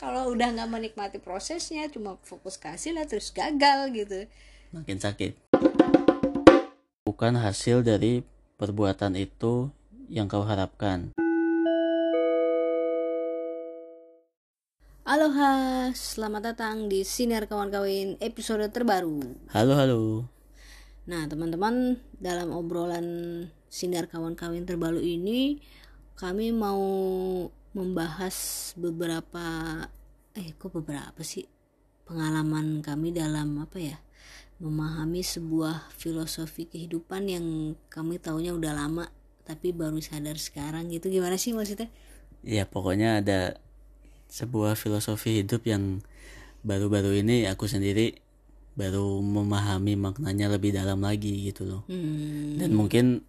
kalau 0.00 0.32
udah 0.32 0.52
nggak 0.52 0.70
menikmati 0.70 1.18
prosesnya 1.18 1.86
cuma 1.92 2.18
fokus 2.22 2.56
ke 2.56 2.70
hasilnya 2.70 3.06
terus 3.06 3.30
gagal 3.30 3.92
gitu. 3.94 4.26
Makin 4.74 4.98
sakit. 4.98 5.32
Bukan 7.06 7.38
hasil 7.38 7.86
dari 7.86 8.20
perbuatan 8.58 9.14
itu 9.14 9.70
yang 10.10 10.26
kau 10.26 10.42
harapkan. 10.46 11.14
Aloha, 15.06 15.94
selamat 15.94 16.42
datang 16.50 16.90
di 16.90 17.06
Sinar 17.06 17.46
Kawan 17.46 17.70
Kawin 17.70 18.18
episode 18.18 18.66
terbaru. 18.74 19.22
halo 19.54 19.72
halo. 19.78 20.02
Nah, 21.06 21.30
teman-teman, 21.30 22.02
dalam 22.18 22.50
obrolan 22.50 23.06
Sinar 23.70 24.10
Kawan 24.10 24.34
Kawin 24.34 24.66
terbaru 24.66 24.98
ini 24.98 25.62
kami 26.18 26.50
mau 26.50 26.82
membahas 27.76 28.72
beberapa 28.80 29.44
eh 30.32 30.56
kok 30.56 30.72
beberapa 30.72 31.20
sih 31.20 31.44
pengalaman 32.08 32.80
kami 32.80 33.12
dalam 33.12 33.60
apa 33.60 33.76
ya? 33.76 33.98
memahami 34.56 35.20
sebuah 35.20 35.92
filosofi 35.92 36.64
kehidupan 36.64 37.28
yang 37.28 37.76
kami 37.92 38.16
taunya 38.16 38.56
udah 38.56 38.72
lama 38.72 39.04
tapi 39.44 39.76
baru 39.76 40.00
sadar 40.00 40.40
sekarang 40.40 40.88
gitu. 40.88 41.12
Gimana 41.12 41.36
sih 41.36 41.52
maksudnya? 41.52 41.92
ya 42.46 42.62
pokoknya 42.62 43.20
ada 43.20 43.58
sebuah 44.30 44.78
filosofi 44.78 45.42
hidup 45.42 45.66
yang 45.66 46.00
baru-baru 46.62 47.22
ini 47.26 47.46
aku 47.50 47.66
sendiri 47.66 48.22
baru 48.78 49.18
memahami 49.18 49.98
maknanya 49.98 50.52
lebih 50.54 50.70
dalam 50.70 51.02
lagi 51.02 51.48
gitu 51.50 51.66
loh 51.66 51.82
Hmm, 51.90 52.60
dan 52.60 52.70
mungkin 52.76 53.26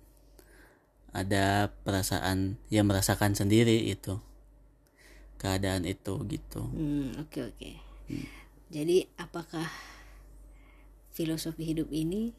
ada 1.15 1.73
perasaan 1.81 2.61
yang 2.69 2.85
merasakan 2.85 3.33
sendiri 3.33 3.89
itu 3.89 4.21
keadaan 5.37 5.85
itu 5.85 6.17
gitu. 6.27 6.61
Hmm, 6.73 7.15
oke 7.21 7.53
oke. 7.53 7.71
Jadi 8.67 9.07
apakah 9.15 9.65
filosofi 11.17 11.65
hidup 11.73 11.89
ini 11.89 12.29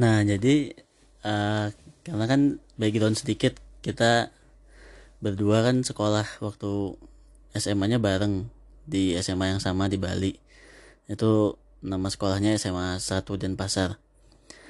nah 0.00 0.24
jadi 0.24 0.72
eh, 1.28 1.66
karena 2.00 2.24
kan 2.24 2.56
background 2.80 3.20
sedikit 3.20 3.60
kita 3.84 4.32
berdua 5.20 5.60
kan 5.60 5.84
sekolah 5.84 6.24
waktu 6.40 6.96
SMA-nya 7.52 8.00
bareng 8.00 8.48
di 8.88 9.12
SMA 9.20 9.52
yang 9.52 9.60
sama 9.60 9.92
di 9.92 10.00
Bali. 10.00 10.40
Itu 11.04 11.60
nama 11.84 12.08
sekolahnya 12.08 12.56
SMA 12.56 12.96
1 12.96 13.28
Denpasar 13.36 14.00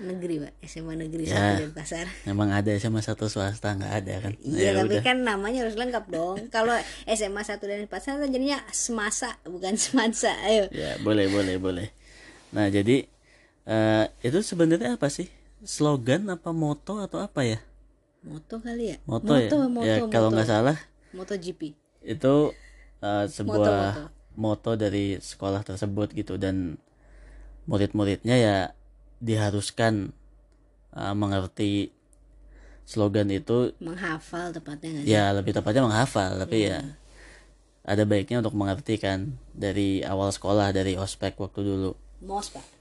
negeri 0.00 0.34
pak. 0.38 0.52
SMA 0.62 0.96
negeri 0.96 1.24
Ya. 1.24 1.54
satu 1.54 1.70
pasar 1.70 2.06
memang 2.24 2.48
ada 2.50 2.70
SMA 2.74 3.00
satu 3.00 3.26
swasta 3.26 3.72
nggak 3.72 3.92
ada 3.98 4.14
kan? 4.20 4.32
Iya 4.40 4.60
Ya 4.62 4.70
tapi 4.76 4.96
udah. 4.96 5.02
kan 5.02 5.16
namanya 5.20 5.62
harus 5.62 5.74
lengkap 5.74 6.04
dong. 6.08 6.36
Kalau 6.48 6.72
SMA 7.06 7.40
satu 7.40 7.64
dan 7.64 7.84
pasar 7.84 8.16
kan 8.16 8.28
jadinya 8.28 8.60
semasa 8.70 9.36
bukan 9.44 9.76
semansa 9.76 10.32
ayo. 10.42 10.66
Ya 10.70 10.96
boleh 10.98 11.26
boleh 11.26 11.56
boleh. 11.56 11.86
Nah 12.50 12.66
jadi 12.66 13.04
eh, 13.62 14.04
itu 14.20 14.38
sebenarnya 14.40 14.94
apa 14.94 15.06
sih? 15.06 15.28
Slogan 15.60 16.26
apa 16.26 16.50
moto 16.50 16.98
atau 16.98 17.20
apa 17.20 17.44
ya? 17.44 17.60
Moto 18.20 18.58
kali 18.58 18.92
ya? 18.92 18.96
Moto, 19.04 19.32
ya? 19.32 19.48
Moto 19.48 19.80
ya 19.82 19.96
kalau 20.08 20.28
nggak 20.28 20.44
salah 20.46 20.76
moto 21.10 21.32
GP 21.34 21.72
itu 22.00 22.34
eh, 22.98 23.24
sebuah 23.26 23.60
Moto-moto. 23.60 24.02
moto 24.34 24.70
dari 24.74 25.16
sekolah 25.16 25.60
tersebut 25.60 26.12
gitu. 26.12 26.36
Dan 26.36 26.80
murid-muridnya 27.64 28.34
ya 28.34 28.56
diharuskan 29.20 30.10
eh, 30.96 31.14
mengerti 31.14 31.92
slogan 32.88 33.30
itu. 33.30 33.70
Menghafal 33.78 34.50
tepatnya 34.50 34.88
nggak 34.98 35.04
sih? 35.06 35.12
Ya 35.14 35.30
lebih 35.30 35.54
tepatnya 35.54 35.86
menghafal 35.86 36.34
tapi 36.42 36.66
ya 36.66 36.82
ada 37.86 38.02
baiknya 38.04 38.42
untuk 38.42 38.58
mengerti 38.58 39.00
kan 39.00 39.38
dari 39.54 40.02
awal 40.02 40.34
sekolah 40.34 40.74
dari 40.74 40.98
ospek 40.98 41.38
waktu 41.38 41.60
dulu. 41.62 41.92
Mos 42.26 42.50
pak 42.50 42.80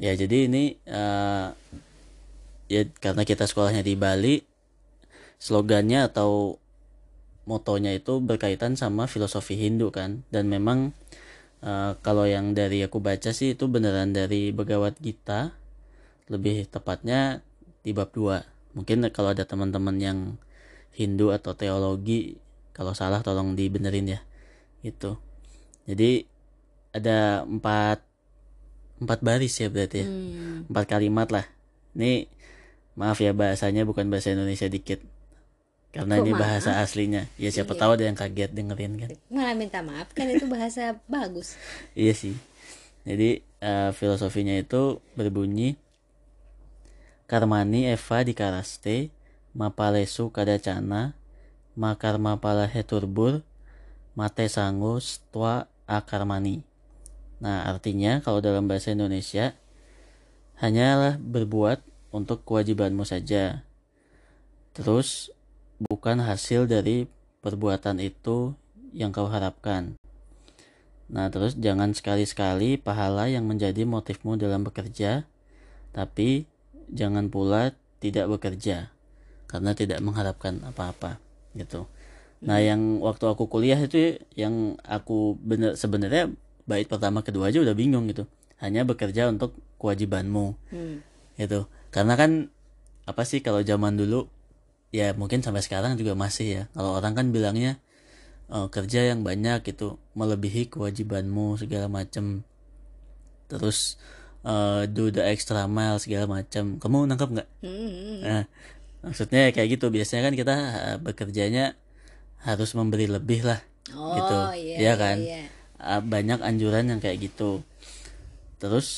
ya 0.00 0.16
jadi 0.16 0.48
ini 0.48 0.80
eh, 0.88 1.46
ya 2.72 2.82
karena 3.02 3.22
kita 3.28 3.44
sekolahnya 3.44 3.84
di 3.84 3.94
Bali 3.98 4.40
slogannya 5.36 6.08
atau 6.08 6.56
motonya 7.44 7.92
itu 7.96 8.22
berkaitan 8.22 8.80
sama 8.80 9.04
filosofi 9.10 9.60
Hindu 9.60 9.92
kan. 9.92 10.24
Dan 10.32 10.48
memang 10.48 10.96
eh, 11.60 11.92
kalau 12.00 12.24
yang 12.24 12.56
dari 12.56 12.80
aku 12.80 12.98
baca 12.98 13.36
sih 13.36 13.52
itu 13.52 13.68
beneran 13.68 14.16
dari 14.16 14.56
Bhagavad 14.56 14.96
Gita 14.98 15.59
lebih 16.30 16.70
tepatnya 16.70 17.42
di 17.82 17.90
bab 17.90 18.14
2 18.14 18.78
mungkin 18.78 19.02
kalau 19.10 19.34
ada 19.34 19.42
teman-teman 19.42 19.96
yang 19.98 20.18
Hindu 20.94 21.34
atau 21.34 21.52
teologi 21.52 22.38
kalau 22.70 22.94
salah 22.94 23.20
tolong 23.20 23.58
dibenerin 23.58 24.14
ya 24.14 24.20
itu 24.80 25.18
jadi 25.84 26.24
ada 26.90 27.42
empat 27.42 28.02
empat 29.00 29.18
baris 29.24 29.56
ya 29.56 29.72
berarti 29.72 30.04
ya. 30.04 30.06
Hmm, 30.06 30.68
empat 30.68 30.84
kalimat 30.86 31.28
lah. 31.32 31.46
Ini 31.96 32.28
maaf 33.00 33.16
ya 33.16 33.32
bahasanya 33.32 33.88
bukan 33.88 34.12
bahasa 34.12 34.34
Indonesia 34.34 34.68
dikit. 34.68 35.00
Karena 35.90 36.20
Kok 36.20 36.22
ini 36.22 36.32
maaf? 36.36 36.42
bahasa 36.44 36.70
aslinya. 36.84 37.26
Ya 37.40 37.48
siapa 37.48 37.72
Iya. 37.74 37.80
tahu 37.80 37.90
ada 37.96 38.04
yang 38.06 38.18
kaget 38.18 38.50
dengerin 38.52 38.92
kan. 39.00 39.10
Malah 39.32 39.56
minta 39.56 39.80
maaf 39.80 40.12
kan 40.12 40.28
itu 40.28 40.44
bahasa 40.46 41.00
bagus. 41.08 41.56
Iya 41.98 42.12
sih. 42.12 42.36
Jadi 43.08 43.40
eh, 43.40 43.90
filosofinya 43.96 44.52
itu 44.52 45.00
berbunyi 45.16 45.80
karmani 47.30 47.86
eva 47.86 48.26
di 48.26 48.34
karaste 48.34 49.14
mapalesu 49.54 50.34
kadacana 50.34 51.14
makarma 51.78 52.42
pala 52.42 52.66
heturbur 52.66 53.46
mate 54.18 54.50
sangus 54.50 55.22
tua 55.30 55.70
akarmani 55.86 56.66
nah 57.38 57.70
artinya 57.70 58.18
kalau 58.18 58.42
dalam 58.42 58.66
bahasa 58.66 58.90
Indonesia 58.90 59.54
hanyalah 60.60 61.16
berbuat 61.16 61.80
untuk 62.12 62.42
kewajibanmu 62.44 63.06
saja. 63.06 63.64
Terus 64.76 65.32
bukan 65.80 66.20
hasil 66.22 66.68
dari 66.68 67.08
perbuatan 67.40 67.98
itu 68.02 68.54
yang 68.92 69.14
kau 69.14 69.30
harapkan. 69.30 69.96
Nah, 71.10 71.26
terus 71.32 71.58
jangan 71.58 71.90
sekali-sekali 71.90 72.78
pahala 72.78 73.26
yang 73.26 73.48
menjadi 73.48 73.82
motifmu 73.82 74.38
dalam 74.38 74.62
bekerja, 74.62 75.26
tapi 75.90 76.46
jangan 76.90 77.30
pula 77.30 77.74
tidak 78.00 78.26
bekerja 78.28 78.90
karena 79.50 79.74
tidak 79.74 79.98
mengharapkan 80.00 80.62
apa-apa 80.62 81.18
gitu. 81.58 81.90
Nah, 82.40 82.56
yang 82.62 83.04
waktu 83.04 83.28
aku 83.28 83.52
kuliah 83.52 83.76
itu 83.76 84.16
yang 84.32 84.80
aku 84.86 85.36
bener 85.36 85.76
sebenarnya 85.76 86.32
bait 86.64 86.88
pertama 86.88 87.20
kedua 87.20 87.52
aja 87.52 87.60
udah 87.60 87.76
bingung 87.76 88.08
gitu. 88.08 88.24
Hanya 88.62 88.86
bekerja 88.88 89.28
untuk 89.28 89.56
kewajibanmu 89.76 90.56
hmm. 90.72 90.96
gitu. 91.36 91.68
Karena 91.92 92.16
kan 92.16 92.48
apa 93.04 93.22
sih 93.26 93.44
kalau 93.44 93.60
zaman 93.60 93.98
dulu 93.98 94.30
ya 94.94 95.12
mungkin 95.12 95.44
sampai 95.44 95.60
sekarang 95.60 96.00
juga 96.00 96.16
masih 96.16 96.48
ya. 96.48 96.62
Kalau 96.72 96.96
orang 96.96 97.12
kan 97.12 97.26
bilangnya 97.28 97.76
eh, 98.48 98.68
kerja 98.72 99.12
yang 99.12 99.20
banyak 99.20 99.60
gitu 99.66 100.00
melebihi 100.16 100.72
kewajibanmu 100.72 101.60
segala 101.60 101.92
macem 101.92 102.46
terus 103.50 103.98
eh, 104.42 104.82
do 104.88 105.08
the 105.08 105.22
extra 105.22 105.64
mile 105.66 105.96
segala 106.00 106.26
macam 106.26 106.76
kamu 106.78 107.06
nangkap 107.08 107.28
nggak 107.30 107.48
Hmm. 107.60 108.20
nah 108.20 108.42
maksudnya 109.00 109.48
kayak 109.52 109.80
gitu 109.80 109.88
biasanya 109.88 110.28
kan 110.28 110.34
kita 110.36 110.54
eh, 110.92 110.98
bekerjanya 111.00 111.76
harus 112.40 112.72
memberi 112.72 113.04
lebih 113.08 113.44
lah 113.44 113.60
oh 113.92 114.16
gitu 114.16 114.36
iya, 114.56 114.76
Iya 114.80 114.92
kan 114.96 115.16
iya. 115.20 115.42
Ah, 115.80 116.00
banyak 116.04 116.44
anjuran 116.44 116.92
yang 116.92 117.00
kayak 117.00 117.32
gitu 117.32 117.64
terus 118.60 118.88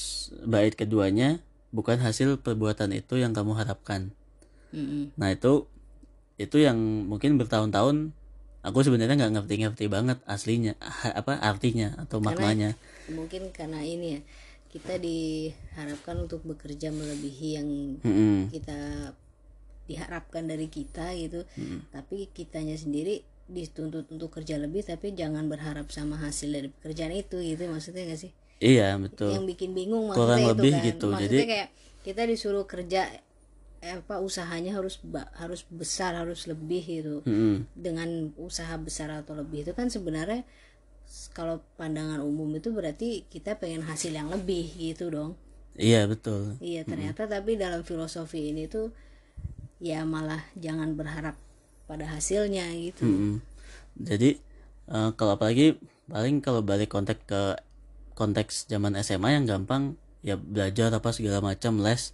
bait 0.42 0.74
keduanya 0.74 1.38
bukan 1.70 2.02
hasil 2.02 2.42
perbuatan 2.42 2.90
itu 2.92 3.16
yang 3.18 3.30
kamu 3.32 3.54
harapkan 3.54 4.10
Mm-mm. 4.72 5.12
Nah 5.20 5.28
itu 5.30 5.68
itu 6.40 6.56
yang 6.58 6.74
mungkin 7.06 7.36
bertahun-tahun 7.36 8.10
aku 8.64 8.78
sebenarnya 8.82 9.14
nggak 9.20 9.32
ngerti-ngerti 9.38 9.84
banget 9.86 10.18
aslinya 10.24 10.74
apa 11.12 11.38
artinya 11.38 11.92
atau 12.00 12.18
maknanya. 12.18 12.74
mungkin 13.12 13.52
karena 13.52 13.84
ini 13.84 14.16
ya 14.16 14.20
kita 14.72 14.96
diharapkan 14.96 16.16
untuk 16.18 16.40
bekerja 16.42 16.88
melebihi 16.88 17.48
yang 17.52 17.68
Mm-mm. 18.00 18.48
kita 18.48 19.12
diharapkan 19.84 20.46
dari 20.46 20.66
kita 20.66 21.12
gitu 21.12 21.44
tapi 21.90 22.30
kitanya 22.30 22.72
sendiri 22.74 23.20
dituntut 23.44 24.08
untuk 24.08 24.32
kerja 24.32 24.56
lebih 24.56 24.80
tapi 24.80 25.12
jangan 25.12 25.44
berharap 25.44 25.90
sama 25.90 26.16
hasil 26.16 26.48
dari 26.48 26.68
pekerjaan 26.70 27.12
itu 27.12 27.36
gitu 27.38 27.68
maksudnya 27.68 28.06
gak 28.06 28.20
sih 28.20 28.32
Iya 28.56 28.94
betul. 28.96 29.28
yang 29.28 29.44
bikin 29.44 29.74
bingung 29.74 30.06
Kurang 30.08 30.38
maksudnya 30.38 30.54
lebih 30.54 30.70
itu 30.70 30.72
kan 30.72 30.86
gitu. 30.86 31.06
maksudnya 31.10 31.28
Jadi- 31.36 31.50
kayak 31.50 31.68
kita 32.00 32.22
disuruh 32.24 32.64
kerja 32.64 33.00
eh, 33.82 33.98
apa 33.98 34.22
usahanya 34.22 34.72
harus 34.72 35.02
harus 35.34 35.66
besar 35.66 36.14
harus 36.14 36.46
lebih 36.46 36.80
gitu 36.80 37.16
Mm-mm. 37.26 37.66
dengan 37.74 38.30
usaha 38.38 38.72
besar 38.78 39.10
atau 39.12 39.34
lebih 39.34 39.66
itu 39.66 39.74
kan 39.74 39.90
sebenarnya 39.90 40.46
kalau 41.36 41.60
pandangan 41.76 42.24
umum 42.24 42.48
itu 42.56 42.72
berarti 42.72 43.28
kita 43.28 43.60
pengen 43.60 43.84
hasil 43.84 44.12
yang 44.12 44.32
lebih 44.32 44.68
gitu 44.76 45.12
dong. 45.12 45.36
Iya 45.72 46.04
betul. 46.04 46.60
iya 46.60 46.84
ternyata 46.84 47.24
tapi 47.24 47.56
dalam 47.56 47.80
filosofi 47.80 48.52
ini 48.52 48.68
tuh 48.68 48.92
ya 49.80 50.04
malah 50.04 50.44
jangan 50.52 50.92
berharap 50.92 51.32
pada 51.88 52.04
hasilnya 52.12 52.68
gitu. 52.76 53.08
Mm-mm. 53.08 53.40
jadi 53.96 54.36
eh, 54.92 55.10
kalau 55.16 55.40
apalagi 55.40 55.80
paling 56.12 56.44
kalau 56.44 56.60
balik 56.60 56.92
konteks 56.92 57.24
ke 57.24 57.56
konteks 58.12 58.68
zaman 58.68 58.92
SMA 59.00 59.40
yang 59.40 59.48
gampang 59.48 59.96
ya 60.20 60.36
belajar 60.36 60.92
apa 60.92 61.10
segala 61.10 61.40
macam 61.40 61.80
les. 61.80 62.12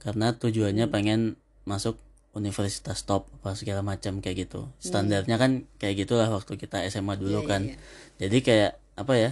Karena 0.00 0.32
tujuannya 0.32 0.88
pengen 0.88 1.36
masuk 1.68 2.00
universitas 2.30 3.02
top 3.02 3.26
apa 3.40 3.58
segala 3.58 3.82
macam 3.82 4.22
kayak 4.22 4.46
gitu. 4.46 4.70
Standarnya 4.78 5.34
kan 5.34 5.66
kayak 5.76 6.06
gitulah 6.06 6.30
waktu 6.30 6.54
kita 6.54 6.82
SMA 6.86 7.18
dulu 7.18 7.42
Iya, 7.42 7.48
kan. 7.48 7.62
iya. 7.66 7.76
jadi 8.20 8.36
kayak 8.40 8.72
apa 8.94 9.14
ya 9.16 9.30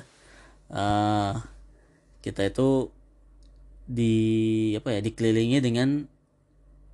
eh, 0.71 1.33
kita 2.21 2.43
itu 2.45 2.91
di 3.89 4.15
apa 4.77 4.93
ya 4.93 5.01
dikelilingi 5.01 5.59
dengan 5.63 6.05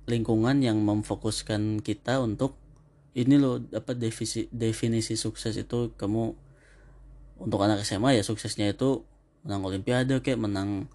lingkungan 0.05 0.61
yang 0.61 0.77
memfokuskan 0.79 1.81
kita 1.81 2.21
untuk 2.21 2.55
ini 3.17 3.35
loh 3.35 3.57
apa 3.73 3.91
definisi 3.91 4.45
definisi 4.53 5.17
sukses 5.17 5.57
itu 5.57 5.91
kamu 5.97 6.35
untuk 7.35 7.59
anak 7.59 7.83
SMA 7.83 8.15
ya 8.15 8.23
suksesnya 8.23 8.69
itu 8.71 9.03
menang 9.43 9.65
olimpiade 9.65 10.21
kayak 10.21 10.39
menang 10.39 10.85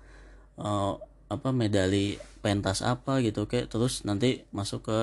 eh, 0.57 0.93
apa 1.27 1.49
medali 1.51 2.17
pentas 2.41 2.81
apa 2.81 3.21
gitu 3.21 3.45
kayak 3.45 3.69
terus 3.69 4.03
nanti 4.09 4.49
masuk 4.53 4.89
ke 4.89 4.99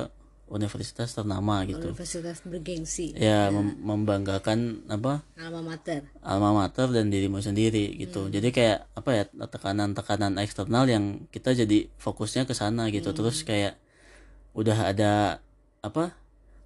universitas 0.47 1.11
ternama 1.11 1.67
gitu. 1.67 1.91
Universitas 1.91 2.39
bergengsi. 2.47 3.11
Ya 3.13 3.51
mem- 3.51 3.75
membanggakan 3.83 4.87
apa? 4.87 5.27
Alma 5.35 5.59
mater. 5.59 6.07
Alma 6.23 6.55
mater 6.55 6.87
dan 6.95 7.11
dirimu 7.11 7.43
sendiri 7.43 7.99
gitu. 7.99 8.31
Jadi 8.31 8.49
kayak 8.55 8.87
apa 8.95 9.09
ya 9.11 9.23
tekanan-tekanan 9.27 10.39
eksternal 10.39 10.87
yang 10.87 11.27
kita 11.29 11.51
jadi 11.51 11.91
fokusnya 11.99 12.47
ke 12.47 12.55
sana 12.55 12.87
gitu. 12.89 13.11
Terus 13.11 13.43
kayak 13.43 13.75
udah 14.55 14.89
ada 14.89 15.43
apa 15.83 16.15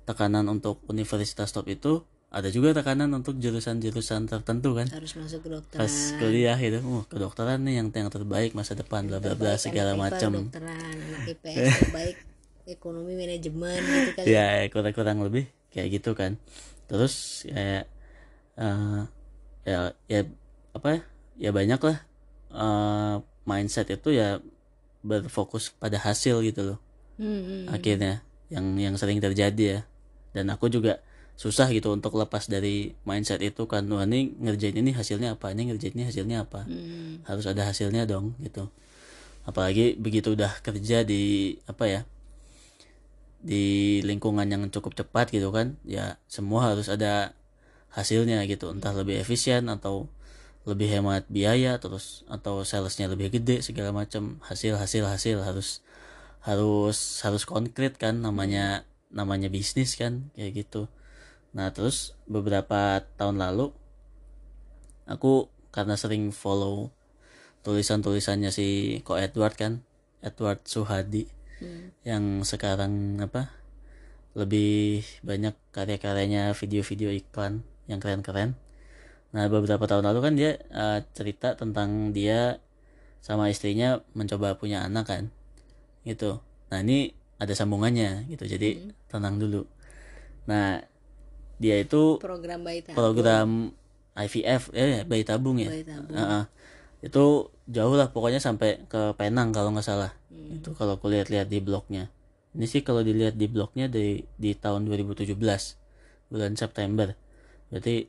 tekanan 0.05 0.45
untuk 0.47 0.81
universitas 0.87 1.49
top 1.49 1.67
itu 1.67 2.05
ada 2.31 2.47
juga 2.47 2.71
tekanan 2.71 3.11
untuk 3.11 3.35
jurusan-jurusan 3.43 4.31
tertentu 4.31 4.71
kan? 4.71 4.87
Harus 4.87 5.19
masuk 5.19 5.43
kedokteran. 5.43 5.83
Pas 5.83 5.93
kuliah 6.15 6.55
gitu 6.55 6.79
oh 6.87 7.03
kedokteran 7.03 7.59
nih 7.67 7.83
yang 7.83 7.91
yang 7.91 8.07
terbaik 8.07 8.55
masa 8.55 8.71
depan 8.71 9.03
bla 9.03 9.19
bla 9.19 9.35
bla 9.35 9.59
segala 9.59 9.99
macam. 9.99 10.47
kedokteran 10.47 10.79
anak 10.79 11.27
IPS 11.27 11.91
terbaik 11.91 12.17
ekonomi 12.79 13.19
manajemen 13.19 13.79
gitu 13.83 14.11
kan. 14.15 14.23
Ya 14.23 14.63
kurang-kurang 14.71 15.19
lebih 15.19 15.51
kayak 15.75 15.99
gitu 15.99 16.15
kan. 16.15 16.39
Terus 16.87 17.43
ya 17.51 17.83
eh, 18.55 19.01
ya 19.67 19.91
ya 20.07 20.19
apa 20.71 20.87
ya 20.87 20.99
ya 21.35 21.49
banyak 21.51 21.81
lah 21.83 21.97
eh, 22.55 23.15
mindset 23.43 23.91
itu 23.91 24.15
ya 24.15 24.39
berfokus 25.03 25.75
pada 25.75 25.99
hasil 25.99 26.39
gitu 26.47 26.63
loh. 26.63 26.79
Hmm, 27.19 27.43
hmm. 27.43 27.63
akhirnya 27.75 28.23
yang 28.47 28.79
yang 28.79 28.95
sering 28.95 29.19
terjadi 29.19 29.63
ya. 29.67 29.79
Dan 30.31 30.47
aku 30.47 30.71
juga 30.71 31.03
susah 31.41 31.73
gitu 31.73 31.89
untuk 31.89 32.13
lepas 32.21 32.45
dari 32.45 32.93
mindset 33.01 33.41
itu 33.41 33.65
kan 33.65 33.81
wah 33.89 34.05
ini 34.05 34.37
ngerjain 34.37 34.77
ini 34.77 34.93
hasilnya 34.93 35.33
apa 35.33 35.49
ini 35.49 35.73
ngerjain 35.73 35.97
ini 35.97 36.05
hasilnya 36.05 36.45
apa. 36.45 36.69
Hmm. 36.69 37.25
harus 37.25 37.49
ada 37.49 37.65
hasilnya 37.65 38.05
dong 38.05 38.37
gitu. 38.45 38.69
Apalagi 39.49 39.97
begitu 39.97 40.37
udah 40.37 40.53
kerja 40.61 41.01
di 41.01 41.57
apa 41.65 41.89
ya 41.89 42.01
di 43.41 43.97
lingkungan 44.05 44.45
yang 44.45 44.69
cukup 44.69 44.93
cepat 44.93 45.33
gitu 45.33 45.49
kan 45.49 45.81
ya 45.81 46.21
semua 46.29 46.69
harus 46.77 46.93
ada 46.93 47.33
hasilnya 47.89 48.45
gitu. 48.45 48.69
Entah 48.69 48.93
lebih 48.93 49.17
efisien 49.17 49.65
atau 49.65 50.05
lebih 50.69 50.93
hemat 50.93 51.25
biaya 51.25 51.81
terus 51.81 52.21
atau 52.29 52.61
salesnya 52.61 53.09
lebih 53.09 53.33
gede 53.33 53.65
segala 53.65 53.89
macam. 53.89 54.37
Hasil 54.45 54.77
hasil 54.77 55.09
hasil 55.09 55.41
harus 55.41 55.81
harus 56.45 57.25
harus 57.25 57.43
konkret 57.49 57.97
kan 57.97 58.21
namanya 58.21 58.85
namanya 59.09 59.49
bisnis 59.49 59.97
kan 59.97 60.29
kayak 60.37 60.69
gitu 60.69 60.85
nah 61.51 61.71
terus 61.75 62.15
beberapa 62.27 63.03
tahun 63.19 63.39
lalu 63.39 63.75
aku 65.07 65.51
karena 65.71 65.99
sering 65.99 66.31
follow 66.31 66.91
tulisan-tulisannya 67.61 68.49
si 68.49 68.99
Ko 69.03 69.19
Edward 69.19 69.55
kan 69.59 69.83
Edward 70.23 70.63
Suhadi 70.65 71.41
Hmm. 71.61 71.93
yang 72.01 72.41
sekarang 72.41 73.21
apa 73.21 73.53
lebih 74.33 75.05
banyak 75.21 75.53
karya-karyanya 75.69 76.57
video-video 76.57 77.13
iklan 77.13 77.61
yang 77.85 78.01
keren-keren. 78.01 78.57
Nah 79.29 79.45
beberapa 79.45 79.85
tahun 79.85 80.09
lalu 80.09 80.19
kan 80.25 80.33
dia 80.33 80.57
eh, 80.57 80.99
cerita 81.13 81.53
tentang 81.53 82.17
dia 82.17 82.57
sama 83.21 83.53
istrinya 83.53 84.01
mencoba 84.17 84.57
punya 84.57 84.81
anak 84.81 85.05
kan 85.05 85.23
gitu. 86.01 86.41
Nah 86.73 86.81
ini 86.81 87.13
ada 87.37 87.53
sambungannya 87.53 88.25
gitu. 88.33 88.49
Jadi 88.49 88.89
tenang 89.05 89.37
dulu. 89.37 89.69
Nah 90.49 90.81
dia 91.61 91.77
itu 91.77 92.17
program 92.17 92.65
bayi 92.65 92.81
tabung. 92.81 92.97
program 92.97 93.49
IVF 94.17 94.73
eh 94.73 95.05
bayi 95.05 95.21
tabung 95.21 95.61
ya. 95.61 95.69
Bayi 95.69 95.85
tabung. 95.85 96.17
Heeh. 96.17 96.43
itu 97.01 97.49
jauh 97.65 97.97
lah 97.97 98.13
pokoknya 98.13 98.37
sampai 98.37 98.85
ke 98.85 99.17
Penang 99.17 99.53
kalau 99.53 99.73
nggak 99.73 99.85
salah. 99.85 100.13
Itu 100.29 100.73
kalau 100.77 100.97
aku 100.97 101.09
lihat-lihat 101.09 101.49
di 101.49 101.57
blognya. 101.57 102.09
Ini 102.53 102.65
sih 102.69 102.85
kalau 102.85 103.01
dilihat 103.01 103.37
di 103.37 103.49
blognya 103.49 103.89
di 103.89 104.21
di 104.37 104.51
tahun 104.53 104.85
2017 104.85 105.33
bulan 106.29 106.53
September. 106.53 107.13
Berarti 107.73 108.05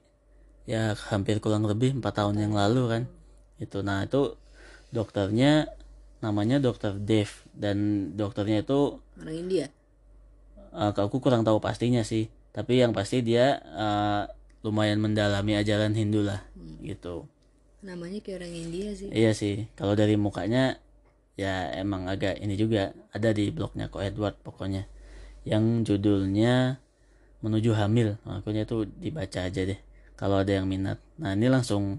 ya 0.68 0.92
hampir 1.12 1.40
kurang 1.40 1.64
lebih 1.64 1.96
empat 1.96 2.20
tahun 2.20 2.36
yang 2.36 2.52
lalu 2.52 2.82
kan. 2.88 3.02
Itu 3.56 3.80
nah 3.80 4.04
itu 4.04 4.36
dokternya 4.92 5.72
namanya 6.20 6.60
dokter 6.60 6.92
Dave. 7.00 7.32
Dan 7.56 8.12
dokternya 8.12 8.60
itu 8.60 9.00
orang 9.16 9.36
India? 9.36 9.66
Eh, 10.72 10.92
aku 10.92 11.16
kurang 11.20 11.48
tahu 11.48 11.60
pastinya 11.60 12.04
sih 12.04 12.28
tapi 12.52 12.80
yang 12.84 12.92
pasti 12.92 13.24
dia 13.24 13.58
eh, 13.60 14.22
lumayan 14.62 15.02
mendalami 15.02 15.58
ajaran 15.58 15.96
Hindu 15.96 16.22
lah 16.22 16.40
gitu 16.84 17.26
namanya 17.82 18.22
kayak 18.22 18.38
orang 18.38 18.54
India 18.54 18.94
sih 18.94 19.10
Iya 19.10 19.34
sih, 19.34 19.66
kalau 19.74 19.98
dari 19.98 20.14
mukanya 20.14 20.78
ya 21.34 21.74
emang 21.74 22.06
agak 22.06 22.38
ini 22.38 22.54
juga 22.54 22.94
ada 23.10 23.34
di 23.34 23.50
blognya 23.50 23.90
Ko 23.90 23.98
Edward 23.98 24.38
pokoknya. 24.46 24.86
Yang 25.42 25.90
judulnya 25.90 26.78
menuju 27.42 27.74
hamil, 27.74 28.22
makanya 28.22 28.62
itu 28.62 28.86
dibaca 28.86 29.50
aja 29.50 29.62
deh 29.66 29.80
kalau 30.14 30.38
ada 30.38 30.54
yang 30.54 30.70
minat. 30.70 31.02
Nah 31.18 31.34
ini 31.34 31.50
langsung 31.50 31.98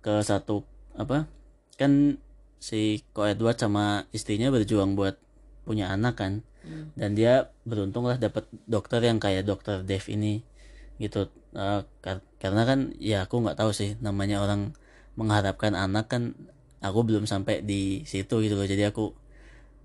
ke 0.00 0.24
satu 0.24 0.64
apa? 0.96 1.28
Kan 1.76 2.16
si 2.56 3.04
Ko 3.12 3.28
Edward 3.28 3.60
sama 3.60 4.08
istrinya 4.16 4.48
berjuang 4.48 4.96
buat 4.96 5.20
punya 5.70 5.86
anak 5.94 6.14
kan, 6.18 6.32
dan 6.98 7.14
dia 7.18 7.54
beruntung 7.62 8.04
lah 8.10 8.18
dapat 8.18 8.44
dokter 8.66 9.00
yang 9.06 9.22
kayak 9.22 9.46
dokter 9.46 9.86
Dev 9.86 10.02
ini 10.10 10.42
gitu. 10.98 11.30
Eh, 11.54 11.80
kar- 12.04 12.26
karena 12.42 12.62
kan 12.68 12.78
ya 12.98 13.26
aku 13.26 13.42
nggak 13.42 13.58
tahu 13.60 13.70
sih 13.70 13.94
namanya 14.02 14.42
orang 14.44 14.74
mengharapkan 15.18 15.72
anak 15.78 16.10
kan 16.12 16.22
aku 16.82 17.00
belum 17.06 17.24
sampai 17.30 17.62
di 17.62 18.02
situ 18.10 18.42
gitu 18.44 18.54
loh. 18.58 18.66
Jadi 18.66 18.82
aku 18.90 19.14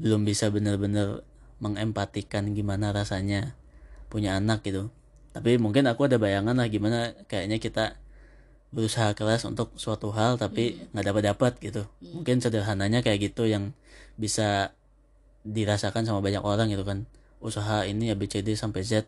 belum 0.01 0.27
bisa 0.27 0.49
bener-bener 0.51 1.23
mengempatikan 1.63 2.51
gimana 2.57 2.91
rasanya 2.91 3.55
punya 4.11 4.37
anak 4.39 4.65
gitu. 4.67 4.91
Tapi 5.35 5.59
mungkin 5.61 5.85
aku 5.91 6.07
ada 6.09 6.17
bayangan 6.19 6.55
lah 6.57 6.67
gimana 6.71 7.13
kayaknya 7.29 7.57
kita 7.61 7.85
berusaha 8.75 9.15
keras 9.15 9.47
untuk 9.47 9.71
suatu 9.79 10.11
hal 10.11 10.35
tapi 10.35 10.75
nggak 10.91 11.05
dapat 11.07 11.23
dapat 11.31 11.53
gitu 11.63 11.87
mungkin 12.11 12.43
sederhananya 12.43 12.99
kayak 12.99 13.31
gitu 13.31 13.47
yang 13.47 13.71
bisa 14.19 14.75
dirasakan 15.45 16.03
sama 16.09 16.25
banyak 16.25 16.41
orang 16.41 16.73
gitu 16.73 16.81
kan. 16.81 17.05
Usaha 17.37 17.85
ini 17.85 18.09
ABCD 18.09 18.57
sampai 18.57 18.81
Z 18.81 19.05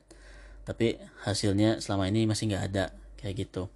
tapi 0.67 0.99
hasilnya 1.23 1.79
selama 1.79 2.11
ini 2.11 2.27
masih 2.29 2.51
nggak 2.53 2.63
ada 2.71 2.85
kayak 3.17 3.47
gitu. 3.47 3.71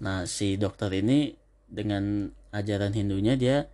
Nah 0.00 0.24
si 0.24 0.56
dokter 0.56 0.88
ini 0.94 1.36
dengan 1.68 2.32
ajaran 2.54 2.94
Hindunya 2.94 3.34
dia 3.36 3.68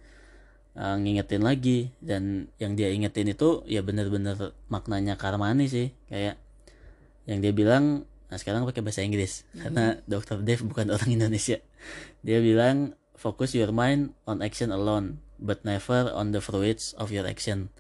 uh, 0.74 0.96
ngingetin 0.98 1.46
lagi. 1.46 1.94
Dan 2.02 2.50
yang 2.58 2.74
dia 2.74 2.90
ingetin 2.90 3.30
itu 3.30 3.62
ya 3.70 3.84
bener-bener 3.84 4.56
maknanya 4.66 5.14
karmani 5.14 5.70
sih. 5.70 5.94
Kayak 6.10 6.40
yang 7.28 7.38
dia 7.44 7.52
bilang 7.54 8.08
nah 8.28 8.36
sekarang 8.36 8.66
pakai 8.66 8.82
bahasa 8.82 9.06
Inggris. 9.06 9.46
Karena 9.54 10.00
dokter 10.10 10.42
Dave 10.42 10.64
bukan 10.66 10.90
orang 10.96 11.12
Indonesia. 11.12 11.62
Dia 12.24 12.42
bilang 12.42 12.98
focus 13.14 13.54
your 13.54 13.70
mind 13.70 14.16
on 14.24 14.40
action 14.40 14.72
alone 14.74 15.20
but 15.38 15.62
never 15.62 16.10
on 16.10 16.34
the 16.34 16.42
fruits 16.42 16.94
of 16.98 17.14
your 17.14 17.26
action 17.26 17.70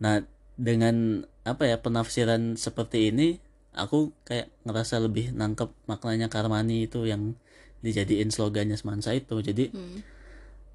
nah 0.00 0.24
dengan 0.60 1.24
apa 1.44 1.64
ya 1.68 1.80
penafsiran 1.80 2.56
seperti 2.56 3.12
ini 3.12 3.40
aku 3.72 4.12
kayak 4.26 4.50
ngerasa 4.66 4.98
lebih 5.00 5.32
nangkep 5.32 5.70
maknanya 5.86 6.26
karmani 6.26 6.90
itu 6.90 7.06
yang 7.06 7.38
dijadiin 7.80 8.28
slogannya 8.28 8.76
semansa 8.76 9.16
itu. 9.16 9.40
Jadi 9.40 9.72
Hmm. 9.72 10.04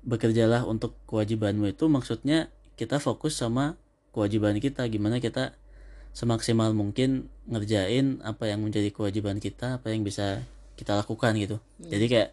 bekerjalah 0.05 0.65
untuk 0.65 0.97
kewajibanmu 1.09 1.69
itu 1.73 1.85
maksudnya 1.89 2.49
kita 2.77 2.97
fokus 3.01 3.37
sama 3.37 3.77
kewajiban 4.13 4.57
kita. 4.57 4.85
Gimana 4.89 5.21
kita 5.21 5.53
semaksimal 6.15 6.71
mungkin 6.71 7.27
ngerjain 7.49 8.23
apa 8.23 8.47
yang 8.47 8.63
menjadi 8.63 8.89
kewajiban 8.89 9.43
kita 9.43 9.81
apa 9.81 9.91
yang 9.91 10.01
bisa 10.07 10.41
kita 10.79 10.95
lakukan 10.95 11.35
gitu. 11.37 11.57
Jadi 11.81 12.05
kayak 12.07 12.29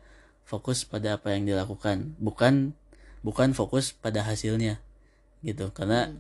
fokus 0.47 0.87
pada 0.87 1.19
apa 1.19 1.35
yang 1.35 1.47
dilakukan 1.47 2.15
bukan 2.19 2.75
bukan 3.23 3.55
fokus 3.55 3.93
pada 3.95 4.23
hasilnya 4.23 4.79
gitu. 5.43 5.71
Karena 5.75 6.11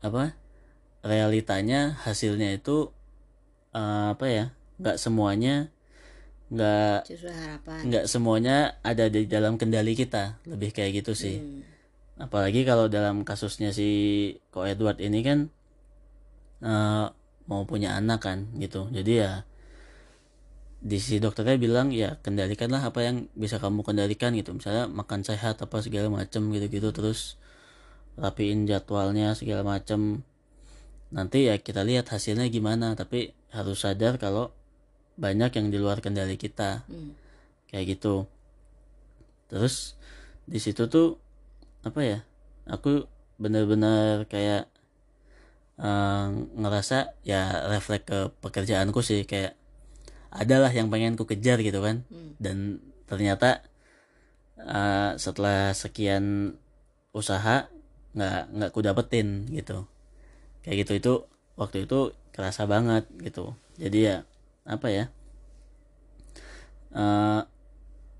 apa 0.00 0.36
realitanya 1.04 1.96
hasilnya 2.04 2.56
itu 2.56 2.92
eh, 3.72 4.06
apa 4.16 4.26
ya 4.28 4.44
nggak 4.80 4.96
semuanya 4.96 5.68
nggak 6.50 7.06
nggak 7.86 8.04
semuanya 8.10 8.74
ada 8.82 9.06
di 9.06 9.24
dalam 9.30 9.54
kendali 9.54 9.94
kita. 9.94 10.42
Lebih 10.50 10.74
kayak 10.74 11.02
gitu 11.02 11.14
sih. 11.14 11.38
Hmm. 11.38 11.62
apalagi 12.20 12.68
kalau 12.68 12.84
dalam 12.84 13.24
kasusnya 13.24 13.72
si 13.72 13.88
Ko 14.52 14.68
Edward 14.68 15.00
ini 15.00 15.24
kan 15.24 15.48
eh, 16.60 17.06
mau 17.48 17.62
punya 17.64 17.96
anak 17.96 18.20
kan 18.26 18.38
gitu. 18.60 18.90
Jadi 18.92 19.12
ya 19.24 19.48
di 20.80 20.96
si 20.96 21.20
dokternya 21.20 21.60
bilang 21.60 21.92
ya 21.92 22.16
kendalikanlah 22.24 22.80
apa 22.80 23.00
yang 23.04 23.16
bisa 23.32 23.56
kamu 23.56 23.86
kendalikan 23.86 24.36
gitu. 24.36 24.52
Misalnya 24.52 24.90
makan 24.90 25.24
sehat 25.24 25.62
apa 25.64 25.80
segala 25.80 26.12
macem 26.12 26.44
gitu-gitu 26.52 26.92
terus 26.92 27.40
rapiin 28.20 28.68
jadwalnya 28.68 29.32
segala 29.32 29.64
macem 29.64 30.20
nanti 31.10 31.48
ya 31.48 31.58
kita 31.58 31.82
lihat 31.82 32.06
hasilnya 32.06 32.46
gimana 32.46 32.94
tapi 32.94 33.32
harus 33.50 33.82
sadar 33.82 34.14
kalau 34.14 34.52
banyak 35.16 35.50
yang 35.50 35.68
di 35.68 35.78
luar 35.80 35.98
kendali 35.98 36.36
kita 36.36 36.84
Hmm. 36.86 37.16
kayak 37.66 37.98
gitu 37.98 38.28
terus 39.48 39.98
di 40.46 40.62
situ 40.62 40.86
tuh 40.86 41.18
apa 41.82 42.00
ya 42.00 42.18
aku 42.68 43.08
bener-bener 43.36 44.28
kayak 44.28 44.68
eh, 45.80 46.26
ngerasa 46.54 47.16
ya 47.24 47.66
refleks 47.66 48.04
ke 48.04 48.18
pekerjaanku 48.38 49.00
sih 49.00 49.24
kayak 49.24 49.56
adalah 50.30 50.70
yang 50.70 50.92
pengen 50.92 51.18
ku 51.18 51.24
kejar 51.26 51.58
gitu 51.58 51.80
kan 51.80 52.04
Hmm. 52.06 52.36
dan 52.38 52.56
ternyata 53.10 53.64
eh, 54.60 55.10
setelah 55.16 55.72
sekian 55.72 56.54
usaha 57.10 57.66
nggak 58.16 58.40
nggak 58.54 58.70
ku 58.74 58.80
dapetin 58.82 59.46
gitu. 59.54 59.86
Kayak 60.62 60.76
gitu 60.86 60.92
itu 61.00 61.12
waktu 61.60 61.86
itu 61.88 62.14
kerasa 62.34 62.64
banget 62.68 63.04
gitu. 63.22 63.54
Jadi 63.80 63.98
ya 64.08 64.16
apa 64.68 64.88
ya 64.92 65.04
eh 66.90 67.40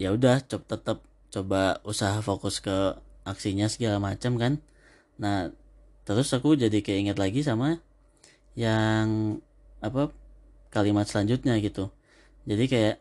ya 0.03 0.09
udah 0.17 0.41
coba 0.47 0.65
tetap 0.73 0.99
coba 1.31 1.63
usaha 1.87 2.19
fokus 2.23 2.63
ke 2.63 2.97
aksinya 3.27 3.67
segala 3.71 3.99
macam 4.03 4.39
kan. 4.41 4.53
Nah 5.21 5.53
terus 6.07 6.33
aku 6.35 6.57
jadi 6.59 6.81
keinget 6.83 7.19
lagi 7.21 7.45
sama 7.45 7.79
yang 8.59 9.39
apa 9.85 10.11
kalimat 10.75 11.07
selanjutnya 11.07 11.59
gitu. 11.63 11.91
Jadi 12.49 12.65
kayak 12.71 12.97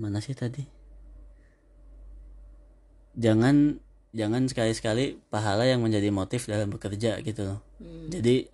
mana 0.00 0.18
sih 0.22 0.36
tadi? 0.36 0.64
Jangan 3.14 3.78
jangan 4.14 4.46
sekali-sekali 4.46 5.18
pahala 5.26 5.66
yang 5.66 5.82
menjadi 5.82 6.08
motif 6.08 6.46
dalam 6.46 6.70
bekerja 6.70 7.18
gitu 7.20 7.42
loh 7.44 7.60
Hmm. 7.76 8.08
jadi 8.08 8.46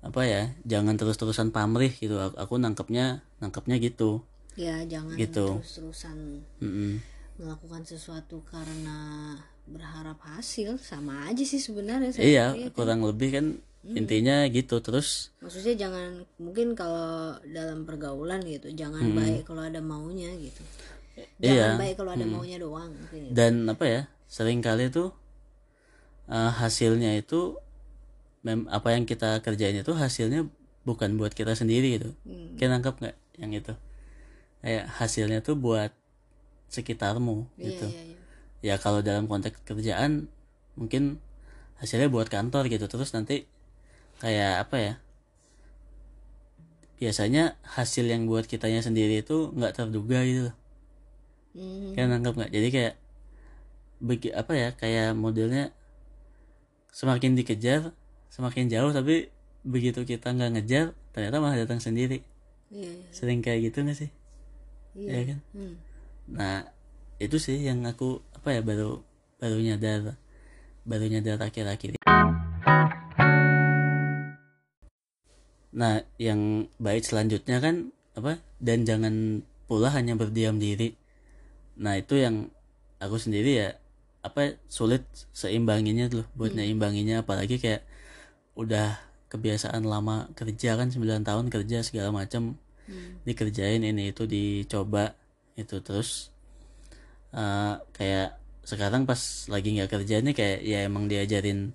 apa 0.00 0.22
ya 0.22 0.42
jangan 0.64 0.94
terus-terusan 0.94 1.50
pamrih 1.50 1.92
gitu 1.92 2.16
aku, 2.16 2.34
aku 2.34 2.54
nangkepnya 2.56 3.06
nangkepnya 3.38 3.76
gitu 3.78 4.24
ya 4.54 4.80
jangan 4.82 5.14
Gitu. 5.14 5.46
terus-terusan 5.54 6.16
Mm-mm. 6.58 7.02
melakukan 7.36 7.84
sesuatu 7.84 8.40
karena 8.42 9.34
berharap 9.66 10.16
hasil 10.24 10.78
sama 10.78 11.26
aja 11.26 11.42
sih 11.42 11.58
sebenarnya 11.58 12.14
iya 12.16 12.46
kurang 12.70 13.02
lebih 13.02 13.28
kan 13.30 13.46
intinya 13.84 14.42
gitu 14.48 14.80
terus 14.80 15.30
maksudnya 15.38 15.76
jangan 15.76 16.08
mungkin 16.38 16.72
kalau 16.72 17.36
dalam 17.44 17.82
pergaulan 17.82 18.40
gitu 18.42 18.72
jangan 18.72 19.02
Hmm. 19.04 19.14
baik 19.14 19.42
kalau 19.44 19.62
ada 19.62 19.78
maunya 19.78 20.32
gitu 20.34 20.62
Iya. 21.38 21.76
jangan 21.76 21.78
baik 21.78 21.94
kalau 21.96 22.12
ada 22.12 22.26
maunya 22.26 22.56
doang 22.58 22.90
gitu. 23.08 23.30
dan 23.30 23.52
apa 23.66 23.84
ya 23.84 24.02
sering 24.26 24.60
kali 24.62 24.90
tuh 24.90 25.14
eh, 26.30 26.52
hasilnya 26.60 27.14
itu 27.18 27.58
mem- 28.46 28.68
apa 28.70 28.94
yang 28.94 29.04
kita 29.06 29.42
kerjain 29.42 29.78
itu 29.82 29.92
hasilnya 29.94 30.46
bukan 30.86 31.18
buat 31.18 31.34
kita 31.34 31.54
sendiri 31.58 31.98
gitu. 31.98 32.10
Hmm. 32.26 32.54
kayak 32.58 32.70
nangkep 32.78 32.94
nggak 33.02 33.16
yang 33.42 33.52
itu? 33.54 33.74
Kayak 34.62 34.84
hasilnya 34.98 35.38
tuh 35.42 35.54
buat 35.58 35.90
sekitarmu 36.70 37.46
iya 37.58 37.70
gitu. 37.70 37.86
iya 37.90 38.02
iya. 38.02 38.74
Ya 38.74 38.74
kalau 38.82 39.02
dalam 39.02 39.30
konteks 39.30 39.62
kerjaan 39.62 40.26
mungkin 40.74 41.22
hasilnya 41.78 42.10
buat 42.10 42.26
kantor 42.30 42.66
gitu. 42.70 42.86
Terus 42.90 43.10
nanti 43.14 43.46
kayak 44.22 44.66
apa 44.66 44.76
ya? 44.78 44.94
Biasanya 46.96 47.60
hasil 47.76 48.08
yang 48.08 48.24
buat 48.24 48.48
kitanya 48.48 48.80
sendiri 48.80 49.20
itu 49.20 49.52
nggak 49.52 49.74
terduga 49.76 50.22
gitu. 50.24 50.50
Loh 50.50 50.56
Hmm. 51.56 51.96
kayak 51.96 52.08
nangkep 52.12 52.34
nggak? 52.36 52.50
Jadi 52.52 52.68
kayak 52.68 52.94
begi 54.02 54.28
apa 54.32 54.52
ya 54.52 54.68
kayak 54.76 55.16
modelnya 55.16 55.72
semakin 56.92 57.36
dikejar 57.36 57.92
semakin 58.32 58.68
jauh 58.68 58.92
tapi 58.92 59.32
begitu 59.66 60.04
kita 60.04 60.32
nggak 60.32 60.50
ngejar 60.56 60.86
ternyata 61.10 61.40
malah 61.40 61.56
datang 61.56 61.80
sendiri. 61.80 62.20
Iya 62.68 62.90
iya. 62.92 63.08
Sering 63.14 63.40
kayak 63.40 63.72
gitu 63.72 63.82
nggak 63.82 63.98
sih? 63.98 64.10
Iya. 64.96 65.10
Ya 65.12 65.22
kan? 65.32 65.40
Hmm. 65.56 65.74
nah 66.26 66.66
itu 67.22 67.38
sih 67.38 67.62
yang 67.62 67.86
aku 67.86 68.18
apa 68.34 68.58
ya 68.58 68.60
baru 68.60 68.98
baru 69.38 69.62
nyadar 69.62 70.18
baru 70.82 71.06
nyadar 71.06 71.38
akhir-akhir 71.38 71.94
nah 75.70 76.02
yang 76.18 76.66
baik 76.82 77.06
selanjutnya 77.06 77.62
kan 77.62 77.94
apa 78.18 78.42
dan 78.58 78.82
jangan 78.88 79.44
pula 79.68 79.92
hanya 79.92 80.16
berdiam 80.16 80.56
diri. 80.56 80.96
Nah 81.76 82.00
itu 82.00 82.16
yang 82.16 82.48
aku 82.96 83.20
sendiri 83.20 83.60
ya 83.60 83.68
apa 84.26 84.58
sulit 84.66 85.02
seimbanginya 85.30 86.10
tuh 86.10 86.24
buat 86.38 86.52
nyeimbanginya 86.52 87.22
apalagi 87.22 87.56
kayak 87.62 87.82
udah 88.58 88.98
kebiasaan 89.30 89.84
lama 89.84 90.30
kerja 90.38 90.78
kan 90.78 90.88
9 90.90 91.22
tahun 91.26 91.46
kerja 91.52 91.82
segala 91.86 92.10
macam 92.14 92.58
Hmm. 92.86 93.18
dikerjain 93.26 93.82
ini 93.82 94.14
itu 94.14 94.30
dicoba 94.30 95.18
itu 95.58 95.82
terus 95.82 96.30
eh, 97.34 97.74
kayak 97.98 98.38
sekarang 98.66 99.06
pas 99.06 99.18
lagi 99.50 99.74
nggak 99.74 99.90
kerja 99.90 100.22
nih 100.22 100.34
kayak 100.34 100.58
ya 100.62 100.78
emang 100.86 101.06
diajarin 101.06 101.74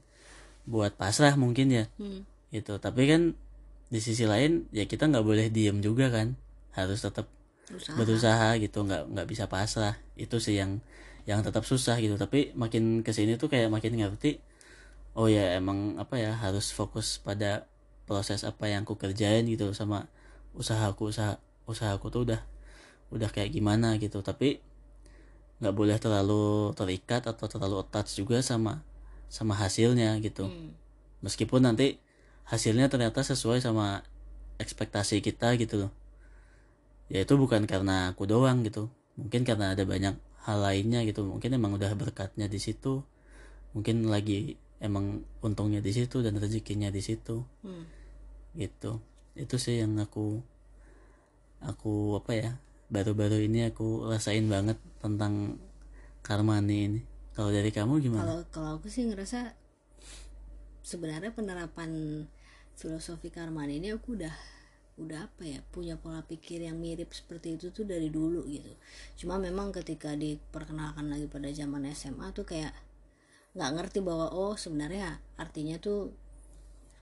buat 0.68 0.96
pasrah 0.96 1.36
mungkin 1.40 1.68
ya. 1.72 1.86
Hmm. 2.00 2.24
gitu. 2.52 2.80
Tapi 2.80 3.02
kan 3.08 3.22
di 3.92 4.00
sisi 4.00 4.24
lain 4.28 4.68
ya 4.72 4.88
kita 4.88 5.08
nggak 5.08 5.26
boleh 5.26 5.48
diem 5.52 5.80
juga 5.80 6.12
kan. 6.12 6.36
Harus 6.76 7.04
tetap 7.04 7.28
usaha 7.72 7.96
berusaha 7.96 8.50
gitu 8.60 8.84
nggak 8.88 9.04
nggak 9.12 9.28
bisa 9.28 9.46
pasrah. 9.48 9.96
Itu 10.20 10.40
sih 10.44 10.60
yang 10.60 10.84
yang 11.30 11.42
tetap 11.46 11.64
susah 11.68 11.98
gitu. 12.02 12.16
Tapi 12.18 12.54
makin 12.58 13.06
ke 13.06 13.12
sini 13.14 13.38
tuh 13.38 13.48
kayak 13.52 13.70
makin 13.70 13.98
ngerti 13.98 14.42
oh 15.12 15.28
ya 15.28 15.60
emang 15.60 16.00
apa 16.00 16.16
ya 16.16 16.32
harus 16.40 16.72
fokus 16.72 17.20
pada 17.20 17.68
proses 18.08 18.48
apa 18.48 18.72
yang 18.72 18.88
ku 18.88 18.96
kerjain 18.96 19.44
gitu 19.44 19.76
sama 19.76 20.08
usahaku 20.56 21.12
usaha 21.12 21.36
usahaku 21.68 22.08
tuh 22.08 22.22
udah 22.32 22.42
udah 23.12 23.30
kayak 23.30 23.52
gimana 23.52 24.00
gitu. 24.00 24.24
Tapi 24.24 24.64
nggak 25.62 25.76
boleh 25.78 25.98
terlalu 26.02 26.74
terikat 26.74 27.28
atau 27.30 27.46
terlalu 27.46 27.86
attach 27.86 28.18
juga 28.18 28.42
sama 28.42 28.82
sama 29.32 29.56
hasilnya 29.56 30.18
gitu. 30.20 30.50
Hmm. 30.50 30.76
meskipun 31.22 31.62
nanti 31.62 32.02
hasilnya 32.50 32.90
ternyata 32.90 33.22
sesuai 33.22 33.62
sama 33.62 34.02
ekspektasi 34.58 35.22
kita 35.22 35.54
gitu 35.62 35.86
loh. 35.86 35.92
Ya 37.14 37.24
itu 37.24 37.38
bukan 37.38 37.70
karena 37.70 38.12
aku 38.12 38.26
doang 38.26 38.66
gitu. 38.66 38.90
Mungkin 39.16 39.46
karena 39.46 39.78
ada 39.78 39.86
banyak 39.86 40.18
hal 40.46 40.58
lainnya 40.62 41.06
gitu. 41.06 41.26
Mungkin 41.26 41.54
emang 41.54 41.78
udah 41.78 41.94
berkatnya 41.94 42.50
di 42.50 42.58
situ. 42.58 43.06
Mungkin 43.78 44.10
lagi 44.10 44.58
emang 44.82 45.24
untungnya 45.46 45.80
di 45.80 45.94
situ 45.94 46.20
dan 46.26 46.38
rezekinya 46.38 46.90
di 46.90 47.02
situ. 47.02 47.46
Hmm. 47.66 47.86
gitu. 48.52 49.00
Itu 49.32 49.56
sih 49.56 49.80
yang 49.80 49.96
aku 49.96 50.44
aku 51.64 52.20
apa 52.20 52.32
ya 52.36 52.52
baru-baru 52.92 53.48
ini 53.48 53.72
aku 53.72 54.10
rasain 54.12 54.50
banget 54.52 54.76
tentang 55.00 55.56
karmani 56.20 56.78
ini. 56.92 57.02
Kalau 57.32 57.48
dari 57.48 57.72
kamu 57.72 58.04
gimana? 58.04 58.28
Kalau 58.28 58.40
kalau 58.52 58.70
aku 58.76 58.92
sih 58.92 59.08
ngerasa 59.08 59.56
sebenarnya 60.84 61.32
penerapan 61.32 62.26
filosofi 62.76 63.32
karman 63.32 63.72
ini 63.72 63.96
aku 63.96 64.20
udah 64.20 64.34
udah 65.00 65.26
apa 65.26 65.44
ya 65.48 65.60
punya 65.72 65.96
pola 65.96 66.20
pikir 66.28 66.62
yang 66.68 66.76
mirip 66.76 67.16
seperti 67.16 67.56
itu 67.56 67.72
tuh 67.72 67.88
dari 67.88 68.12
dulu 68.12 68.44
gitu. 68.46 68.72
Cuma 69.24 69.40
memang 69.40 69.72
ketika 69.72 70.14
diperkenalkan 70.14 71.08
lagi 71.08 71.26
pada 71.32 71.48
zaman 71.50 71.88
SMA 71.96 72.30
tuh 72.36 72.44
kayak 72.44 72.76
nggak 73.56 73.72
ngerti 73.76 74.00
bahwa 74.04 74.32
oh 74.32 74.56
sebenarnya 74.56 75.20
artinya 75.40 75.80
tuh 75.80 76.12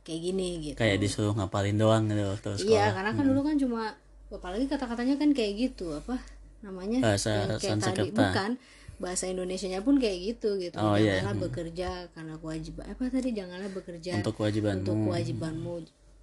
kayak 0.05 0.21
gini 0.21 0.49
gitu. 0.71 0.77
Kayak 0.77 1.01
disuruh 1.01 1.33
ngapalin 1.33 1.77
doang 1.77 2.09
gitu 2.09 2.23
waktu 2.25 2.47
sekolah. 2.61 2.69
iya 2.69 2.85
karena 2.93 3.11
kan 3.13 3.25
dulu 3.25 3.41
kan 3.41 3.55
cuma 3.57 3.83
apalagi 4.29 4.65
kata-katanya 4.69 5.15
kan 5.17 5.29
kayak 5.33 5.53
gitu 5.57 5.97
apa 5.97 6.21
namanya 6.61 7.01
Bahasa 7.01 7.29
yang 7.49 7.57
kayak 7.57 7.77
tadi 7.81 8.09
bukan 8.13 8.51
bahasa 8.99 9.31
Indonesianya 9.31 9.79
pun 9.79 9.95
kayak 9.95 10.17
gitu 10.35 10.59
gitu. 10.59 10.75
Oh, 10.75 10.99
iya. 10.99 11.23
janganlah 11.23 11.47
bekerja 11.47 12.11
karena 12.11 12.35
kewajiban 12.35 12.83
apa 12.83 13.03
tadi 13.07 13.29
janganlah 13.31 13.71
bekerja 13.71 14.11
untuk 14.19 14.35
kewajibanmu. 14.35 14.83
untuk 14.83 14.97
kewajibanmu 15.07 15.73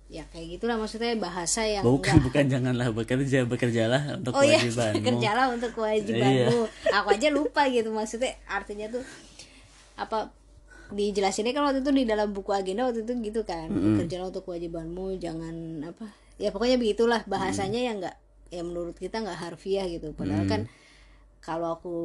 ya 0.06 0.22
kayak 0.30 0.58
gitulah 0.58 0.78
maksudnya 0.78 1.18
bahasa 1.18 1.66
yang 1.66 1.82
bukan 1.82 2.22
bukan 2.22 2.46
janganlah 2.46 2.94
bekerja 2.94 3.42
bekerjalah 3.42 4.22
untuk 4.22 4.38
oh 4.38 4.42
iya 4.46 4.62
kewajibanmu. 4.62 5.02
kerjalah 5.02 5.46
untuk 5.50 5.70
kewajibanmu. 5.74 6.58
Aku 6.94 7.08
aja 7.10 7.28
lupa 7.34 7.66
gitu 7.66 7.90
maksudnya 7.90 8.38
artinya 8.46 8.86
tuh 8.86 9.02
apa 9.98 10.30
dijelasinnya 10.94 11.50
kan 11.50 11.66
waktu 11.66 11.82
itu 11.82 11.90
di 11.90 12.06
dalam 12.06 12.30
buku 12.30 12.54
agenda 12.54 12.86
waktu 12.86 13.02
itu 13.02 13.12
gitu 13.18 13.42
kan. 13.42 13.66
Kerjalah 13.98 14.30
untuk 14.30 14.46
kewajibanmu 14.46 15.18
jangan 15.18 15.82
apa 15.82 16.06
ya 16.38 16.54
pokoknya 16.54 16.78
begitulah 16.78 17.26
bahasanya 17.26 17.80
yang 17.82 17.98
nggak 17.98 18.16
ya 18.54 18.62
menurut 18.62 18.94
kita 18.94 19.26
nggak 19.26 19.42
harfiah 19.42 19.90
gitu. 19.90 20.14
Padahal 20.14 20.46
kan 20.46 20.70
kalau 21.42 21.74
aku 21.74 21.96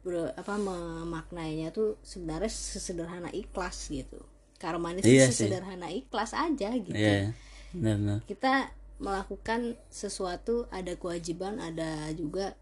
ber- 0.00 0.32
apa 0.32 0.56
memaknainya 0.56 1.76
tuh 1.76 2.00
sebenarnya 2.00 2.48
sesederhana 2.48 3.28
ikhlas 3.36 3.92
gitu 3.92 4.20
karma 4.58 4.90
ini 4.90 5.00
Iya 5.00 5.26
sih. 5.28 5.46
sesederhana 5.46 5.88
ikhlas 5.88 6.34
aja 6.34 6.68
gitu 6.74 6.92
Iya, 6.92 7.32
benar-benar. 7.72 8.18
kita 8.26 8.74
melakukan 8.98 9.78
sesuatu 9.88 10.66
ada 10.68 10.92
kewajiban 10.94 11.58
ada 11.58 12.10
juga 12.12 12.58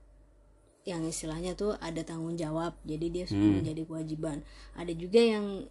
yang 0.84 1.02
istilahnya 1.02 1.52
tuh 1.52 1.74
ada 1.80 1.98
tanggung 2.00 2.36
jawab 2.36 2.76
jadi 2.82 3.06
dia 3.08 3.24
Hmm. 3.26 3.58
menjadi 3.58 3.82
kewajiban 3.82 4.44
ada 4.72 4.92
juga 4.92 5.18
yang 5.18 5.64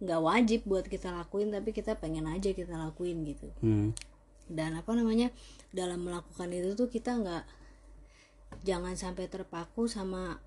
nggak 0.00 0.20
wajib 0.20 0.60
buat 0.64 0.84
kita 0.84 1.08
lakuin 1.10 1.48
tapi 1.48 1.70
kita 1.70 1.94
pengen 1.94 2.26
aja 2.26 2.50
kita 2.50 2.74
lakuin 2.74 3.22
gitu 3.22 3.48
Hmm. 3.60 3.94
dan 4.46 4.74
apa 4.74 4.90
namanya 4.92 5.30
dalam 5.70 6.02
melakukan 6.02 6.50
itu 6.50 6.74
tuh 6.74 6.88
kita 6.88 7.14
nggak 7.14 7.44
jangan 8.60 8.98
sampai 8.98 9.30
terpaku 9.30 9.86
sama 9.86 10.42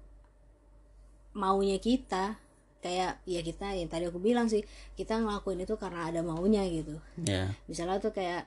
maunya 1.34 1.80
kita 1.80 2.38
kayak 2.84 3.24
ya 3.24 3.40
kita 3.40 3.72
yang 3.72 3.88
tadi 3.88 4.12
aku 4.12 4.20
bilang 4.20 4.52
sih 4.52 4.68
kita 5.00 5.24
ngelakuin 5.24 5.64
itu 5.64 5.80
karena 5.80 6.12
ada 6.12 6.20
maunya 6.20 6.68
gitu. 6.68 7.00
Ya. 7.24 7.56
misalnya 7.72 8.04
tuh 8.04 8.12
kayak 8.12 8.44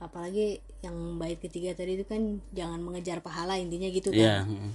apalagi 0.00 0.60
yang 0.80 1.20
bait 1.20 1.40
ketiga 1.40 1.76
tadi 1.76 1.96
itu 1.96 2.04
kan 2.08 2.40
jangan 2.52 2.80
mengejar 2.80 3.24
pahala 3.24 3.56
intinya 3.56 3.88
gitu 3.88 4.12
kan. 4.12 4.48
Mm. 4.48 4.72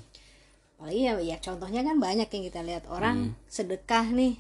apalagi 0.76 1.02
ya, 1.08 1.14
ya 1.24 1.38
contohnya 1.40 1.82
kan 1.88 1.98
banyak 1.98 2.28
yang 2.30 2.44
kita 2.52 2.62
lihat. 2.62 2.84
Orang 2.92 3.34
sedekah 3.48 4.12
nih. 4.12 4.36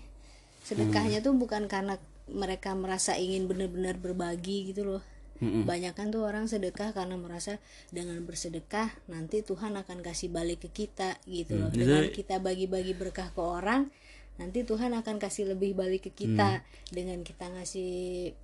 Sedekahnya 0.67 1.24
tuh 1.24 1.32
bukan 1.34 1.65
karena 1.72 1.96
mereka 2.27 2.75
merasa 2.75 3.15
ingin 3.15 3.46
benar-benar 3.46 3.98
berbagi 4.01 4.74
gitu 4.74 4.84
loh. 4.84 5.03
Mm-mm. 5.36 5.67
banyak 5.67 5.91
kan 5.91 6.15
tuh 6.15 6.24
orang 6.24 6.48
sedekah 6.48 6.96
karena 6.96 7.20
merasa 7.20 7.60
dengan 7.91 8.24
bersedekah 8.24 8.88
nanti 9.12 9.44
Tuhan 9.44 9.75
akan 9.75 10.00
kasih 10.00 10.32
balik 10.32 10.63
ke 10.63 10.88
kita 10.88 11.20
gitu 11.27 11.60
loh. 11.60 11.67
Itu- 11.75 11.84
dengan 11.84 12.08
kita 12.08 12.39
bagi-bagi 12.39 12.96
berkah 12.96 13.36
ke 13.36 13.41
orang 13.44 13.91
nanti 14.36 14.62
Tuhan 14.62 14.92
akan 14.92 15.15
kasih 15.15 15.48
lebih 15.48 15.74
balik 15.74 16.06
ke 16.06 16.12
kita 16.12 16.60
dengan 16.92 17.24
kita 17.24 17.48
ngasih 17.48 18.36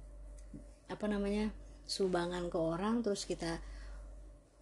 apa 0.88 1.06
namanya 1.06 1.52
sumbangan 1.84 2.48
ke 2.48 2.56
orang 2.56 3.04
terus 3.04 3.24
kita 3.24 3.60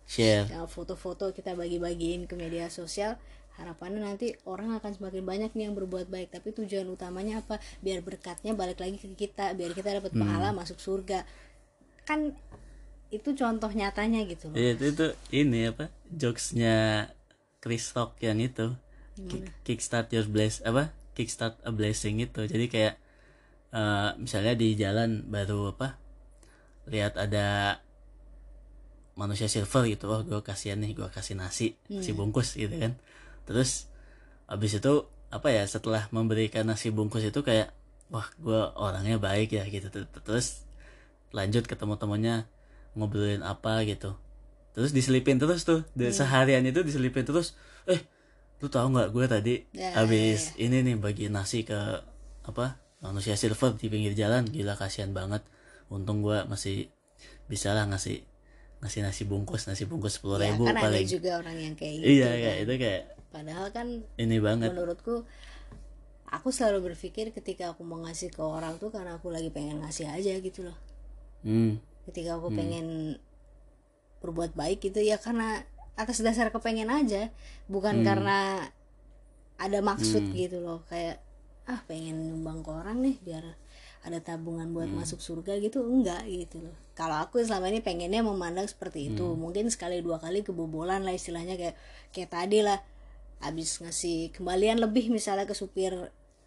Share. 0.09 0.49
foto-foto 0.65 1.29
kita 1.29 1.53
bagi-bagiin 1.53 2.25
ke 2.25 2.33
media 2.33 2.65
sosial 2.67 3.13
harapannya 3.61 4.01
nanti 4.01 4.33
orang 4.47 4.73
akan 4.73 4.95
semakin 4.95 5.21
banyak 5.21 5.51
nih 5.53 5.69
yang 5.69 5.75
berbuat 5.77 6.09
baik 6.09 6.33
tapi 6.33 6.49
tujuan 6.49 6.89
utamanya 6.89 7.45
apa 7.45 7.61
biar 7.79 8.01
berkatnya 8.01 8.57
balik 8.57 8.81
lagi 8.81 8.97
ke 8.97 9.05
kita 9.13 9.53
biar 9.53 9.75
kita 9.75 10.01
dapat 10.01 10.15
pahala 10.15 10.49
masuk 10.49 10.81
surga 10.81 11.27
kan 12.07 12.33
itu 13.09 13.37
contoh 13.37 13.69
nyatanya 13.69 14.25
gitu 14.25 14.49
loh 14.49 14.57
Iya, 14.57 14.77
itu, 14.77 14.85
itu 14.93 15.05
ini 15.29 15.69
apa? 15.69 15.93
Jokesnya 16.09 17.09
Chris 17.57 17.89
Rock 17.91 18.17
yang 18.21 18.37
itu. 18.37 18.73
Kick- 19.19 19.49
Kickstart 19.65 20.09
your 20.09 20.25
bless 20.25 20.61
apa? 20.63 20.93
Kickstart 21.19 21.59
a 21.67 21.75
blessing 21.75 22.23
itu. 22.23 22.47
Jadi 22.47 22.71
kayak 22.71 22.95
eh, 23.75 24.09
misalnya 24.15 24.55
di 24.55 24.79
jalan 24.79 25.27
baru 25.27 25.75
apa? 25.75 25.99
Lihat 26.87 27.19
ada 27.19 27.77
manusia 29.19 29.51
silver 29.51 29.83
gitu. 29.91 30.07
Oh, 30.07 30.23
gue 30.23 30.39
kasihan 30.39 30.79
nih, 30.79 30.95
gue 30.95 31.11
kasih 31.11 31.35
nasi, 31.35 31.75
nasi 31.91 32.15
bungkus 32.15 32.55
gitu 32.55 32.71
kan. 32.71 32.95
Terus 33.43 33.91
habis 34.47 34.79
itu 34.79 35.11
apa 35.27 35.51
ya? 35.51 35.67
Setelah 35.67 36.07
memberikan 36.15 36.63
nasi 36.63 36.87
bungkus 36.95 37.27
itu 37.27 37.43
kayak 37.43 37.75
wah, 38.07 38.31
gue 38.39 38.61
orangnya 38.79 39.19
baik 39.19 39.59
ya 39.59 39.67
gitu. 39.67 39.91
Terus 40.23 40.63
lanjut 41.35 41.67
ketemu 41.67 41.99
temannya 41.99 42.47
ngobrolin 42.97 43.45
apa 43.45 43.85
gitu 43.85 44.17
terus 44.73 44.95
diselipin 44.95 45.37
terus 45.37 45.65
tuh 45.65 45.85
dan 45.97 46.13
seharian 46.13 46.63
itu 46.65 46.81
diselipin 46.81 47.25
terus 47.25 47.57
eh 47.89 48.01
lu 48.59 48.67
tahu 48.67 48.91
nggak 48.91 49.09
gue 49.15 49.25
tadi 49.25 49.55
Ya, 49.71 49.95
habis 49.95 50.51
ini 50.59 50.83
nih 50.83 50.95
bagi 50.99 51.31
nasi 51.31 51.63
ke 51.63 51.75
apa 52.43 52.79
manusia 52.99 53.39
silver 53.39 53.79
di 53.79 53.87
pinggir 53.87 54.11
jalan. 54.15 54.43
Gila 54.47 54.75
kasihan 54.75 55.15
banget. 55.15 55.43
Untung 55.87 56.19
gue 56.19 56.43
masih 56.45 56.91
bisa 57.47 57.71
lah 57.71 57.87
ngasih 57.87 58.23
ngasih 58.79 58.99
nasi 59.03 59.23
bungkus 59.27 59.67
nasi 59.67 59.83
bungkus 59.83 60.19
sepuluh 60.19 60.39
ya 60.39 60.55
ribu 60.55 60.63
kan 60.63 60.79
ada 60.79 60.87
paling. 60.87 61.03
juga 61.03 61.35
orang 61.43 61.57
yang 61.59 61.75
kayak 61.75 61.99
gitu 61.99 62.07
iya 62.15 62.29
kan. 62.31 62.39
kayak 62.39 62.57
itu 62.63 62.73
kayak 62.79 63.01
padahal 63.29 63.67
kan 63.75 63.87
ini 64.15 64.37
banget. 64.39 64.71
menurutku 64.71 65.27
aku 66.31 66.47
selalu 66.53 66.93
berpikir 66.93 67.35
ketika 67.35 67.75
aku 67.75 67.83
mau 67.83 67.99
ngasih 68.05 68.31
ke 68.31 68.39
orang 68.39 68.79
tuh 68.79 68.87
karena 68.93 69.19
aku 69.19 69.33
lagi 69.33 69.51
pengen 69.51 69.83
ngasih 69.83 70.07
aja 70.07 70.31
gitu 70.39 70.63
loh. 70.63 70.77
Hmm. 71.43 71.81
Ketika 72.07 72.37
aku 72.39 72.53
pengen 72.53 73.17
berbuat 74.23 74.53
baik 74.55 74.79
gitu 74.79 75.01
ya 75.03 75.17
karena 75.19 75.65
atas 75.99 76.23
dasar 76.23 76.47
kepengen 76.47 76.87
aja 76.87 77.27
bukan 77.67 78.07
karena 78.07 78.71
ada 79.59 79.79
maksud 79.83 80.31
gitu 80.31 80.63
loh 80.63 80.79
kayak 80.87 81.19
ah 81.67 81.83
pengen 81.85 82.31
nyumbang 82.31 82.63
ke 82.63 82.71
orang 82.71 83.03
nih 83.03 83.19
biar 83.19 83.43
ada 83.99 84.23
tabungan 84.23 84.71
buat 84.71 84.87
masuk 84.87 85.19
surga 85.19 85.59
gitu 85.59 85.83
enggak 85.83 86.23
gitu 86.23 86.63
loh. 86.63 86.75
Kalau 86.95 87.19
aku 87.19 87.43
selama 87.43 87.67
ini 87.67 87.83
pengennya 87.83 88.23
memandang 88.23 88.63
seperti 88.63 89.11
itu 89.11 89.35
mungkin 89.35 89.67
sekali 89.67 89.99
dua 89.99 90.23
kali 90.23 90.39
kebobolan 90.39 91.03
lah 91.03 91.11
istilahnya 91.11 91.59
kayak 91.59 91.75
kayak 92.15 92.31
tadi 92.31 92.63
lah 92.63 92.79
habis 93.43 93.83
ngasih 93.83 94.31
kembalian 94.31 94.79
lebih 94.79 95.11
misalnya 95.11 95.43
ke 95.43 95.51
supir 95.51 95.91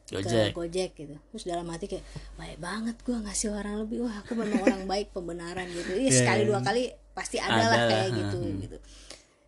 Gojek. 0.09 0.53
ke 0.53 0.57
Gojek. 0.57 0.91
Gitu. 0.97 1.15
Terus 1.21 1.45
dalam 1.45 1.69
hati 1.69 1.93
kayak 1.93 2.05
baik 2.41 2.57
banget 2.57 2.97
gue 3.05 3.17
ngasih 3.21 3.53
orang 3.53 3.85
lebih 3.85 4.09
wah 4.09 4.17
aku 4.25 4.33
memang 4.33 4.65
orang 4.65 4.83
baik 4.89 5.13
pembenaran 5.13 5.69
gitu. 5.69 5.93
Iya 5.93 6.25
sekali 6.25 6.49
dua 6.49 6.65
kali 6.65 6.89
pasti 7.13 7.37
ada 7.37 7.69
lah 7.69 7.81
kayak 7.93 8.09
gitu 8.17 8.41
gitu 8.65 8.81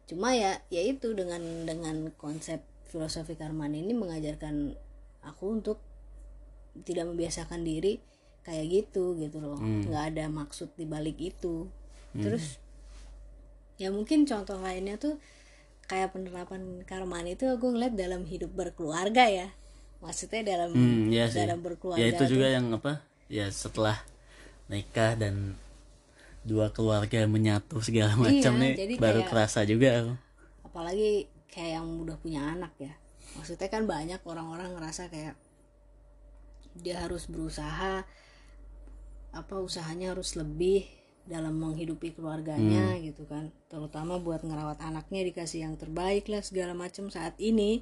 cuma 0.04 0.32
ya 0.32 0.60
ya 0.68 0.80
itu 0.80 1.12
dengan 1.12 1.40
dengan 1.64 2.12
konsep 2.14 2.60
filosofi 2.84 3.34
karman 3.34 3.72
ini 3.72 3.92
mengajarkan 3.92 4.76
aku 5.22 5.44
untuk 5.54 5.78
tidak 6.84 7.08
membiasakan 7.08 7.62
diri 7.62 7.98
kayak 8.42 8.66
gitu 8.68 9.16
gitu 9.16 9.40
loh 9.40 9.56
nggak 9.88 10.14
ada 10.14 10.28
maksud 10.28 10.68
di 10.76 10.84
balik 10.84 11.16
itu 11.16 11.66
terus 12.14 12.60
ya 13.74 13.90
mungkin 13.90 14.22
contoh 14.22 14.60
lainnya 14.60 14.94
tuh 14.94 15.16
kayak 15.84 16.12
penerapan 16.12 16.84
karman 16.84 17.26
itu 17.26 17.48
aku 17.48 17.72
ngeliat 17.72 17.96
dalam 17.96 18.22
hidup 18.22 18.52
berkeluarga 18.52 19.26
ya 19.26 19.48
maksudnya 19.98 20.44
dalam 20.44 20.70
Hmm, 20.70 21.08
sih. 21.08 21.40
dalam 21.40 21.64
berkeluarga 21.64 21.98
Ya 21.98 22.12
itu 22.12 22.22
tuh. 22.22 22.30
juga 22.36 22.46
yang 22.52 22.68
apa? 22.70 23.00
Ya 23.26 23.48
setelah 23.48 24.04
nikah 24.68 25.16
dan 25.16 25.56
dua 26.44 26.68
keluarga 26.70 27.24
menyatu 27.24 27.80
segala 27.80 28.14
macam 28.14 28.52
Iya, 28.54 28.62
nih 28.62 28.72
jadi 28.76 28.94
baru 29.00 29.20
kayak- 29.24 29.30
kerasa 29.32 29.60
juga. 29.64 29.90
apalagi 30.62 31.26
kayak 31.48 31.80
yang 31.80 31.88
udah 32.02 32.16
punya 32.18 32.40
anak 32.50 32.74
ya. 32.76 32.92
Maksudnya 33.34 33.66
kan 33.66 33.86
banyak 33.86 34.20
orang-orang 34.22 34.74
ngerasa 34.74 35.08
kayak 35.08 35.34
dia 36.74 37.00
harus 37.00 37.30
berusaha 37.30 38.02
apa 39.30 39.54
usahanya 39.58 40.10
harus 40.14 40.34
lebih 40.34 40.84
dalam 41.24 41.56
menghidupi 41.56 42.12
keluarganya 42.12 42.98
gitu 43.00 43.24
kan. 43.24 43.48
Terutama 43.70 44.18
buat 44.18 44.42
ngerawat 44.42 44.82
anaknya 44.82 45.24
dikasih 45.24 45.64
yang 45.64 45.74
terbaik 45.78 46.28
lah 46.28 46.42
segala 46.42 46.74
macam. 46.74 47.08
Saat 47.08 47.38
ini 47.40 47.80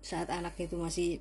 saat 0.00 0.28
anak 0.30 0.54
itu 0.60 0.76
masih 0.76 1.18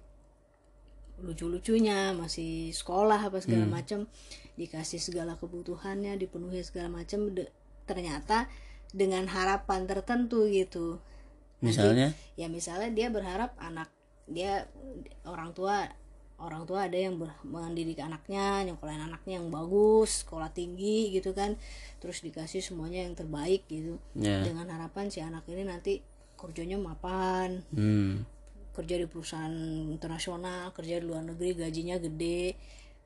lucu-lucunya 1.21 2.17
masih 2.17 2.73
sekolah 2.73 3.29
apa 3.29 3.37
segala 3.37 3.69
macam 3.69 4.09
dikasih 4.55 4.99
segala 4.99 5.35
kebutuhannya 5.35 6.15
dipenuhi 6.15 6.61
segala 6.61 6.91
macam 6.91 7.31
de- 7.31 7.49
ternyata 7.85 8.47
dengan 8.91 9.25
harapan 9.25 9.85
tertentu 9.85 10.47
gitu. 10.47 10.99
Misalnya, 11.61 12.11
ya 12.35 12.49
misalnya 12.49 12.89
dia 12.89 13.07
berharap 13.07 13.53
anak 13.57 13.87
dia 14.25 14.65
orang 15.23 15.53
tua 15.53 15.85
orang 16.41 16.65
tua 16.65 16.89
ada 16.89 16.97
yang 16.97 17.21
ber- 17.21 17.37
mendidik 17.45 18.01
anaknya 18.01 18.65
nyokolain 18.65 18.97
anaknya 18.97 19.37
yang 19.37 19.47
bagus 19.47 20.25
sekolah 20.25 20.49
tinggi 20.49 21.13
gitu 21.13 21.31
kan. 21.31 21.53
Terus 22.01 22.19
dikasih 22.19 22.59
semuanya 22.59 23.05
yang 23.05 23.13
terbaik 23.13 23.69
gitu. 23.69 24.01
Ya. 24.17 24.41
dengan 24.41 24.65
harapan 24.67 25.07
si 25.07 25.21
anak 25.21 25.45
ini 25.45 25.63
nanti 25.63 26.01
kerjanya 26.33 26.81
mapan 26.81 27.61
Hmm. 27.69 28.25
kerja 28.73 28.97
di 28.97 29.05
perusahaan 29.05 29.53
internasional 29.85 30.73
kerja 30.73 30.97
di 30.97 31.05
luar 31.05 31.21
negeri 31.21 31.53
gajinya 31.53 32.01
gede 32.01 32.57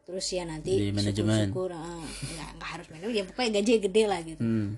terus 0.05 0.25
ya 0.27 0.43
nanti 0.43 0.71
Di 0.71 0.89
manajemen. 0.91 1.49
syukur-syukur 1.49 1.69
ah, 1.73 2.01
nggak 2.03 2.49
nggak 2.55 2.69
harus 2.71 2.87
manajemen 2.87 3.15
ya 3.15 3.23
pokoknya 3.25 3.51
gajinya 3.55 3.79
gede 3.81 4.03
lah 4.05 4.19
gitu 4.21 4.39
Hmm. 4.39 4.69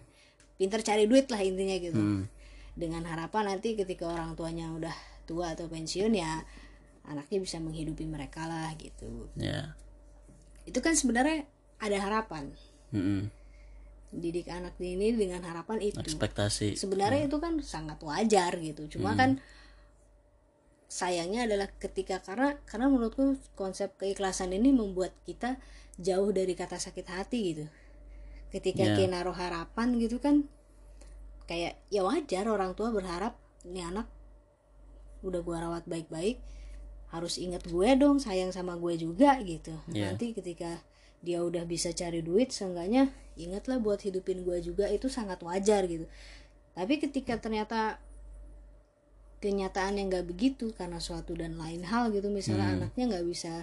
pinter 0.55 0.79
cari 0.81 1.03
duit 1.03 1.27
lah 1.27 1.41
intinya 1.41 1.77
gitu 1.77 1.99
Hmm. 1.99 2.23
dengan 2.73 3.03
harapan 3.03 3.43
nanti 3.49 3.73
ketika 3.73 4.07
orang 4.07 4.33
tuanya 4.33 4.71
udah 4.71 4.95
tua 5.23 5.51
atau 5.51 5.67
pensiun 5.67 6.13
ya 6.13 6.41
anaknya 7.03 7.37
bisa 7.37 7.57
menghidupi 7.57 8.03
mereka 8.03 8.43
lah 8.43 8.71
gitu 8.75 9.27
Ya. 9.35 9.75
itu 10.63 10.79
kan 10.79 10.93
sebenarnya 10.93 11.43
ada 11.77 11.97
harapan 11.97 12.51
Mm-mm. 12.89 13.27
didik 14.09 14.47
anak 14.47 14.75
ini 14.77 15.11
dengan 15.11 15.43
harapan 15.43 15.83
itu 15.83 15.99
Ekspektasi. 15.99 16.73
sebenarnya 16.73 17.27
itu 17.27 17.37
kan 17.37 17.59
sangat 17.59 17.99
wajar 17.99 18.55
gitu 18.55 18.87
cuma 18.89 19.13
kan 19.13 19.43
sayangnya 20.87 21.43
adalah 21.47 21.67
ketika 21.83 22.23
karena 22.23 22.55
karena 22.63 22.87
menurutku 22.87 23.35
konsep 23.59 23.91
keikhlasan 23.99 24.55
ini 24.55 24.71
membuat 24.71 25.11
kita 25.27 25.59
jauh 25.99 26.31
dari 26.31 26.55
kata 26.55 26.79
sakit 26.79 27.07
hati 27.11 27.39
gitu 27.53 27.65
ketika 28.55 28.83
Ya. 28.87 28.95
kita 28.95 29.11
naruh 29.11 29.35
harapan 29.35 29.99
gitu 29.99 30.23
kan 30.23 30.47
kayak 31.47 31.75
ya 31.91 32.03
wajar 32.07 32.47
orang 32.47 32.71
tua 32.75 32.91
berharap 32.95 33.35
ini 33.67 33.83
anak 33.83 34.07
udah 35.23 35.41
gua 35.43 35.57
rawat 35.67 35.83
baik-baik 35.83 36.39
harus 37.07 37.39
inget 37.39 37.63
gue 37.67 37.89
dong 37.95 38.19
sayang 38.19 38.51
sama 38.51 38.75
gue 38.75 38.95
juga 38.99 39.39
gitu 39.43 39.75
Ya. 39.91 40.11
nanti 40.11 40.31
ketika 40.35 40.83
dia 41.23 41.39
udah 41.43 41.63
bisa 41.63 41.91
cari 41.91 42.19
duit 42.23 42.51
seenggaknya 42.51 43.11
ingatlah 43.39 43.79
buat 43.79 44.03
hidupin 44.03 44.43
gue 44.43 44.59
juga 44.63 44.87
itu 44.91 45.07
sangat 45.07 45.39
wajar 45.43 45.87
gitu 45.87 46.05
tapi 46.75 46.99
ketika 46.99 47.39
ternyata 47.39 47.97
kenyataan 49.37 50.01
yang 50.01 50.09
nggak 50.09 50.25
begitu 50.25 50.73
karena 50.73 50.97
suatu 50.97 51.37
dan 51.37 51.57
lain 51.57 51.85
hal 51.85 52.09
gitu. 52.09 52.27
Misalnya 52.29 52.73
Hmm. 52.73 52.75
anaknya 52.81 53.03
nggak 53.17 53.25
bisa 53.27 53.53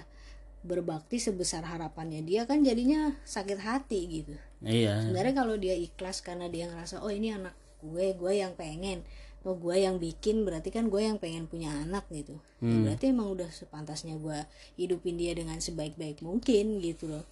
berbakti 0.64 1.20
sebesar 1.20 1.60
harapannya 1.60 2.24
dia 2.24 2.48
kan 2.48 2.64
jadinya 2.64 3.12
sakit 3.28 3.60
hati 3.60 4.00
gitu. 4.08 4.34
Iya. 4.64 5.04
Sebenarnya 5.04 5.34
kalau 5.36 5.60
dia 5.60 5.76
ikhlas 5.76 6.24
karena 6.24 6.48
dia 6.48 6.70
ngerasa 6.72 7.04
oh 7.04 7.12
ini 7.12 7.36
anak 7.36 7.52
gue 7.84 8.16
gue 8.16 8.32
yang 8.40 8.56
pengen. 8.56 9.04
Oh 9.44 9.52
gue 9.52 9.76
yang 9.76 10.00
bikin 10.00 10.40
berarti 10.48 10.72
kan 10.72 10.88
gue 10.88 11.04
yang 11.04 11.20
pengen 11.20 11.44
punya 11.44 11.68
anak 11.68 12.08
gitu. 12.08 12.40
Ya, 12.64 12.72
Hmm. 12.72 12.88
berarti 12.88 13.12
emang 13.12 13.28
udah 13.28 13.52
sepantasnya 13.52 14.16
gue 14.16 14.40
hidupin 14.80 15.20
dia 15.20 15.36
dengan 15.36 15.60
sebaik-baik 15.60 16.24
mungkin 16.24 16.80
gitu 16.80 17.12
loh. 17.12 17.28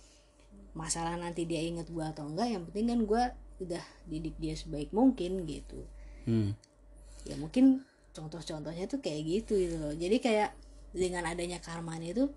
Masalah 0.77 1.17
nanti 1.17 1.49
dia 1.49 1.65
inget 1.65 1.89
gue 1.89 2.05
atau 2.05 2.29
enggak 2.29 2.53
yang 2.53 2.69
penting 2.69 2.87
kan 2.93 3.01
gue 3.09 3.23
udah 3.65 3.85
didik 4.05 4.37
dia 4.37 4.53
sebaik 4.53 4.91
mungkin 4.93 5.47
gitu. 5.49 5.87
Hmm. 6.27 6.53
ya 7.23 7.39
mungkin 7.39 7.87
contoh-contohnya 8.13 8.89
tuh 8.89 9.01
kayak 9.01 9.21
gitu 9.25 9.57
gitu 9.57 9.77
loh. 9.81 9.93
Jadi 9.97 10.17
kayak 10.21 10.53
dengan 10.93 11.25
adanya 11.25 11.59
karman 11.59 12.05
itu 12.05 12.29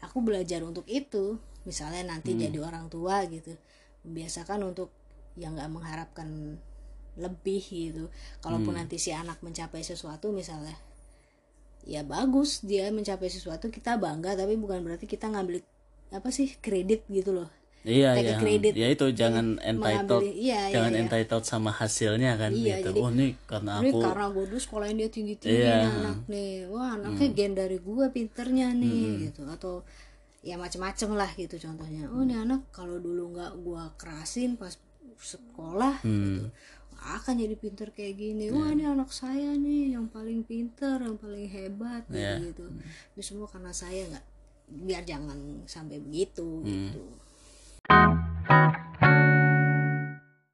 aku 0.00 0.18
belajar 0.24 0.64
untuk 0.64 0.84
itu. 0.88 1.38
Misalnya 1.62 2.02
nanti 2.02 2.34
jadi 2.34 2.58
orang 2.58 2.90
tua 2.90 3.22
gitu 3.30 3.54
membiasakan 4.02 4.66
untuk 4.66 4.90
yang 5.38 5.54
nggak 5.54 5.70
mengharapkan 5.70 6.58
lebih 7.14 7.62
gitu. 7.62 8.10
Kalaupun 8.42 8.74
nanti 8.74 8.98
si 8.98 9.14
anak 9.14 9.38
mencapai 9.44 9.84
sesuatu 9.86 10.34
misalnya 10.34 10.74
ya 11.82 12.06
bagus 12.06 12.62
dia 12.62 12.86
mencapai 12.94 13.26
sesuatu 13.26 13.66
kita 13.66 13.98
bangga 13.98 14.38
tapi 14.38 14.54
bukan 14.54 14.86
berarti 14.86 15.10
kita 15.10 15.26
ngambil 15.26 15.66
apa 16.14 16.28
sih 16.30 16.54
kredit 16.62 17.02
gitu 17.10 17.34
loh 17.34 17.50
iya 17.84 18.14
Take 18.14 18.24
iya. 18.24 18.38
credit. 18.38 18.72
ya 18.72 18.86
itu 18.88 19.06
jangan 19.10 19.46
entitled 19.58 20.22
mengambil 20.22 20.38
iya 20.38 20.60
iya, 20.62 20.72
jangan 20.72 20.92
iya. 20.92 21.00
entitled 21.02 21.44
sama 21.44 21.70
hasilnya 21.70 22.30
kan 22.36 22.50
Iya, 22.50 22.78
gitu. 22.78 22.88
jadi- 22.88 23.00
oh 23.00 23.10
nih 23.10 23.32
karena 23.44 23.70
aku 23.76 23.98
karena 23.98 24.26
gue 24.28 24.44
dulu 24.46 24.60
sekolahin 24.60 24.96
dia 24.96 25.10
tinggi 25.10 25.34
tinggi 25.34 25.60
Iya. 25.60 25.78
anak 25.84 26.18
nih. 26.26 26.52
Wah 26.68 26.90
anaknya 26.94 27.28
gen 27.32 27.52
dari 27.52 27.78
gue 27.78 28.04
pinternya 28.08 28.68
nih 28.72 29.02
gitu. 29.26 29.42
Atau 29.44 29.82
ya 30.42 30.54
macem-macem 30.54 31.10
lah 31.12 31.30
gitu 31.32 31.54
contohnya. 31.56 32.06
Oh 32.08 32.20
ini 32.20 32.34
anak 32.34 32.70
kalau 32.70 32.96
dulu 32.96 33.34
nggak 33.34 33.52
gue 33.58 33.82
kerasin 33.96 34.54
pas 34.54 34.74
sekolah 35.16 36.02
gitu 36.02 36.46
akan 37.02 37.34
jadi 37.34 37.58
pinter 37.58 37.90
kayak 37.90 38.14
gini. 38.14 38.46
Wah 38.48 38.70
ini 38.70 38.86
anak 38.86 39.10
saya 39.10 39.50
nih 39.52 39.90
yang 39.92 40.06
paling 40.06 40.46
pinter 40.46 41.02
yang 41.02 41.18
paling 41.18 41.46
hebat 41.46 42.06
gitu 42.06 42.14
Iya. 42.14 42.38
gitu. 42.46 42.62
Ini 43.12 43.22
semua 43.22 43.50
karena 43.50 43.74
saya 43.74 44.06
nggak 44.06 44.24
biar 44.72 45.02
jangan 45.02 45.34
sampai 45.66 45.98
begitu 45.98 46.62
gitu 46.62 47.02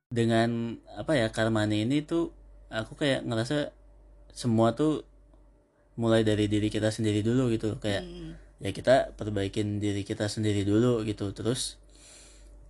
dengan 0.09 0.75
apa 0.99 1.15
ya 1.15 1.31
karmani 1.31 1.87
ini 1.87 2.03
tuh 2.03 2.35
aku 2.75 2.99
kayak 2.99 3.23
ngerasa 3.23 3.71
semua 4.35 4.75
tuh 4.75 5.07
mulai 5.95 6.27
dari 6.27 6.51
diri 6.51 6.71
kita 6.71 6.91
sendiri 6.91 7.23
dulu 7.23 7.51
gitu 7.55 7.79
kayak 7.79 8.03
Hmm. 8.03 8.35
ya 8.59 8.75
kita 8.75 9.15
perbaikin 9.15 9.79
diri 9.79 10.03
kita 10.03 10.27
sendiri 10.27 10.67
dulu 10.67 11.07
gitu 11.07 11.31
terus 11.31 11.79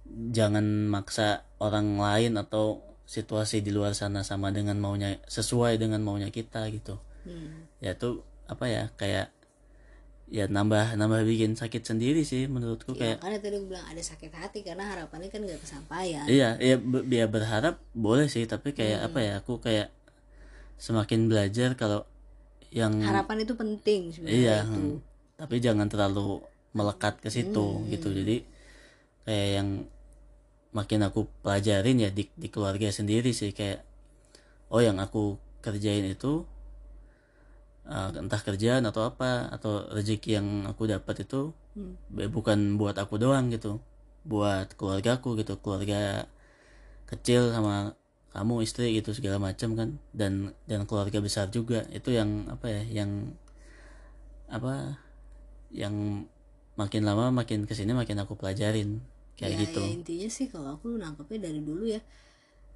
jangan 0.09 0.65
maksa 0.89 1.45
orang 1.61 1.97
lain 1.97 2.37
atau 2.37 2.85
situasi 3.09 3.65
di 3.65 3.73
luar 3.73 3.97
sana 3.97 4.21
sama 4.21 4.53
dengan 4.53 4.77
maunya 4.77 5.17
sesuai 5.29 5.81
dengan 5.81 6.05
maunya 6.05 6.29
kita 6.29 6.69
gitu 6.69 7.01
Hmm. 7.25 7.65
ya 7.81 7.97
tuh 7.97 8.25
apa 8.49 8.65
ya 8.69 8.89
kayak 8.97 9.33
ya 10.29 10.45
nambah 10.45 10.93
nambah 10.95 11.25
bikin 11.25 11.57
sakit 11.57 11.83
sendiri 11.83 12.21
sih 12.21 12.45
menurutku 12.47 12.93
Ya, 12.93 13.17
kayak 13.17 13.19
karena 13.25 13.39
tadi 13.41 13.57
gue 13.57 13.69
bilang 13.69 13.87
ada 13.87 14.03
sakit 14.03 14.29
hati 14.31 14.61
karena 14.61 14.85
harapannya 14.85 15.29
kan 15.29 15.41
gak 15.41 15.57
kesampaian 15.59 16.25
iya 16.29 16.61
iya 16.61 16.77
be- 16.77 17.09
ya 17.09 17.25
berharap 17.25 17.81
boleh 17.93 18.29
sih 18.29 18.45
tapi 18.45 18.73
kayak 18.73 19.01
Hmm. 19.01 19.07
apa 19.09 19.19
ya 19.19 19.33
aku 19.41 19.57
kayak 19.59 19.89
semakin 20.77 21.27
belajar 21.27 21.75
kalau 21.75 22.05
yang 22.69 23.01
harapan 23.01 23.43
itu 23.43 23.57
penting 23.57 24.13
sebenarnya 24.13 24.37
iya 24.37 24.57
itu 24.63 24.77
hmm. 24.77 24.97
tapi 25.41 25.57
jangan 25.59 25.89
terlalu 25.89 26.45
melekat 26.71 27.17
ke 27.19 27.33
situ 27.33 27.65
Hmm. 27.81 27.89
gitu 27.89 28.13
jadi 28.13 28.37
kayak 29.25 29.49
yang 29.57 29.69
makin 30.69 31.01
aku 31.01 31.25
pelajarin 31.41 31.97
ya 31.99 32.13
di, 32.13 32.29
di 32.29 32.53
keluarga 32.53 32.93
sendiri 32.93 33.33
sih 33.33 33.57
kayak 33.57 33.81
oh 34.69 34.85
yang 34.85 35.01
aku 35.01 35.41
kerjain 35.59 36.05
itu 36.05 36.45
uh, 37.89 38.13
entah 38.15 38.39
kerjaan 38.39 38.85
atau 38.85 39.09
apa 39.09 39.49
atau 39.51 39.89
rezeki 39.91 40.31
yang 40.39 40.49
aku 40.69 40.87
dapat 40.87 41.25
itu 41.25 41.57
Hmm. 41.79 41.95
bukan 42.35 42.75
buat 42.75 42.99
aku 42.99 43.23
doang 43.23 43.55
gitu. 43.55 43.79
Buat 44.27 44.75
keluargaku 44.75 45.39
gitu 45.39 45.63
keluarga 45.63 46.27
kecil 47.07 47.55
sama 47.55 47.95
kamu 48.35 48.67
istri 48.67 48.99
gitu 48.99 49.15
segala 49.15 49.39
macam 49.39 49.79
kan. 49.79 49.89
Dan 50.11 50.53
dan 50.67 50.85
keluarga 50.91 51.23
besar 51.23 51.47
juga. 51.55 51.87
Itu 51.95 52.11
yang 52.11 52.51
apa 52.51 52.67
ya 52.67 52.83
yang 53.05 53.31
apa 54.51 54.99
yang 55.71 56.27
makin 56.75 57.03
lama 57.07 57.31
makin 57.31 57.63
ke 57.63 57.79
sini 57.79 57.95
makin 57.95 58.19
aku 58.19 58.35
pelajarin. 58.35 58.99
Kayak 59.39 59.55
ya, 59.55 59.59
gitu. 59.63 59.81
ya 59.87 59.91
intinya 59.95 60.29
sih 60.35 60.47
kalau 60.51 60.75
aku 60.75 60.99
nangkepnya 60.99 61.47
dari 61.47 61.63
dulu 61.63 61.87
ya 61.87 62.03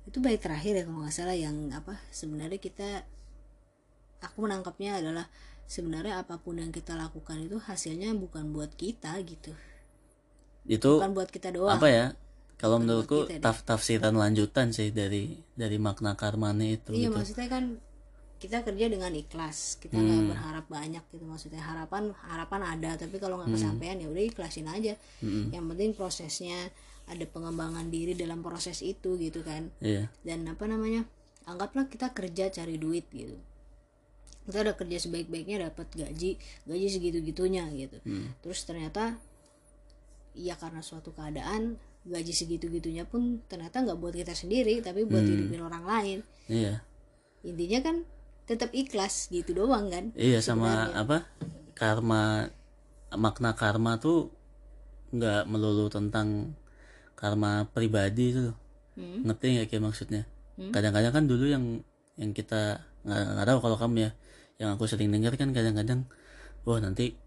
itu 0.07 0.18
baik 0.18 0.42
terakhir 0.42 0.79
ya 0.79 0.83
kalau 0.87 1.03
nggak 1.03 1.14
salah 1.14 1.35
yang 1.35 1.70
apa 1.75 1.98
sebenarnya 2.11 2.59
kita 2.59 3.07
aku 4.22 4.46
menangkapnya 4.46 5.02
adalah 5.02 5.26
sebenarnya 5.66 6.22
apa 6.22 6.38
pun 6.38 6.58
yang 6.58 6.70
kita 6.70 6.94
lakukan 6.94 7.42
itu 7.42 7.58
hasilnya 7.58 8.14
bukan 8.14 8.54
buat 8.54 8.72
kita 8.74 9.18
gitu. 9.26 9.52
Itu 10.66 11.02
bukan 11.02 11.12
buat 11.12 11.30
kita 11.30 11.50
doang. 11.50 11.76
apa 11.78 11.88
ya? 11.90 12.06
Kalau 12.56 12.78
menurutku 12.78 13.26
taf 13.42 13.66
tafsiran 13.66 14.14
lanjutan 14.14 14.70
sih 14.70 14.94
dari 14.94 15.35
dari 15.58 15.82
makna 15.82 16.14
karmane 16.14 16.78
itu 16.78 16.94
iya 16.94 17.11
gitu. 17.11 17.18
maksudnya 17.18 17.48
kan 17.50 17.64
kita 18.38 18.62
kerja 18.62 18.87
dengan 18.87 19.11
ikhlas. 19.11 19.82
Kita 19.82 19.98
Hmm. 19.98 20.06
nggak 20.06 20.22
berharap 20.35 20.64
banyak 20.70 21.04
gitu. 21.11 21.24
Maksudnya 21.26 21.62
harapan 21.62 22.14
harapan 22.22 22.61
ada. 22.62 22.90
Tapi 22.94 23.18
kalau 23.18 23.38
Hmm. 23.38 23.50
nggak 23.50 23.58
kesampaian 23.58 23.98
ya 23.98 24.06
udah 24.06 24.22
ikhlasin 24.22 24.66
aja. 24.70 24.94
Yang 25.50 25.64
penting 25.74 25.90
prosesnya 25.94 26.70
ada 27.11 27.24
pengembangan 27.26 27.90
diri 27.90 28.14
dalam 28.14 28.46
proses 28.46 28.78
itu 28.87 29.18
gitu 29.18 29.42
kan. 29.42 29.74
Iya. 29.82 30.06
Dan 30.22 30.46
apa 30.46 30.70
namanya? 30.70 31.02
Anggaplah 31.42 31.90
kita 31.90 32.14
kerja 32.14 32.46
cari 32.54 32.78
duit 32.78 33.11
gitu 33.11 33.35
kita 34.48 34.66
udah 34.66 34.74
kerja 34.74 34.98
sebaik-baiknya 34.98 35.70
dapat 35.70 35.87
gaji 35.94 36.35
gaji 36.66 36.87
segitu 36.90 37.18
gitunya 37.22 37.66
gitu 37.74 38.02
terus 38.42 38.66
ternyata 38.66 39.16
ya 40.33 40.57
karena 40.57 40.81
suatu 40.81 41.12
keadaan 41.12 41.76
gaji 42.02 42.35
segitu 42.35 42.66
gitunya 42.66 43.07
pun 43.07 43.38
ternyata 43.46 43.78
nggak 43.78 43.98
buat 43.98 44.14
kita 44.16 44.35
sendiri 44.35 44.83
tapi 44.83 45.07
buat 45.07 45.22
hidupin 45.22 45.62
orang 45.62 45.85
lain. 45.87 46.18
Iya. 46.50 46.83
Intinya 47.46 47.78
kan 47.85 47.96
tetap 48.42 48.74
ikhlas 48.74 49.31
gitu 49.31 49.55
doang 49.55 49.87
kan 49.87 50.11
Iya 50.18 50.42
sama 50.42 50.90
apa 50.98 51.31
karma 51.78 52.50
makna 53.14 53.55
karma 53.55 54.02
tuh 54.02 54.35
nggak 55.14 55.46
melulu 55.46 55.87
tentang 55.87 56.59
karma 57.14 57.70
pribadi 57.70 58.35
itu 58.35 58.50
loh. 58.50 58.57
Hmm. 58.92 59.24
ngerti 59.24 59.57
nggak 59.57 59.68
kayak 59.72 59.85
maksudnya? 59.88 60.22
Hmm. 60.52 60.68
kadang-kadang 60.68 61.12
kan 61.16 61.24
dulu 61.24 61.48
yang 61.48 61.81
yang 62.20 62.37
kita 62.37 62.85
nggak 63.09 63.46
tahu 63.48 63.59
kalau 63.64 63.76
kamu 63.81 64.05
ya 64.05 64.11
yang 64.62 64.70
aku 64.79 64.87
sering 64.87 65.11
dengar 65.11 65.35
kan 65.35 65.51
kadang-kadang 65.51 66.07
wah 66.62 66.79
nanti 66.79 67.18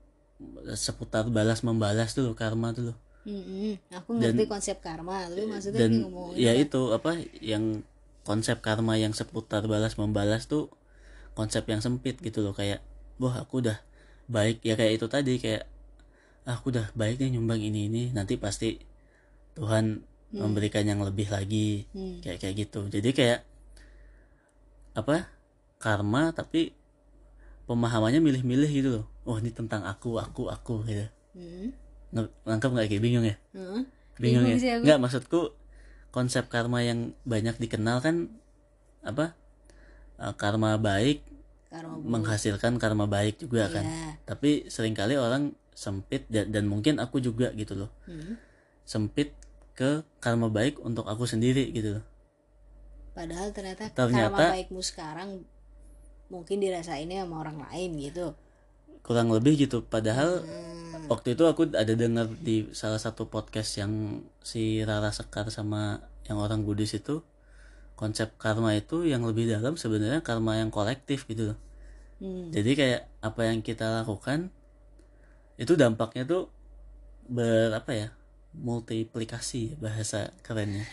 seputar 0.76 1.28
balas 1.32 1.60
membalas 1.68 2.12
tuh 2.16 2.24
loh, 2.32 2.36
karma 2.36 2.72
tuh 2.72 2.92
loh. 2.92 2.98
Mm-mm. 3.26 3.82
aku 3.90 4.10
ngerti 4.22 4.44
konsep 4.46 4.78
karma 4.86 5.26
tapi 5.26 5.50
maksudnya 5.50 5.82
dan 5.82 5.90
ini 5.92 5.98
ngomongin 6.06 6.38
ya 6.46 6.54
itu 6.54 6.82
apa 6.94 7.12
yang 7.42 7.82
konsep 8.22 8.62
karma 8.62 9.02
yang 9.02 9.18
seputar 9.18 9.66
balas 9.66 9.98
membalas 9.98 10.46
tuh 10.46 10.70
konsep 11.34 11.66
yang 11.66 11.82
sempit 11.82 12.16
gitu 12.22 12.46
loh 12.46 12.54
kayak 12.54 12.86
wah 13.18 13.36
aku 13.42 13.66
udah 13.66 13.78
baik 14.30 14.62
ya 14.62 14.78
kayak 14.80 15.02
itu 15.02 15.08
tadi 15.10 15.34
kayak 15.42 15.66
ah, 16.46 16.56
aku 16.62 16.70
udah 16.74 16.94
baik 16.94 17.18
nih 17.22 17.34
nyumbang 17.34 17.62
ini 17.66 17.90
ini 17.90 18.04
nanti 18.14 18.38
pasti 18.38 18.78
Tuhan 19.58 20.06
memberikan 20.38 20.86
yang 20.86 21.02
lebih 21.02 21.28
lagi 21.34 21.88
Hmm. 21.98 22.22
kayak 22.22 22.38
kayak 22.46 22.56
gitu 22.68 22.82
jadi 22.94 23.10
kayak 23.18 23.40
apa 24.96 25.28
karma 25.82 26.32
tapi 26.32 26.72
pemahamannya 27.66 28.20
milih-milih 28.20 28.70
gitu 28.72 28.90
loh 28.92 29.06
oh 29.24 29.38
ini 29.38 29.50
tentang 29.50 29.84
aku 29.84 30.18
aku 30.18 30.48
aku 30.48 30.86
gitu 30.86 31.06
Hmm. 31.36 31.76
Nangkep 32.48 32.72
nggak 32.72 32.88
kayak 32.88 33.04
bingung 33.04 33.22
ya 33.22 33.36
Heeh. 33.52 33.84
bingung, 34.16 34.48
Bingung 34.48 34.64
ya 34.64 34.80
nggak 34.80 35.00
maksudku 35.00 35.52
konsep 36.10 36.48
karma 36.48 36.80
yang 36.80 37.12
banyak 37.22 37.58
dikenal 37.58 38.00
kan 38.00 38.32
apa 39.02 39.36
eh, 40.16 40.34
karma 40.34 40.80
baik 40.80 41.28
karma 41.68 41.92
buruk. 41.94 42.08
menghasilkan 42.08 42.80
karma 42.80 43.04
baik 43.04 43.36
juga 43.38 43.68
kan 43.68 43.84
Iya. 43.84 44.10
tapi 44.24 44.64
sering 44.66 44.96
kali 44.96 45.14
orang 45.14 45.52
sempit 45.76 46.24
dan, 46.28 46.48
dan 46.50 46.64
mungkin 46.66 46.98
aku 46.98 47.20
juga 47.20 47.52
gitu 47.52 47.76
loh 47.76 47.92
Hmm. 48.08 48.40
sempit 48.82 49.36
ke 49.76 50.08
karma 50.18 50.48
baik 50.48 50.80
untuk 50.80 51.04
aku 51.04 51.28
sendiri 51.28 51.68
gitu 51.70 52.00
loh 52.00 52.06
padahal 53.12 53.52
ternyata, 53.52 53.92
Ternyata- 53.92 54.40
karma 54.40 54.56
baikmu 54.56 54.80
sekarang 54.80 55.30
mungkin 56.28 56.58
dirasainnya 56.58 57.24
sama 57.24 57.46
orang 57.46 57.62
lain 57.70 57.96
gitu 58.02 58.34
kurang 59.06 59.30
lebih 59.30 59.56
gitu 59.60 59.86
padahal 59.86 60.42
Hmm. 60.42 61.12
waktu 61.12 61.38
itu 61.38 61.46
aku 61.46 61.70
ada 61.78 61.94
dengar 61.94 62.26
di 62.42 62.66
salah 62.74 62.98
satu 62.98 63.30
podcast 63.30 63.78
yang 63.78 64.26
si 64.42 64.82
Rara 64.82 65.14
Sekar 65.14 65.54
sama 65.54 66.02
yang 66.26 66.42
orang 66.42 66.66
Buddhis 66.66 66.98
itu 66.98 67.22
konsep 67.94 68.34
karma 68.42 68.74
itu 68.74 69.06
yang 69.06 69.22
lebih 69.22 69.46
dalam 69.46 69.78
sebenarnya 69.78 70.26
karma 70.26 70.58
yang 70.58 70.74
kolektif 70.74 71.30
gitu 71.30 71.54
loh 71.54 71.60
Hmm. 72.18 72.50
jadi 72.50 72.72
kayak 72.74 73.02
apa 73.22 73.42
yang 73.46 73.60
kita 73.62 74.02
lakukan 74.02 74.50
itu 75.56 75.76
dampaknya 75.76 76.24
tuh 76.26 76.50
ber 77.28 77.76
apa 77.76 77.92
ya 77.92 78.08
multiplikasi 78.56 79.76
bahasa 79.78 80.32
kerennya 80.42 80.88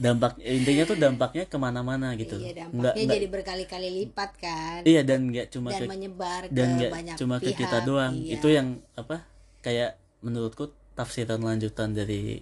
dampak 0.00 0.40
intinya 0.40 0.84
tuh 0.88 0.96
dampaknya 0.96 1.44
ke 1.44 1.56
mana-mana 1.60 2.16
gitu. 2.16 2.40
Iya 2.40 2.64
dampaknya 2.64 2.92
nggak- 2.96 3.12
jadi 3.12 3.26
berkali-kali 3.28 3.88
lipat 4.02 4.30
kan. 4.40 4.80
Iya 4.88 5.00
dan 5.04 5.28
nggak 5.28 5.46
cuma 5.52 5.68
dan 5.68 5.80
ke 5.80 5.84
menyebar 5.90 6.42
dan 6.48 6.66
ke 6.68 6.74
nggak 6.80 6.90
banyak 6.92 7.16
cuma 7.20 7.36
ke 7.36 7.52
pihak 7.52 7.58
kita 7.60 7.78
doang. 7.84 8.12
iya. 8.16 8.40
itu 8.40 8.48
yang 8.48 8.68
apa 8.96 9.26
kayak 9.60 10.00
menurutku 10.24 10.72
tafsiran 10.96 11.40
lanjutan 11.44 11.92
dari 11.92 12.40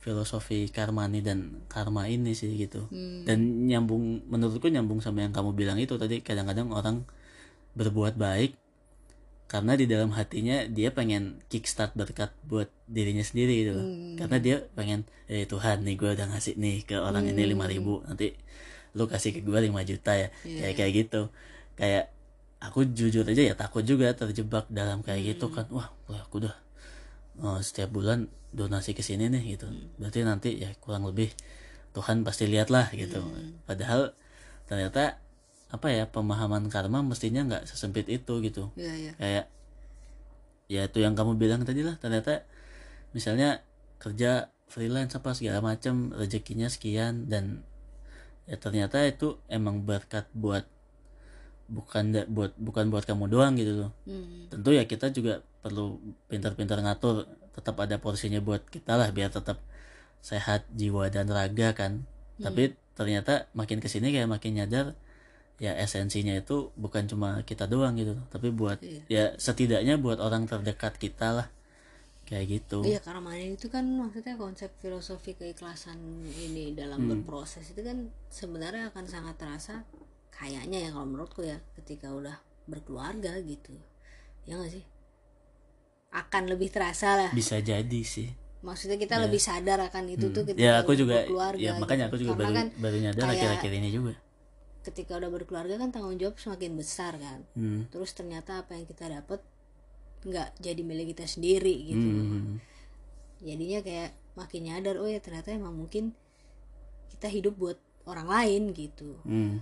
filosofi 0.00 0.70
karmani 0.70 1.18
dan 1.24 1.64
karma 1.66 2.06
ini 2.06 2.36
sih 2.36 2.52
gitu. 2.54 2.86
Hmm. 2.92 3.24
dan 3.24 3.66
nyambung 3.66 4.22
menurutku 4.28 4.68
nyambung 4.68 5.00
sama 5.00 5.24
yang 5.24 5.32
kamu 5.32 5.56
bilang 5.56 5.78
itu 5.80 5.96
tadi 5.96 6.20
kadang-kadang 6.20 6.70
orang 6.70 7.02
berbuat 7.76 8.16
baik 8.16 8.54
karena 9.46 9.72
di 9.74 9.86
dalam 9.86 10.10
hatinya 10.10 10.66
dia 10.66 10.90
pengen 10.90 11.38
kickstart 11.46 11.94
berkat 11.94 12.34
buat 12.42 12.66
dirinya 12.84 13.22
sendiri 13.22 13.62
gitu 13.62 13.72
loh. 13.72 13.86
Hmm. 13.86 14.14
karena 14.18 14.36
dia 14.38 14.56
pengen 14.72 15.00
eh 15.26 15.44
Tuhan 15.44 15.82
nih 15.82 15.94
gue 15.94 16.10
udah 16.12 16.26
ngasih 16.28 16.54
nih 16.56 16.82
ke 16.82 16.96
orang 16.96 17.24
ini 17.24 17.42
Hmm. 17.42 17.52
lima 17.54 17.66
ribu 17.66 18.02
nanti 18.02 18.34
lu 18.92 19.06
kasih 19.06 19.30
ke 19.30 19.40
gue 19.40 19.58
5 19.60 19.82
juta 19.84 20.12
ya 20.12 20.28
Iya. 20.42 20.60
kayak 20.62 20.74
kayak 20.74 20.92
gitu 20.96 21.20
kayak 21.74 22.04
aku 22.58 22.88
jujur 22.88 23.22
aja 23.22 23.42
ya 23.44 23.54
takut 23.54 23.82
juga 23.82 24.10
terjebak 24.12 24.66
dalam 24.68 25.00
kayak 25.00 25.20
Hmm. 25.20 25.28
gitu 25.30 25.46
kan 25.48 25.66
wah 25.70 25.92
wah, 26.06 26.20
aku 26.20 26.40
udah 26.40 26.54
oh, 27.38 27.60
setiap 27.60 27.92
bulan 27.92 28.26
donasi 28.50 28.92
ke 28.92 29.04
sini 29.04 29.28
nih 29.28 29.54
gitu 29.54 29.68
Hmm. 29.68 29.94
berarti 29.94 30.18
nanti 30.22 30.50
ya 30.56 30.74
kurang 30.76 31.04
lebih 31.04 31.30
Tuhan 31.92 32.24
pasti 32.24 32.44
lihat 32.44 32.66
lah 32.68 32.90
gitu 32.90 33.20
Hmm. 33.20 33.62
padahal 33.62 34.10
ternyata 34.64 35.22
apa 35.66 35.86
ya 35.88 36.04
pemahaman 36.06 36.66
karma 36.66 37.02
mestinya 37.02 37.42
nggak 37.42 37.66
sesempit 37.66 38.06
itu 38.06 38.38
gitu 38.40 38.70
Iya, 38.74 38.92
iya. 38.94 39.12
kayak 39.14 39.44
ya 40.66 40.82
itu 40.84 40.98
yang 40.98 41.14
kamu 41.14 41.34
bilang 41.36 41.62
tadi 41.62 41.82
lah 41.82 41.94
ternyata 41.94 42.42
misalnya 43.10 43.62
kerja 43.96 44.50
freelance 44.66 45.14
apa 45.14 45.30
segala 45.30 45.58
macam 45.60 46.10
rezekinya 46.12 46.66
sekian 46.66 47.26
dan 47.26 47.62
ya 48.44 48.54
ternyata 48.56 49.02
itu 49.02 49.38
emang 49.46 49.82
berkat 49.82 50.26
buat 50.32 50.66
bukan 51.66 52.14
da- 52.14 52.28
buat 52.28 52.54
bukan 52.56 52.86
buat 52.88 53.02
kamu 53.02 53.26
doang 53.26 53.54
gitu 53.54 53.74
loh 53.80 53.92
Hmm. 54.06 54.46
tentu 54.46 54.70
ya 54.70 54.86
kita 54.86 55.10
juga 55.10 55.42
perlu 55.60 55.98
pintar-pintar 56.24 56.78
ngatur 56.78 57.26
tetap 57.50 57.74
ada 57.76 57.98
porsinya 57.98 58.38
buat 58.38 58.62
kita 58.64 58.94
lah 58.94 59.10
biar 59.10 59.30
tetap 59.30 59.58
sehat 60.20 60.62
jiwa 60.72 61.06
dan 61.08 61.26
raga 61.26 61.74
kan 61.74 62.06
tapi 62.38 62.62
ternyata 62.92 63.32
makin 63.52 63.78
ke 63.78 63.88
sini 63.88 64.10
kayak 64.10 64.28
makin 64.28 64.54
nyadar 64.54 64.94
ya 65.56 65.72
esensinya 65.72 66.36
itu 66.36 66.68
bukan 66.76 67.08
cuma 67.08 67.40
kita 67.42 67.64
doang 67.64 67.96
gitu 67.96 68.12
tapi 68.28 68.52
buat 68.52 68.76
Iya. 68.84 69.02
ya 69.08 69.24
setidaknya 69.40 69.96
buat 69.96 70.20
orang 70.20 70.44
terdekat 70.44 71.00
kita 71.00 71.32
lah. 71.32 71.48
Kayak 72.26 72.44
gitu. 72.58 72.82
Iya 72.82 72.98
karena 72.98 73.38
itu 73.38 73.70
kan 73.70 73.86
maksudnya 73.86 74.34
konsep 74.34 74.74
filosofi 74.82 75.38
keikhlasan 75.38 75.96
ini 76.26 76.74
dalam 76.74 77.06
Hmm. 77.06 77.10
berproses 77.22 77.70
itu 77.70 77.86
kan 77.86 78.10
sebenarnya 78.28 78.90
akan 78.90 79.06
sangat 79.06 79.38
terasa 79.38 79.86
kayaknya 80.34 80.84
ya 80.84 80.88
kalau 80.90 81.06
menurutku 81.06 81.46
ya 81.46 81.62
ketika 81.78 82.10
udah 82.10 82.34
berkeluarga 82.66 83.38
gitu. 83.46 83.78
Ya 84.42 84.58
nggak 84.58 84.74
sih? 84.74 84.84
Akan 86.10 86.50
lebih 86.50 86.68
terasa 86.74 87.14
lah. 87.14 87.30
Bisa 87.30 87.62
jadi 87.62 88.00
sih. 88.02 88.26
Maksudnya 88.66 88.98
kita 88.98 89.22
lebih 89.22 89.38
sadar 89.38 89.78
akan 89.86 90.04
itu 90.10 90.26
tuh 90.34 90.42
ketika 90.42 90.66
ya 90.66 90.82
aku 90.82 90.98
juga 90.98 91.22
berkeluarga 91.22 91.62
ya 91.62 91.72
makanya 91.78 92.10
gitu. 92.10 92.10
aku 92.10 92.16
juga 92.18 92.32
Karena 92.34 92.42
baru 92.42 92.56
kan 92.58 92.66
baru 92.82 92.96
nyadar 92.98 93.24
akhir-akhir 93.30 93.70
ini 93.70 93.88
juga 93.94 94.12
ketika 94.86 95.18
udah 95.18 95.28
berkeluarga 95.28 95.74
kan 95.76 95.90
tanggung 95.90 96.14
jawab 96.14 96.38
semakin 96.38 96.78
besar 96.78 97.18
kan 97.18 97.42
hmm. 97.58 97.90
terus 97.90 98.14
ternyata 98.14 98.62
apa 98.62 98.78
yang 98.78 98.86
kita 98.86 99.10
dapat 99.10 99.42
nggak 100.22 100.48
jadi 100.58 100.82
milik 100.82 101.10
kita 101.12 101.26
sendiri 101.26 101.74
gitu 101.90 102.06
Hmm. 102.06 102.62
jadinya 103.42 103.82
kayak 103.82 104.10
makin 104.38 104.60
nyadar 104.64 104.96
oh 104.96 105.10
ya 105.10 105.18
ternyata 105.18 105.50
emang 105.50 105.74
mungkin 105.74 106.14
kita 107.10 107.26
hidup 107.26 107.58
buat 107.58 107.78
orang 108.06 108.30
lain 108.30 108.62
gitu 108.70 109.18
Hmm. 109.26 109.60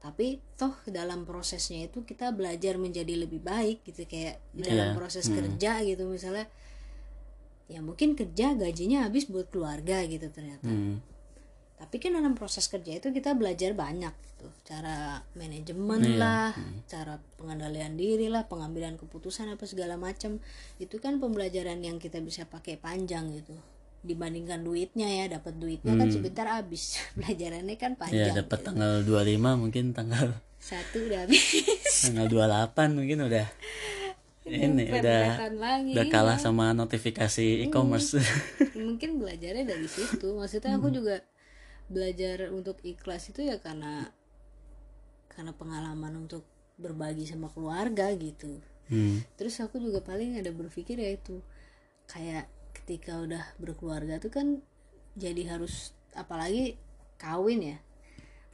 tapi 0.00 0.40
toh 0.56 0.72
dalam 0.88 1.28
prosesnya 1.28 1.84
itu 1.84 2.00
kita 2.02 2.32
belajar 2.32 2.80
menjadi 2.80 3.20
lebih 3.20 3.44
baik 3.44 3.84
gitu 3.84 4.08
kayak 4.08 4.40
di 4.56 4.64
dalam 4.64 4.92
Iya. 4.92 4.96
proses 4.96 5.28
kerja 5.28 5.84
gitu 5.84 6.08
misalnya 6.08 6.48
ya 7.68 7.78
mungkin 7.78 8.16
kerja 8.16 8.56
gajinya 8.56 9.06
habis 9.06 9.28
buat 9.30 9.46
keluarga 9.48 10.02
gitu 10.04 10.26
ternyata 10.32 10.66
Hmm. 10.66 10.98
Tapi 11.80 11.96
kan 11.96 12.12
dalam 12.12 12.36
proses 12.36 12.68
kerja 12.68 13.00
itu 13.00 13.08
kita 13.08 13.32
belajar 13.32 13.72
banyak 13.72 14.12
gitu. 14.12 14.46
Cara 14.68 15.24
manajemen 15.32 16.04
Iya. 16.04 16.20
lah 16.20 16.48
cara 16.84 17.16
pengendalian 17.40 17.96
diri 17.96 18.28
lah 18.28 18.44
pengambilan 18.44 19.00
keputusan 19.00 19.48
apa 19.48 19.64
segala 19.64 19.96
macam. 19.96 20.36
Itu 20.76 21.00
kan 21.00 21.16
pembelajaran 21.16 21.80
yang 21.80 21.96
kita 21.96 22.20
bisa 22.20 22.44
pakai 22.44 22.76
panjang 22.76 23.32
gitu. 23.32 23.56
Dibandingkan 24.04 24.60
duitnya 24.60 25.08
ya 25.08 25.24
dapat 25.32 25.56
duitnya 25.56 25.96
kan 25.96 26.12
sebentar 26.12 26.44
habis. 26.44 27.00
Pelajarannya 27.16 27.76
kan 27.80 27.96
ya 27.96 27.98
panjang 27.98 28.36
dapat 28.44 28.58
gitu. 28.60 28.66
tanggal 28.68 28.92
25 29.00 29.62
mungkin 29.64 29.84
tanggal 29.96 30.26
satu 30.60 31.08
udah 31.08 31.24
habis. 31.24 31.40
Tanggal 32.04 32.28
28 32.28 32.92
mungkin 32.92 33.24
udah 33.24 33.48
ini 34.44 34.88
udah 34.88 35.52
lagi. 35.56 35.92
udah 35.96 36.04
kalah 36.12 36.36
sama 36.36 36.76
notifikasi 36.76 37.64
e-commerce. 37.64 38.20
Mungkin 38.76 39.20
belajarnya 39.20 39.64
dari 39.64 39.88
situ. 39.88 40.36
Maksudnya 40.36 40.76
aku 40.76 40.92
juga 40.92 41.24
belajar 41.90 42.54
untuk 42.54 42.78
ikhlas 42.86 43.34
itu 43.34 43.50
ya 43.50 43.58
karena 43.58 44.14
karena 45.26 45.50
pengalaman 45.54 46.26
untuk 46.26 46.46
berbagi 46.78 47.26
sama 47.26 47.50
keluarga 47.50 48.14
gitu 48.14 48.62
hmm. 48.88 49.36
terus 49.36 49.58
aku 49.58 49.82
juga 49.82 50.00
paling 50.00 50.38
ada 50.38 50.54
berpikir 50.54 50.96
ya 51.02 51.10
itu 51.18 51.42
kayak 52.06 52.46
ketika 52.72 53.18
udah 53.18 53.42
berkeluarga 53.58 54.22
tuh 54.22 54.30
kan 54.30 54.62
jadi 55.18 55.58
harus 55.58 55.92
apalagi 56.14 56.78
kawin 57.18 57.74
ya 57.74 57.78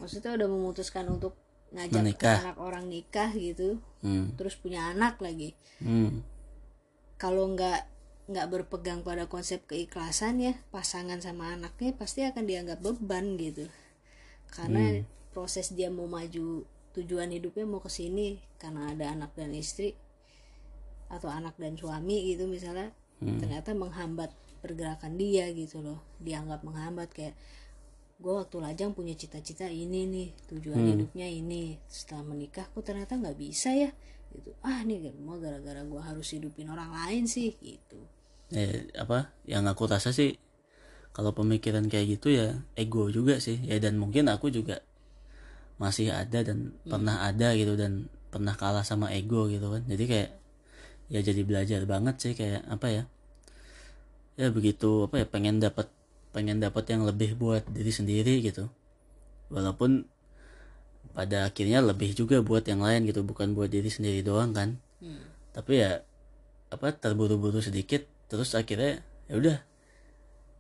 maksudnya 0.01 0.37
udah 0.37 0.49
memutuskan 0.49 1.09
untuk 1.09 1.37
ngajak 1.73 2.03
Menikah. 2.03 2.37
anak 2.41 2.59
orang 2.59 2.85
nikah 2.89 3.31
gitu 3.37 3.79
Hmm. 4.07 4.39
terus 4.39 4.55
punya 4.55 4.95
anak 4.95 5.19
lagi 5.19 5.59
Hmm. 5.83 6.23
kalau 7.19 7.51
nggak 7.53 7.96
nggak 8.27 8.51
berpegang 8.51 9.07
pada 9.07 9.31
konsep 9.31 9.63
keikhlasan 9.71 10.43
ya 10.43 10.59
pasangan 10.75 11.23
sama 11.23 11.55
anaknya 11.55 11.95
pasti 11.95 12.27
akan 12.27 12.43
dianggap 12.43 12.83
beban 12.83 13.39
gitu. 13.39 13.71
Karena 14.51 14.99
proses 15.31 15.71
dia 15.71 15.95
mau 15.95 16.11
maju 16.11 16.67
tujuan 16.99 17.31
hidupnya 17.31 17.63
mau 17.69 17.79
ke 17.79 17.87
sini 17.93 18.43
karena 18.59 18.91
ada 18.91 19.15
anak 19.15 19.31
dan 19.39 19.55
istri 19.55 19.95
atau 21.07 21.31
anak 21.31 21.55
dan 21.55 21.79
suami 21.79 22.35
gitu 22.35 22.51
misalnya 22.51 22.91
ternyata 23.23 23.77
menghambat 23.79 24.35
pergerakan 24.59 25.15
dia 25.15 25.47
gitu 25.55 25.79
loh. 25.79 26.03
Dianggap 26.19 26.67
menghambat 26.67 27.15
kayak 27.15 27.39
gue 28.19 28.33
waktu 28.33 28.59
lajang 28.59 28.91
punya 28.91 29.15
cita-cita 29.15 29.71
ini 29.71 30.03
nih 30.03 30.29
tujuan 30.51 30.83
hidupnya 30.83 31.31
ini. 31.31 31.79
Setelah 31.87 32.27
menikah 32.27 32.67
kok 32.75 32.83
ternyata 32.83 33.15
nggak 33.15 33.39
bisa 33.39 33.71
ya. 33.71 33.95
Gitu. 34.35 34.51
Ah 34.67 34.83
nih 34.83 35.15
semua 35.15 35.39
gara-gara 35.39 35.87
gue 35.87 36.03
harus 36.03 36.27
hidupin 36.35 36.67
orang 36.75 36.91
lain 36.91 37.31
sih 37.31 37.55
gitu 37.63 38.16
Eh, 38.55 38.87
apa 38.95 39.35
yang 39.43 39.67
aku 39.67 39.91
rasa 39.91 40.15
sih 40.15 40.39
kalau 41.11 41.35
pemikiran 41.35 41.89
kayak 41.91 42.19
gitu 42.19 42.31
ya 42.31 42.63
ego 42.79 43.11
juga 43.11 43.43
sih. 43.43 43.59
Ya 43.67 43.81
dan 43.83 43.99
mungkin 43.99 44.31
aku 44.31 44.53
juga 44.55 44.85
masih 45.83 46.15
ada 46.15 46.41
dan 46.47 46.73
pernah 46.87 47.27
ada 47.27 47.53
gitu 47.53 47.77
dan 47.77 48.09
pernah 48.31 48.55
kalah 48.55 48.87
sama 48.87 49.11
ego 49.11 49.51
gitu 49.51 49.67
kan. 49.73 49.83
Jadi 49.89 50.05
kayak 50.07 50.31
ya 51.11 51.21
jadi 51.23 51.43
belajar 51.43 51.81
banget 51.87 52.17
sih 52.23 52.33
kayak 52.35 52.67
apa 52.67 52.87
ya 52.91 53.03
ya 54.37 54.51
begitu 54.53 55.07
apa 55.07 55.23
ya 55.23 55.27
pengen 55.27 55.63
dapat 55.63 55.89
pengen 56.35 56.61
dapat 56.61 56.85
yang 56.93 57.09
lebih 57.09 57.35
buat 57.35 57.65
diri 57.73 57.91
sendiri 57.91 58.45
gitu. 58.45 58.69
Walaupun 59.51 60.07
pada 61.17 61.49
akhirnya 61.49 61.81
lebih 61.81 62.13
juga 62.13 62.45
buat 62.45 62.69
yang 62.69 62.85
lain 62.85 63.09
gitu 63.09 63.25
bukan 63.25 63.57
buat 63.57 63.73
diri 63.73 63.89
sendiri 63.89 64.21
doang 64.21 64.53
kan. 64.53 64.77
Hmm. 64.97 65.29
tapi 65.53 65.85
ya 65.85 66.01
apa 66.73 66.89
terburu-buru 66.97 67.61
sedikit 67.61 68.09
terus 68.27 68.55
akhirnya 68.59 69.03
ya 69.31 69.35
udah 69.39 69.57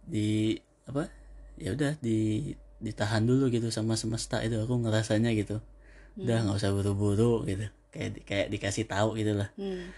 di 0.07 0.59
apa 0.87 1.11
ya 1.59 1.75
udah 1.75 1.99
di 1.99 2.53
ditahan 2.79 3.25
dulu 3.25 3.49
gitu 3.49 3.73
sama 3.73 3.97
semesta 3.97 4.45
itu 4.45 4.61
aku 4.61 4.85
ngerasanya 4.85 5.33
gitu. 5.35 5.59
Udah 6.17 6.45
nggak 6.47 6.57
usah 6.57 6.73
buru-buru 6.73 7.45
gitu 7.45 7.69
kayak 7.97 8.11
kayak 8.29 8.47
dikasih 8.53 8.85
tahu 8.85 9.17
gitu 9.17 9.33
lah. 9.37 9.49
Hmm. 9.57 9.93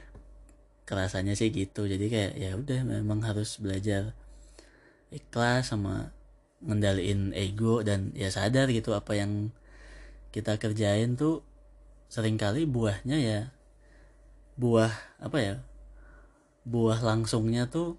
kerasanya 0.88 1.36
sih 1.36 1.52
gitu 1.52 1.84
jadi 1.84 2.06
kayak 2.08 2.32
ya 2.40 2.50
udah 2.56 2.80
memang 2.80 3.20
harus 3.20 3.60
belajar 3.60 4.16
ikhlas 5.12 5.68
sama 5.68 6.16
ngendaliin 6.64 7.36
ego 7.36 7.84
dan 7.84 8.08
ya 8.16 8.32
sadar 8.32 8.72
gitu 8.72 8.96
apa 8.96 9.12
yang 9.12 9.52
kita 10.32 10.56
kerjain 10.56 11.12
tuh 11.12 11.44
sering 12.08 12.40
kali 12.40 12.64
buahnya 12.64 13.20
ya 13.20 13.40
buah 14.56 14.88
apa 15.20 15.38
ya 15.38 15.54
buah 16.68 17.00
langsungnya 17.00 17.64
tuh 17.66 17.96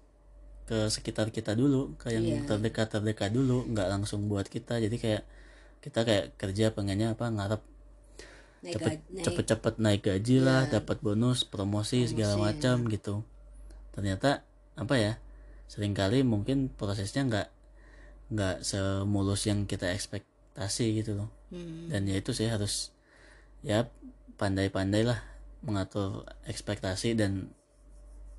ke 0.70 0.86
sekitar 0.86 1.34
kita 1.34 1.58
dulu 1.58 1.98
ke 1.98 2.14
yang 2.14 2.22
Iya. 2.22 2.46
terdekat 2.46 2.94
terdekat 2.94 3.34
dulu 3.34 3.66
nggak 3.66 3.88
langsung 3.90 4.30
buat 4.30 4.46
kita 4.46 4.78
jadi 4.78 4.96
kayak 4.96 5.22
kita 5.82 6.00
kayak 6.06 6.26
kerja 6.38 6.70
pengennya 6.70 7.18
apa 7.18 7.26
ngarep 7.26 7.62
naik 8.62 8.74
cepet 8.78 8.92
naik 9.10 9.24
cepet 9.26 9.44
cepet 9.50 9.74
naik 9.82 10.02
gaji 10.06 10.36
lah 10.38 10.60
Iya. 10.68 10.78
dapat 10.78 11.02
bonus 11.02 11.42
promosi, 11.42 12.06
segala 12.06 12.38
Promosi, 12.38 12.46
macam 12.54 12.76
gitu 12.86 13.14
ternyata 13.90 14.46
apa 14.78 14.94
ya 14.94 15.12
sering 15.66 15.90
kali 15.90 16.22
mungkin 16.22 16.70
prosesnya 16.70 17.26
nggak 17.26 17.48
nggak 18.30 18.56
semulus 18.62 19.50
yang 19.50 19.66
kita 19.66 19.90
ekspektasi 19.90 21.02
gitu 21.02 21.18
loh 21.18 21.30
Hmm. 21.50 21.90
dan 21.90 22.06
ya 22.06 22.14
itu 22.14 22.30
sih 22.30 22.46
harus 22.46 22.94
ya 23.66 23.90
pandai-pandai 24.38 25.02
lah 25.02 25.18
mengatur 25.66 26.22
ekspektasi 26.46 27.18
dan 27.18 27.50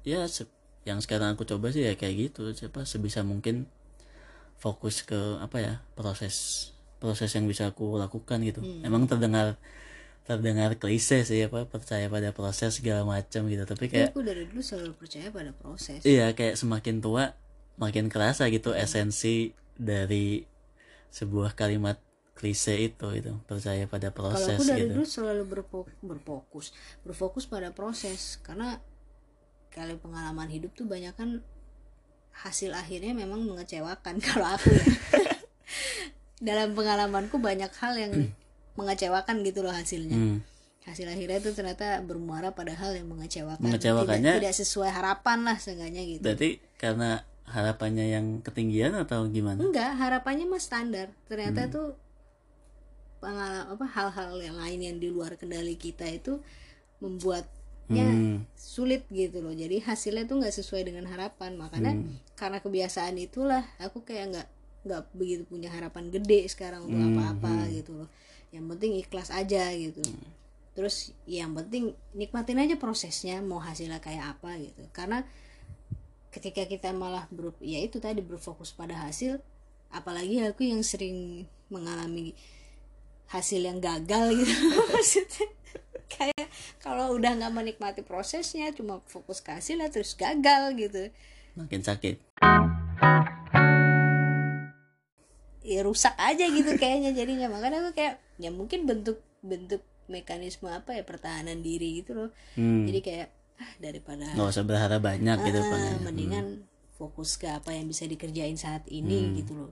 ya 0.08 0.26
se- 0.28 0.50
yang 0.88 0.98
sekarang 1.04 1.38
aku 1.38 1.46
coba 1.46 1.70
sih 1.70 1.86
ya 1.86 1.94
kayak 1.94 2.32
gitu 2.32 2.50
siapa 2.58 2.84
sebisa 2.90 3.22
mungkin 3.22 3.70
fokus 4.62 5.02
ke 5.06 5.18
apa 5.42 5.58
ya 5.62 5.74
proses 5.98 6.70
proses 7.02 7.34
yang 7.34 7.50
bisa 7.50 7.70
aku 7.74 7.98
lakukan 7.98 8.42
gitu. 8.46 8.62
Emang 8.86 9.10
terdengar 9.10 9.58
terdengar 10.26 10.78
klise 10.78 11.26
sih 11.26 11.42
apa 11.50 11.66
percaya 11.66 12.06
pada 12.08 12.30
proses 12.30 12.78
segala 12.78 13.02
macam 13.04 13.50
gitu 13.50 13.66
tapi 13.66 13.90
kayak 13.90 14.14
aku 14.14 14.22
dari 14.22 14.46
dulu 14.46 14.62
selalu 14.62 14.94
percaya 14.98 15.28
pada 15.34 15.52
proses. 15.54 16.02
Iya 16.06 16.34
kayak 16.38 16.56
semakin 16.62 17.02
tua 17.02 17.34
makin 17.82 18.06
kerasa 18.14 18.46
gitu 18.54 18.78
esensi 18.78 19.58
dari 19.82 20.46
sebuah 21.10 21.58
kalimat 21.58 21.98
klise 22.38 22.78
itu 22.78 23.08
itu 23.18 23.34
percaya 23.50 23.86
pada 23.90 24.10
kalau 24.14 24.34
proses 24.34 24.58
aku 24.58 24.64
dari 24.66 24.82
gitu. 24.88 24.94
dulu 24.98 25.06
selalu 25.06 25.44
berfo- 25.46 25.90
berfokus 26.02 26.68
berfokus 27.06 27.46
pada 27.50 27.70
proses 27.74 28.38
karena 28.42 28.80
kalau 29.72 29.96
pengalaman 29.98 30.52
hidup 30.52 30.76
tuh 30.76 30.86
banyak 30.86 31.16
kan 31.16 31.40
hasil 32.32 32.72
akhirnya 32.76 33.16
memang 33.16 33.44
mengecewakan 33.44 34.20
kalau 34.26 34.56
aku 34.56 34.72
ya. 34.72 34.86
Dalam 36.52 36.74
pengalamanku 36.74 37.38
banyak 37.38 37.70
hal 37.80 37.94
yang 37.96 38.14
mengecewakan 38.76 39.46
gitu 39.46 39.62
loh 39.64 39.74
hasilnya. 39.74 40.16
Hmm. 40.18 40.40
hasil 40.82 41.06
akhirnya 41.06 41.38
itu 41.38 41.54
ternyata 41.54 42.02
bermuara 42.02 42.58
pada 42.58 42.74
hal 42.74 42.98
yang 42.98 43.06
mengecewakan. 43.06 43.62
Mengecewakannya- 43.62 44.42
tidak, 44.42 44.50
tidak 44.50 44.56
sesuai 44.58 44.90
harapan 44.90 45.46
lah 45.46 45.58
seenggaknya 45.62 46.02
gitu. 46.10 46.26
Berarti 46.26 46.58
karena 46.82 47.22
harapannya 47.46 48.06
yang 48.10 48.26
ketinggian 48.42 48.98
atau 48.98 49.30
gimana? 49.30 49.62
Enggak 49.62 49.94
harapannya 50.02 50.50
mah 50.50 50.58
standar. 50.58 51.14
Ternyata 51.30 51.70
tuh 51.70 51.94
pengalaman 53.22 53.78
apa 53.78 53.86
hal-hal 53.86 54.34
yang 54.42 54.58
lain 54.58 54.80
yang 54.82 54.98
di 54.98 55.14
luar 55.14 55.38
kendali 55.38 55.78
kita 55.78 56.10
itu 56.10 56.42
membuatnya 57.92 58.08
Hmm. 58.08 58.48
sulit 58.56 59.04
gitu 59.12 59.44
loh. 59.44 59.52
Jadi 59.52 59.84
hasilnya 59.84 60.24
tuh 60.26 60.40
nggak 60.40 60.56
sesuai 60.56 60.88
dengan 60.88 61.06
harapan. 61.12 61.60
Makanya 61.60 61.94
karena 62.40 62.64
kebiasaan 62.64 63.20
itulah 63.20 63.68
aku 63.84 64.08
kayak 64.08 64.32
nggak 64.32 64.48
nggak 64.82 65.02
begitu 65.14 65.44
punya 65.46 65.70
harapan 65.70 66.10
gede 66.10 66.48
sekarang 66.48 66.88
untuk 66.88 66.98
apa-apa 67.14 67.68
gitu 67.70 67.92
loh. 68.00 68.10
Yang 68.56 68.66
penting 68.76 68.92
ikhlas 69.04 69.30
aja 69.30 69.70
gitu. 69.76 70.02
Terus 70.72 71.12
yang 71.28 71.52
penting 71.52 71.92
nikmatin 72.16 72.64
aja 72.64 72.80
prosesnya 72.80 73.44
mau 73.44 73.60
hasilnya 73.60 74.00
kayak 74.00 74.40
apa 74.40 74.56
gitu. 74.58 74.84
Karena 74.96 75.28
ketika 76.32 76.64
kita 76.64 76.96
malah 76.96 77.28
ber, 77.28 77.52
ya 77.60 77.84
itu 77.84 78.00
tadi 78.00 78.24
berfokus 78.24 78.72
pada 78.72 78.96
hasil 78.96 79.44
apalagi 79.92 80.40
aku 80.48 80.64
yang 80.64 80.80
sering 80.80 81.44
mengalami 81.68 82.32
hasil 83.28 83.60
yang 83.60 83.84
gagal 83.84 84.32
gitu. 84.40 84.56
Maksudnya 84.96 85.48
kayak 86.12 86.48
kalau 86.78 87.14
udah 87.14 87.32
nggak 87.34 87.54
menikmati 87.54 88.02
prosesnya 88.02 88.72
cuma 88.72 89.00
fokus 89.06 89.40
ke 89.40 89.52
hasilnya 89.52 89.88
terus 89.88 90.14
gagal 90.14 90.76
gitu. 90.76 91.10
Makin 91.54 91.82
sakit. 91.82 92.16
Ya 95.62 95.80
rusak 95.82 96.18
aja 96.18 96.46
gitu 96.46 96.72
kayaknya 96.82 97.14
jadinya. 97.14 97.48
Makanya 97.48 97.82
aku 97.82 97.92
kayak 97.94 98.18
ya 98.38 98.50
mungkin 98.50 98.84
bentuk 98.84 99.22
bentuk 99.42 99.82
mekanisme 100.06 100.68
apa 100.68 100.92
ya 100.92 101.04
pertahanan 101.04 101.62
diri 101.62 102.04
gitu 102.04 102.12
loh. 102.14 102.30
Hmm. 102.54 102.84
jadi 102.84 103.00
kayak 103.00 103.28
ah 103.62 103.72
daripada 103.80 104.26
nggak 104.36 104.50
usah 104.50 104.66
berharap 104.66 105.00
banyak 105.00 105.38
gitu 105.40 105.60
Ah, 105.62 105.70
Bang, 105.70 105.82
ya. 105.82 105.94
mendingan 106.02 106.46
fokus 106.92 107.38
ke 107.38 107.48
apa 107.48 107.72
yang 107.72 107.88
bisa 107.88 108.04
dikerjain 108.06 108.58
saat 108.60 108.84
ini 108.90 109.38
gitu 109.38 109.56
loh 109.56 109.72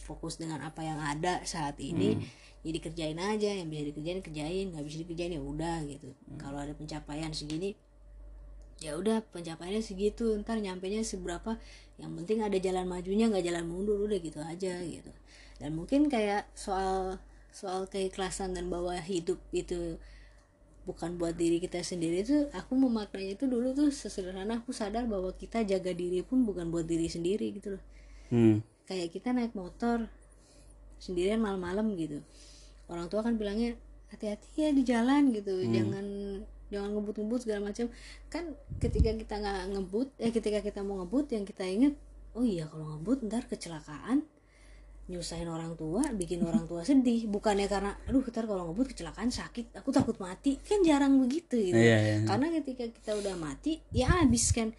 fokus 0.00 0.40
dengan 0.40 0.64
apa 0.64 0.80
yang 0.82 0.98
ada 0.98 1.42
saat 1.44 1.76
ini 1.78 2.18
jadi 2.66 2.78
kerjain 2.82 3.18
aja 3.18 3.50
yang 3.54 3.70
bisa 3.70 3.86
dikerjain 3.86 4.20
kerjain 4.20 4.66
nggak 4.74 4.84
bisa 4.84 4.96
dikerjain 5.06 5.32
ya 5.38 5.42
udah 5.42 5.78
gitu. 5.86 6.10
Kalau 6.36 6.58
ada 6.58 6.74
pencapaian 6.74 7.30
segini 7.30 7.78
ya 8.78 8.94
udah 8.94 9.26
pencapaiannya 9.34 9.82
segitu 9.82 10.38
ntar 10.42 10.62
nyampe 10.62 10.86
nya 10.86 11.02
seberapa 11.02 11.58
yang 11.98 12.14
penting 12.14 12.46
ada 12.46 12.54
jalan 12.62 12.86
majunya 12.86 13.26
nggak 13.26 13.42
jalan 13.42 13.66
mundur 13.66 13.98
udah 14.06 14.18
gitu 14.18 14.38
aja 14.42 14.74
gitu. 14.82 15.12
Dan 15.58 15.74
mungkin 15.74 16.10
kayak 16.10 16.50
soal 16.54 17.18
soal 17.50 17.90
keikhlasan 17.90 18.54
dan 18.54 18.70
bahwa 18.70 18.94
hidup 19.02 19.42
itu 19.50 19.98
bukan 20.86 21.20
buat 21.20 21.36
diri 21.36 21.60
kita 21.60 21.84
sendiri 21.84 22.24
tuh 22.24 22.48
aku 22.56 22.72
memaknainya 22.72 23.36
itu 23.36 23.44
dulu 23.44 23.76
tuh 23.76 23.90
sesederhana 23.92 24.64
aku 24.64 24.72
sadar 24.72 25.04
bahwa 25.04 25.28
kita 25.36 25.60
jaga 25.66 25.92
diri 25.92 26.24
pun 26.24 26.48
bukan 26.48 26.72
buat 26.72 26.88
diri 26.88 27.10
sendiri 27.10 27.52
gitu 27.60 27.76
loh. 27.76 27.84
Hmm. 28.32 28.64
Kayak 28.88 29.12
kita 29.12 29.36
naik 29.36 29.52
motor 29.52 30.08
sendirian 30.98 31.38
malam-malam 31.38 31.92
gitu. 31.94 32.24
Orang 32.88 33.12
tua 33.12 33.20
kan 33.20 33.36
bilangnya 33.36 33.76
hati-hati 34.08 34.48
ya 34.56 34.70
di 34.72 34.82
jalan 34.82 35.30
gitu. 35.36 35.60
Jangan 35.68 36.06
jangan 36.72 36.88
ngebut-ngebut 36.96 37.40
segala 37.44 37.68
macam. 37.68 37.86
Kan 38.32 38.56
ketika 38.80 39.12
kita 39.12 39.34
nggak 39.38 39.60
ngebut 39.76 40.08
eh 40.16 40.32
ketika 40.32 40.58
kita 40.64 40.80
mau 40.80 41.04
ngebut 41.04 41.36
yang 41.36 41.44
kita 41.44 41.64
inget 41.68 41.94
oh 42.32 42.44
iya 42.44 42.64
kalau 42.66 42.96
ngebut 42.96 43.28
ntar 43.28 43.44
kecelakaan. 43.44 44.24
Nyusahin 45.08 45.48
orang 45.48 45.72
tua 45.72 46.04
bikin 46.12 46.44
orang 46.44 46.64
tua 46.64 46.84
sedih. 46.84 47.28
Bukannya 47.28 47.68
karena 47.68 47.92
aduh 48.08 48.24
ntar 48.24 48.48
kalau 48.48 48.72
ngebut 48.72 48.96
kecelakaan 48.96 49.28
sakit 49.28 49.76
aku 49.76 49.92
takut 49.92 50.16
mati. 50.16 50.56
Kan 50.64 50.80
jarang 50.80 51.20
begitu 51.20 51.60
gitu. 51.60 51.76
Iya, 51.76 51.96
iya. 52.00 52.16
karena 52.24 52.48
ketika 52.56 52.88
kita 52.88 53.12
udah 53.20 53.36
mati 53.36 53.84
ya 53.92 54.08
habis 54.24 54.48
kan 54.56 54.72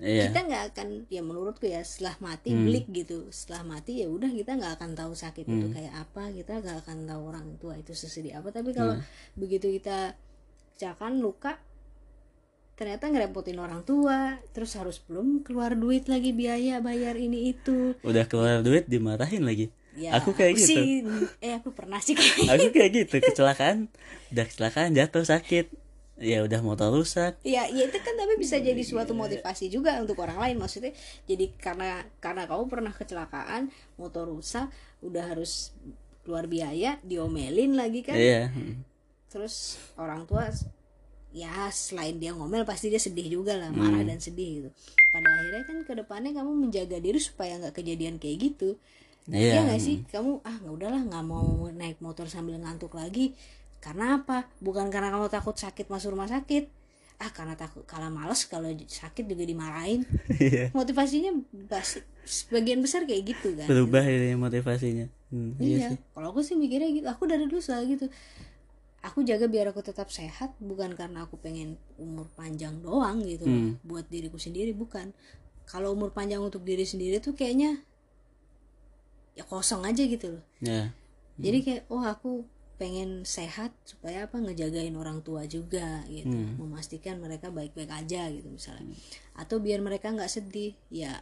iya. 0.00 0.28
Kita 0.28 0.48
nggak 0.48 0.64
akan 0.72 0.88
ya 1.12 1.22
menurutku 1.22 1.68
ya 1.68 1.84
setelah 1.84 2.16
mati 2.24 2.50
blik 2.56 2.88
gitu. 2.90 3.28
Setelah 3.30 3.76
mati 3.76 4.00
ya 4.00 4.08
udah 4.08 4.32
kita 4.32 4.56
nggak 4.56 4.72
akan 4.80 4.90
tahu 4.96 5.12
sakit 5.12 5.44
itu 5.44 5.66
kayak 5.70 5.94
apa. 5.94 6.32
Kita 6.32 6.58
nggak 6.58 6.76
akan 6.84 6.98
tahu 7.06 7.22
orang 7.28 7.46
tua 7.60 7.76
itu 7.76 7.92
sesedih 7.92 8.40
apa. 8.40 8.50
Tapi 8.50 8.72
kalau 8.72 8.96
begitu 9.36 9.68
kita 9.70 10.16
kecelakaan 10.74 11.20
luka 11.20 11.60
ternyata 12.80 13.12
ngerepotin 13.12 13.60
orang 13.60 13.84
tua. 13.84 14.40
Terus 14.56 14.72
harus 14.80 14.96
belum 15.04 15.44
keluar 15.44 15.76
duit 15.76 16.08
lagi 16.08 16.32
biaya 16.32 16.80
bayar 16.80 17.20
ini 17.20 17.52
itu. 17.52 17.94
Udah 18.00 18.24
keluar 18.24 18.64
duit 18.64 18.88
dimarahin 18.88 19.44
lagi? 19.44 19.68
Ya 19.98 20.14
aku 20.16 20.32
kayak 20.32 20.54
gitu. 20.54 20.70
sih 20.70 21.02
eh 21.42 21.58
aku 21.58 21.74
pernah 21.74 21.98
sih 21.98 22.14
kayak 22.14 22.46
aku 22.46 22.66
kayak 22.72 22.90
gitu 23.04 23.16
kecelakaan. 23.20 23.92
Udah 24.32 24.44
kecelakaan 24.48 24.96
jatuh 24.96 25.26
sakit 25.26 25.89
ya 26.20 26.44
udah 26.44 26.60
motor 26.60 26.92
rusak 26.92 27.40
Ya, 27.40 27.64
ya 27.66 27.88
itu 27.88 27.98
kan 28.04 28.14
tapi 28.20 28.36
bisa 28.36 28.60
jadi 28.60 28.80
suatu 28.84 29.16
motivasi 29.16 29.72
juga 29.72 29.96
untuk 30.04 30.20
orang 30.20 30.36
lain 30.36 30.56
maksudnya. 30.60 30.92
Jadi 31.24 31.56
karena 31.56 32.04
karena 32.20 32.44
kamu 32.44 32.64
pernah 32.68 32.92
kecelakaan, 32.92 33.72
motor 33.96 34.28
rusak, 34.28 34.68
udah 35.00 35.24
harus 35.32 35.72
keluar 36.24 36.44
biaya, 36.44 37.00
diomelin 37.00 37.72
lagi 37.80 38.04
kan. 38.04 38.14
iya 38.20 38.52
Terus 39.32 39.80
orang 39.96 40.28
tua 40.28 40.50
ya 41.30 41.70
selain 41.70 42.18
dia 42.18 42.34
ngomel 42.34 42.66
pasti 42.66 42.90
dia 42.90 42.98
sedih 42.98 43.40
juga 43.40 43.54
lah, 43.54 43.70
marah 43.70 44.02
dan 44.02 44.18
sedih 44.18 44.48
gitu. 44.60 44.70
Pada 45.14 45.30
akhirnya 45.30 45.62
kan 45.64 45.78
ke 45.86 45.92
depannya 45.94 46.30
kamu 46.34 46.52
menjaga 46.68 46.98
diri 46.98 47.20
supaya 47.22 47.56
nggak 47.60 47.74
kejadian 47.78 48.18
kayak 48.18 48.36
gitu. 48.50 48.76
iya 49.30 49.54
Iya 49.54 49.58
nggak 49.66 49.80
sih? 49.82 49.96
Kamu 50.10 50.42
ah 50.42 50.56
nggak 50.58 50.74
udahlah 50.74 51.02
nggak 51.06 51.24
mau 51.24 51.70
naik 51.70 51.98
motor 52.02 52.26
sambil 52.26 52.58
ngantuk 52.58 52.92
lagi. 52.98 53.32
Karena 53.80 54.20
apa? 54.20 54.44
Bukan 54.60 54.92
karena 54.92 55.08
kamu 55.08 55.32
takut 55.32 55.56
sakit 55.56 55.88
masuk 55.88 56.12
rumah 56.12 56.28
sakit. 56.28 56.68
Ah 57.20 57.28
karena 57.32 57.52
takut 57.52 57.84
kalah 57.84 58.08
males 58.08 58.44
kalau 58.48 58.68
sakit 58.72 59.24
juga 59.24 59.44
dimarahin. 59.44 60.04
iya 60.40 60.68
Motivasinya 60.72 61.32
pasti 61.68 62.00
sebagian 62.24 62.80
besar 62.84 63.08
kayak 63.08 63.36
gitu 63.36 63.56
kan. 63.56 63.66
berubah 63.68 64.04
ini 64.04 64.36
motivasinya 64.36 65.08
hmm, 65.32 65.56
iya 65.60 65.76
Iya. 65.76 65.88
Kalau 66.12 66.32
aku 66.32 66.40
sih 66.44 66.56
mikirnya 66.56 66.88
gitu. 66.92 67.06
Aku 67.08 67.24
dari 67.28 67.44
dulu 67.48 67.60
selalu 67.60 67.84
gitu. 67.96 68.06
Aku 69.00 69.24
jaga 69.24 69.48
biar 69.48 69.72
aku 69.72 69.80
tetap 69.80 70.12
sehat 70.12 70.52
bukan 70.60 70.92
karena 70.92 71.24
aku 71.24 71.40
pengen 71.40 71.80
umur 71.96 72.28
panjang 72.36 72.76
doang 72.84 73.24
gitu 73.24 73.48
loh. 73.48 73.80
buat 73.84 74.04
diriku 74.08 74.36
sendiri 74.36 74.76
bukan. 74.76 75.12
Kalau 75.64 75.92
umur 75.96 76.12
panjang 76.12 76.40
untuk 76.44 76.64
diri 76.64 76.84
sendiri 76.84 77.20
tuh 77.20 77.32
kayaknya 77.32 77.80
ya 79.32 79.44
kosong 79.46 79.86
aja 79.88 80.02
gitu 80.04 80.36
loh. 80.36 80.44
ya 80.60 80.92
jadi 81.40 81.58
kayak 81.64 81.82
oh 81.88 82.02
aku 82.04 82.44
pengen 82.80 83.28
sehat 83.28 83.76
supaya 83.84 84.24
apa 84.24 84.40
ngejagain 84.40 84.96
orang 84.96 85.20
tua 85.20 85.44
juga 85.44 86.00
gitu. 86.08 86.32
Memastikan 86.56 87.20
mereka 87.20 87.52
baik-baik 87.52 87.92
aja 87.92 88.32
gitu 88.32 88.48
misalnya. 88.48 88.96
Atau 89.36 89.60
biar 89.60 89.84
mereka 89.84 90.08
nggak 90.08 90.32
sedih 90.32 90.72
ya 90.88 91.20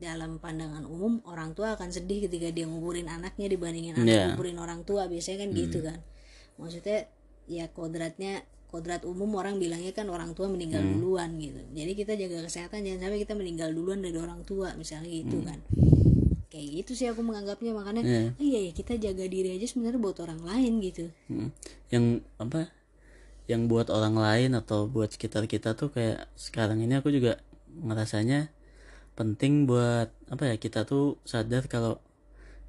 dalam 0.00 0.40
pandangan 0.40 0.88
umum 0.88 1.20
orang 1.28 1.52
tua 1.52 1.76
akan 1.76 1.92
sedih 1.92 2.24
ketika 2.24 2.48
dia 2.48 2.64
nguburin 2.64 3.12
anaknya 3.12 3.52
dibandingin 3.52 4.00
anak 4.00 4.08
Iya. 4.08 4.24
nguburin 4.32 4.56
orang 4.56 4.88
tua. 4.88 5.04
Biasanya 5.04 5.44
kan 5.44 5.50
gitu 5.52 5.78
kan. 5.84 6.00
Maksudnya 6.56 7.04
ya 7.44 7.68
kodratnya 7.68 8.40
kodrat 8.72 9.04
umum 9.04 9.28
orang 9.36 9.60
bilangnya 9.60 9.92
kan 9.92 10.08
orang 10.08 10.32
tua 10.32 10.48
meninggal 10.48 10.80
duluan 10.80 11.36
gitu. 11.36 11.60
Jadi 11.76 11.92
kita 11.92 12.16
jaga 12.16 12.48
kesehatan 12.48 12.88
jangan 12.88 13.00
sampai 13.12 13.20
kita 13.20 13.36
meninggal 13.36 13.68
duluan 13.76 14.00
dari 14.00 14.16
orang 14.16 14.44
tua 14.48 14.72
misalnya 14.80 15.12
gitu 15.12 15.44
kan 15.44 15.60
kayak 16.48 16.66
gitu 16.80 16.92
sih 16.94 17.06
aku 17.06 17.20
menganggapnya 17.20 17.72
makanya 17.72 18.02
Iya. 18.02 18.22
"Oh 18.32 18.42
iya 18.42 18.58
ya 18.66 18.72
kita 18.72 18.96
jaga 18.96 19.24
diri 19.24 19.52
aja 19.52 19.64
sebenarnya 19.64 19.98
buat 19.98 20.16
orang 20.18 20.40
lain 20.40 20.72
gitu 20.80 21.04
Hmm. 21.26 21.52
yang 21.88 22.04
apa 22.36 22.72
yang 23.44 23.64
buat 23.64 23.88
orang 23.88 24.12
lain 24.14 24.52
atau 24.52 24.84
buat 24.84 25.08
sekitar 25.08 25.44
kita 25.44 25.72
tuh 25.72 25.88
kayak 25.88 26.28
sekarang 26.34 26.80
ini 26.80 26.96
aku 26.96 27.08
juga 27.08 27.40
ngerasanya 27.70 28.48
penting 29.12 29.64
buat 29.64 30.08
apa 30.26 30.44
ya 30.46 30.56
kita 30.56 30.84
tuh 30.84 31.16
sadar 31.22 31.64
kalau 31.66 32.00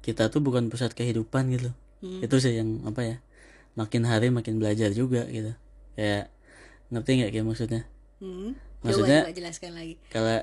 kita 0.00 0.28
tuh 0.28 0.40
bukan 0.40 0.66
pusat 0.66 0.92
kehidupan 0.92 1.48
gitu 1.50 1.70
itu 2.00 2.36
sih 2.36 2.56
yang 2.56 2.80
apa 2.82 3.00
ya 3.02 3.16
makin 3.76 4.02
hari 4.02 4.28
makin 4.28 4.56
belajar 4.56 4.88
juga 4.90 5.28
gitu 5.28 5.52
kayak 5.94 6.32
ngerti 6.88 7.10
nggak 7.14 7.30
kayak 7.30 7.46
maksudnya 7.46 7.82
hmm. 8.18 8.56
Maksudnya- 8.80 9.20
coba, 9.20 9.28
coba 9.28 9.36
jelaskan 9.36 9.70
lagi 9.74 9.94
kalau 10.08 10.36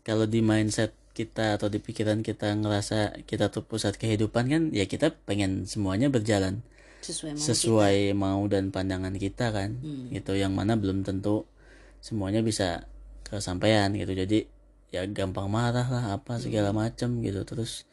kalau 0.00 0.24
di 0.24 0.38
mindset 0.40 0.94
kita 1.12 1.60
atau 1.60 1.68
di 1.68 1.76
pikiran 1.76 2.20
kita 2.20 2.56
ngerasa 2.56 3.24
kita 3.28 3.52
tuh 3.52 3.62
pusat 3.62 3.96
kehidupan 3.96 4.44
kan 4.48 4.62
ya 4.72 4.84
kita 4.84 5.12
pengen 5.28 5.68
semuanya 5.68 6.08
berjalan 6.08 6.64
sesuai 7.02 7.34
mau 7.34 7.42
sesuai 7.42 7.96
mau 8.14 8.40
dan 8.48 8.70
pandangan 8.70 9.12
kita 9.14 9.50
kan 9.50 9.76
Hmm. 9.78 10.08
gitu. 10.10 10.32
Yang 10.32 10.52
mana 10.54 10.72
belum 10.78 11.02
tentu 11.02 11.44
semuanya 11.98 12.40
bisa 12.40 12.86
kesampaian 13.22 13.90
gitu. 13.92 14.12
Jadi 14.12 14.46
ya 14.92 15.02
gampang 15.06 15.48
marah 15.48 15.84
lah 15.84 16.16
apa 16.16 16.38
segala 16.38 16.70
Hmm. 16.70 16.78
macam 16.84 17.10
gitu. 17.20 17.42
Terus 17.42 17.84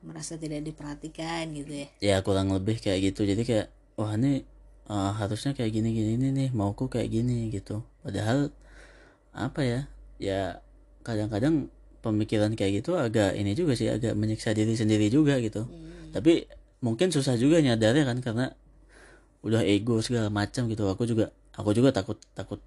merasa 0.00 0.34
tidak 0.34 0.64
diperhatikan 0.64 1.50
gitu 1.52 1.72
ya. 1.74 1.88
Ya 2.00 2.16
kurang 2.22 2.50
lebih 2.50 2.78
kayak 2.78 3.12
gitu. 3.12 3.22
Jadi 3.22 3.42
kayak 3.44 3.68
wah 3.94 4.14
ini 4.14 4.42
eh, 4.88 5.12
harusnya 5.14 5.52
kayak 5.52 5.68
gini 5.68 5.92
gini 5.92 6.12
nih 6.16 6.30
nih 6.32 6.48
mauku 6.50 6.88
kayak 6.88 7.12
gini 7.12 7.52
gitu. 7.52 7.84
Padahal 8.00 8.48
apa 9.30 9.60
ya 9.60 9.80
ya 10.16 10.40
kadang-kadang 11.04 11.68
pemikiran 11.98 12.54
kayak 12.54 12.82
gitu 12.82 12.94
agak 12.94 13.34
ini 13.34 13.52
juga 13.58 13.74
sih 13.74 13.90
agak 13.90 14.14
menyiksa 14.14 14.54
diri 14.54 14.74
sendiri 14.78 15.10
juga 15.10 15.38
gitu. 15.42 15.66
Tapi 16.14 16.46
mungkin 16.78 17.10
susah 17.10 17.34
juga 17.34 17.58
nyadarnya 17.58 18.06
kan 18.06 18.18
karena 18.22 18.46
udah 19.42 19.62
ego 19.66 19.98
segala 20.02 20.30
macam 20.30 20.70
gitu. 20.70 20.86
Aku 20.86 21.04
juga 21.06 21.34
aku 21.54 21.74
juga 21.74 21.90
takut 21.90 22.18
takut 22.34 22.62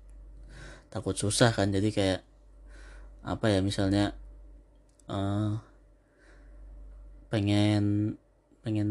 takut 0.91 1.15
susah 1.15 1.55
kan. 1.55 1.71
Jadi 1.71 1.95
kayak 1.95 2.19
apa 3.21 3.53
ya 3.53 3.59
misalnya 3.63 4.11
eh 5.07 5.53
pengen 7.31 8.15
pengen 8.61 8.89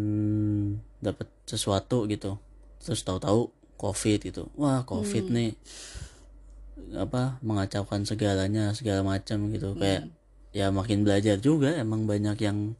dapat 1.05 1.29
sesuatu 1.45 2.09
gitu. 2.09 2.41
Terus 2.81 3.05
tahu-tahu 3.05 3.53
covid 3.77 4.25
gitu. 4.25 4.49
Wah 4.57 4.89
covid 4.89 5.29
nih 5.29 5.53
apa 6.97 7.37
mengacaukan 7.45 8.09
segalanya 8.09 8.73
segala 8.73 9.05
macam 9.05 9.53
gitu. 9.53 9.77
Kayak 9.77 10.09
ya 10.51 10.75
makin 10.75 11.07
belajar 11.07 11.39
juga 11.39 11.79
emang 11.79 12.07
banyak 12.07 12.37
yang 12.43 12.75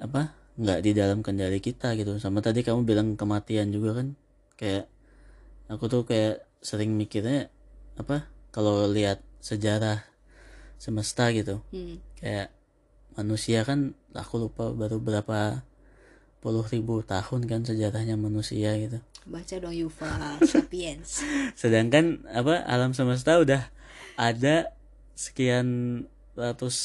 apa 0.00 0.34
nggak 0.60 0.80
di 0.82 0.90
dalam 0.92 1.24
kendali 1.24 1.62
kita 1.62 1.94
gitu. 1.94 2.18
Sama 2.18 2.42
tadi 2.42 2.60
kamu 2.66 2.84
bilang 2.84 3.08
kematian 3.14 3.70
juga 3.70 4.02
kan 4.02 4.18
kayak 4.58 4.90
aku 5.70 5.84
tuh 5.86 6.02
kayak 6.04 6.44
sering 6.60 6.92
mikirnya 6.98 7.48
apa 7.96 8.28
kalau 8.52 8.84
lihat 8.90 9.24
sejarah 9.40 10.04
semesta 10.76 11.32
gitu 11.32 11.64
hmm. 11.72 12.20
kayak 12.20 12.52
manusia 13.16 13.64
kan 13.64 13.96
aku 14.12 14.48
lupa 14.48 14.72
baru 14.72 15.00
berapa 15.00 15.64
puluh 16.40 16.64
ribu 16.72 17.04
tahun 17.04 17.44
kan 17.44 17.68
sejarahnya 17.68 18.16
manusia 18.16 18.72
gitu. 18.80 18.98
Baca 19.28 19.54
dong 19.60 19.76
Yuval 19.76 20.40
Sapiens. 20.50 21.20
Sedangkan 21.52 22.24
apa 22.32 22.64
alam 22.64 22.96
semesta 22.96 23.36
udah 23.36 23.68
ada 24.16 24.72
sekian 25.12 25.68
ratus 26.40 26.76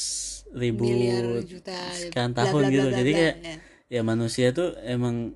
ribu 0.52 0.84
miliar 0.84 1.42
juta 1.42 1.74
sekian 1.90 2.30
bla, 2.30 2.44
tahun 2.44 2.62
bla, 2.62 2.68
bla, 2.68 2.74
gitu 2.76 2.88
jadi 2.94 3.10
kayak 3.12 3.34
ya. 3.40 3.56
ya 3.90 4.00
manusia 4.02 4.52
tuh 4.52 4.76
emang 4.84 5.34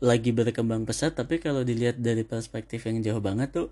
lagi 0.00 0.32
berkembang 0.32 0.84
pesat 0.84 1.12
tapi 1.12 1.38
kalau 1.38 1.60
dilihat 1.60 1.96
dari 1.98 2.24
perspektif 2.24 2.84
yang 2.84 3.00
jauh 3.00 3.20
banget 3.20 3.52
tuh 3.52 3.68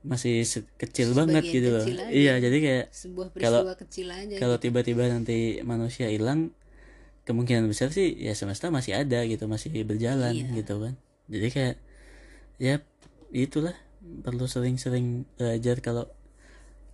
masih 0.00 0.46
kecil 0.78 1.10
banget 1.12 1.42
Sebagian 1.42 1.56
gitu 1.58 1.68
loh 1.74 1.84
aja. 1.84 2.06
iya 2.08 2.34
jadi 2.38 2.56
kayak 2.58 2.84
sebuah 2.88 3.26
Kalau- 3.34 3.64
peristiwa 3.66 3.74
kecil 3.76 4.06
aja 4.08 4.34
kalau 4.38 4.56
tiba-tiba 4.56 5.04
nanti 5.10 5.58
manusia 5.62 6.06
hilang 6.08 6.54
kemungkinan 7.26 7.68
besar 7.68 7.92
sih 7.92 8.14
ya 8.16 8.32
semesta 8.32 8.72
masih 8.72 8.96
ada 8.96 9.20
gitu 9.26 9.44
masih 9.44 9.74
berjalan 9.84 10.32
Iya. 10.32 10.64
gitu 10.64 10.80
kan 10.80 10.94
jadi 11.28 11.48
kayak 11.52 11.76
ya 12.56 12.74
itulah 13.30 13.76
perlu 14.24 14.48
sering-sering 14.48 15.28
belajar 15.36 15.82
kalau 15.84 16.08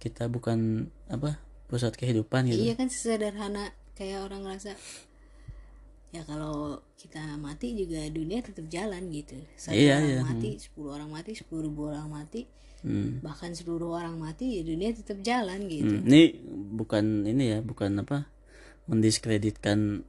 kita 0.02 0.26
bukan 0.26 0.90
apa 1.06 1.38
pusat 1.74 1.98
kehidupan 1.98 2.46
gitu. 2.46 2.62
Iya 2.62 2.78
kan 2.78 2.86
sesederhana 2.86 3.74
kayak 3.98 4.22
orang 4.30 4.46
ngerasa 4.46 4.78
ya 6.14 6.22
kalau 6.22 6.78
kita 6.94 7.18
mati 7.42 7.74
juga 7.74 8.06
dunia 8.06 8.38
tetap 8.38 8.70
jalan 8.70 9.10
gitu. 9.10 9.34
Satu 9.58 9.74
Iya, 9.74 9.98
orang 9.98 10.06
iya. 10.06 10.20
mati 10.22 10.50
sepuluh 10.62 10.90
orang 10.94 11.10
mati 11.10 11.30
sepuluh 11.34 11.66
ribu 11.66 11.90
orang 11.90 12.06
mati 12.06 12.46
Hmm. 12.84 13.24
bahkan 13.24 13.48
seluruh 13.56 13.96
orang 13.96 14.20
mati 14.20 14.60
ya 14.60 14.62
dunia 14.62 14.92
tetap 14.92 15.16
jalan 15.24 15.56
gitu. 15.72 15.88
Hmm, 15.88 16.04
ini 16.04 16.36
bukan 16.76 17.24
ini 17.24 17.56
ya 17.56 17.58
bukan 17.64 18.04
apa 18.04 18.28
mendiskreditkan 18.84 20.04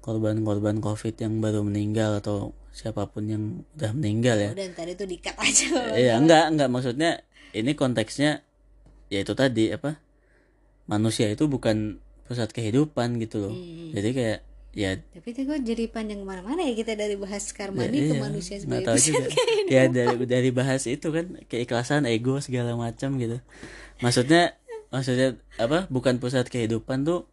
korban-korban 0.00 0.80
covid 0.80 1.12
yang 1.20 1.44
baru 1.44 1.60
meninggal 1.60 2.24
atau 2.24 2.56
siapa 2.72 3.04
pun 3.12 3.28
yang 3.28 3.42
udah 3.76 3.92
meninggal 3.92 4.40
ya. 4.40 4.50
Udah 4.56 4.66
ntar 4.72 4.88
itu 4.88 5.04
dikat 5.04 5.36
aja. 5.36 5.92
Iya 5.92 6.16
enggak 6.16 6.56
enggak. 6.56 6.68
Maksudnya 6.72 7.20
ini 7.52 7.76
konteksnya 7.76 8.40
ya 9.12 9.20
itu 9.20 9.36
tadi 9.36 9.68
apa 9.68 10.00
manusia 10.88 11.28
itu 11.28 11.44
bukan 11.46 12.00
pusat 12.24 12.48
kehidupan 12.50 13.20
gitu 13.20 13.36
loh. 13.40 13.52
Hmm. 13.52 13.92
jadi 13.92 14.10
kayak 14.12 14.38
ya 14.76 14.90
tapi 15.10 15.32
itu 15.32 15.42
kok 15.42 15.58
jadi 15.64 15.84
panjang 15.88 16.20
ke 16.22 16.26
mana-mana 16.28 16.60
ya 16.60 16.76
kita 16.76 16.92
dari 16.94 17.16
bahas 17.16 17.50
karmani 17.50 17.98
ke 18.04 18.14
iya, 18.14 18.20
manusia 18.20 18.56
nggak 18.56 18.62
sebagai 18.62 18.86
tahu 18.86 18.96
pusat 19.00 19.08
juga. 19.10 19.26
ya 19.74 19.82
dari 19.88 20.16
dari 20.28 20.50
bahas 20.52 20.82
itu 20.84 21.08
kan 21.08 21.26
keikhlasan 21.48 22.04
ego 22.04 22.36
segala 22.38 22.76
macam 22.76 23.16
gitu. 23.16 23.40
Maksudnya 23.98 24.54
maksudnya 24.88 25.34
apa 25.56 25.88
bukan 25.88 26.20
pusat 26.20 26.46
kehidupan 26.46 27.02
tuh 27.02 27.26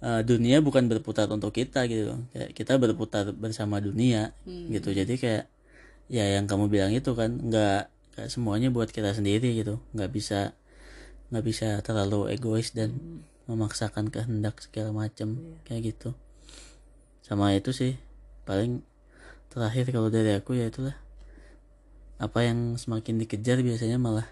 eh, 0.00 0.22
dunia 0.24 0.62
bukan 0.62 0.86
berputar 0.88 1.26
untuk 1.28 1.52
kita 1.52 1.84
gitu 1.90 2.14
loh. 2.14 2.20
Kayak 2.32 2.50
kita 2.54 2.72
berputar 2.78 3.24
bersama 3.34 3.82
dunia 3.82 4.32
Hmm. 4.46 4.70
gitu. 4.72 4.94
Jadi 4.94 5.14
kayak 5.20 5.44
ya 6.08 6.24
yang 6.38 6.46
kamu 6.46 6.70
bilang 6.70 6.92
itu 6.94 7.12
kan 7.12 7.34
nggak 7.34 7.90
semuanya 8.30 8.70
buat 8.70 8.88
kita 8.88 9.10
sendiri 9.12 9.58
gitu. 9.58 9.82
Nggak 9.92 10.10
bisa 10.14 10.40
nggak 11.28 11.44
bisa 11.44 11.68
terlalu 11.80 12.32
egois 12.32 12.72
dan 12.72 13.22
memaksakan 13.44 14.08
kehendak 14.08 14.60
segala 14.60 14.90
macam 14.92 15.36
kayak 15.64 15.94
gitu. 15.94 16.16
Sama 17.20 17.52
itu 17.52 17.72
sih 17.72 17.96
paling 18.44 18.84
terakhir 19.48 19.92
kalau 19.92 20.08
dari 20.08 20.36
aku 20.36 20.56
ya 20.56 20.68
itulah. 20.68 20.96
Apa 22.16 22.46
yang 22.46 22.76
semakin 22.76 23.20
dikejar 23.20 23.60
biasanya 23.60 23.98
malah 23.98 24.28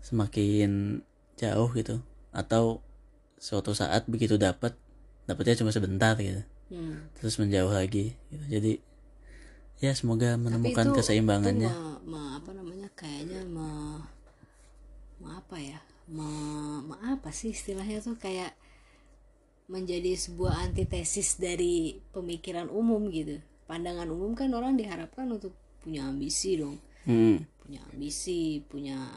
semakin 0.00 1.02
jauh 1.36 1.70
gitu. 1.74 2.00
Atau 2.32 2.80
suatu 3.38 3.70
saat 3.74 4.06
begitu 4.10 4.34
dapat 4.34 4.74
dapatnya 5.26 5.58
cuma 5.58 5.70
sebentar 5.70 6.14
gitu. 6.18 6.42
Hmm. 6.68 7.08
terus 7.16 7.40
menjauh 7.40 7.72
lagi 7.72 8.12
gitu. 8.28 8.44
jadi 8.44 8.76
ya 9.80 9.96
semoga 9.96 10.36
menemukan 10.36 10.92
itu- 10.92 10.96
keseimbangannya. 11.00 11.72
itu 11.72 11.80
me- 12.04 12.12
me- 12.12 12.32
apa 12.36 12.50
namanya? 12.52 12.88
Kayaknya 12.92 13.40
me, 13.48 13.68
me 15.18 15.28
apa 15.34 15.56
ya? 15.58 15.78
Me, 16.08 16.28
me 16.84 16.94
apa 17.04 17.30
sih 17.30 17.52
istilahnya 17.52 18.00
tuh? 18.00 18.16
Kayak 18.16 18.54
menjadi 19.68 20.16
sebuah 20.16 20.64
antitesis 20.70 21.36
dari 21.36 22.00
pemikiran 22.14 22.72
umum 22.72 23.12
gitu. 23.12 23.38
Pandangan 23.68 24.08
umum 24.08 24.32
kan 24.32 24.48
orang 24.56 24.80
diharapkan 24.80 25.28
untuk 25.28 25.52
punya 25.84 26.08
ambisi 26.08 26.56
dong. 26.56 26.80
Hmm, 27.04 27.44
punya 27.60 27.80
ambisi 27.92 28.64
punya 28.66 29.08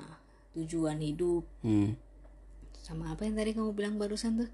tujuan 0.58 0.99
hidup. 0.99 1.43
Hmm. 1.64 1.95
sama 2.82 3.14
apa 3.14 3.30
yang 3.30 3.38
tadi 3.38 3.54
kamu 3.54 3.78
bilang 3.78 3.95
barusan 4.02 4.41
tuh? 4.41 4.49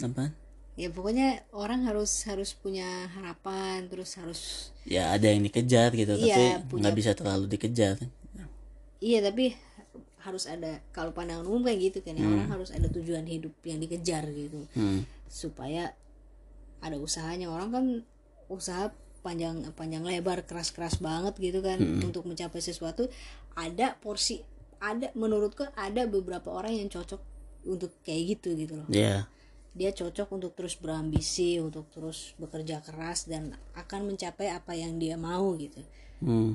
Apa 0.00 0.30
ya 0.74 0.90
pokoknya 0.90 1.46
orang 1.54 1.86
harus 1.86 2.10
harus 2.26 2.50
punya 2.50 3.06
harapan 3.14 3.86
terus 3.86 4.18
harus 4.18 4.40
ya 4.82 5.14
ada 5.14 5.30
yang 5.30 5.46
dikejar 5.46 5.94
gitu 5.94 6.18
Iya, 6.18 6.58
tapi 6.66 6.82
nggak 6.82 6.94
bisa 6.98 7.14
terlalu 7.14 7.46
dikejar. 7.46 8.02
Iya 8.98 9.18
tapi 9.22 9.54
harus 10.24 10.48
ada 10.48 10.80
kalau 10.96 11.12
pandangan 11.12 11.44
umum 11.44 11.62
kayak 11.68 11.92
gitu 11.92 11.98
kan 12.00 12.16
ya 12.16 12.24
orang 12.24 12.48
harus 12.48 12.72
ada 12.72 12.88
tujuan 12.88 13.28
hidup 13.28 13.52
yang 13.62 13.78
dikejar 13.78 14.24
gitu. 14.32 14.64
Hmm. 14.72 15.04
supaya 15.28 15.92
ada 16.80 16.96
usahanya. 16.96 17.52
Orang 17.52 17.70
kan 17.70 17.84
usaha 18.48 18.92
panjang 19.20 19.68
panjang 19.76 20.04
lebar 20.04 20.44
keras-keras 20.44 21.00
banget 21.00 21.36
gitu 21.36 21.60
kan 21.60 21.76
untuk 22.00 22.24
mencapai 22.24 22.60
sesuatu. 22.64 23.08
Ada 23.54 24.00
porsi 24.00 24.40
ada 24.80 25.12
menurutku 25.12 25.68
ada 25.76 26.08
beberapa 26.08 26.52
orang 26.52 26.76
yang 26.76 26.88
cocok 26.88 27.20
untuk 27.68 27.92
kayak 28.04 28.40
gitu 28.40 28.56
gitu 28.56 28.80
loh. 28.80 28.88
Ya 28.88 29.28
dia 29.74 29.90
cocok 29.90 30.38
untuk 30.38 30.54
terus 30.54 30.78
berambisi 30.78 31.58
untuk 31.58 31.90
terus 31.90 32.38
bekerja 32.38 32.78
keras 32.78 33.26
dan 33.26 33.58
akan 33.74 34.14
mencapai 34.14 34.54
apa 34.54 34.78
yang 34.78 35.02
dia 35.02 35.18
mau 35.18 35.58
gitu. 35.58 35.82
Hmm. 36.22 36.54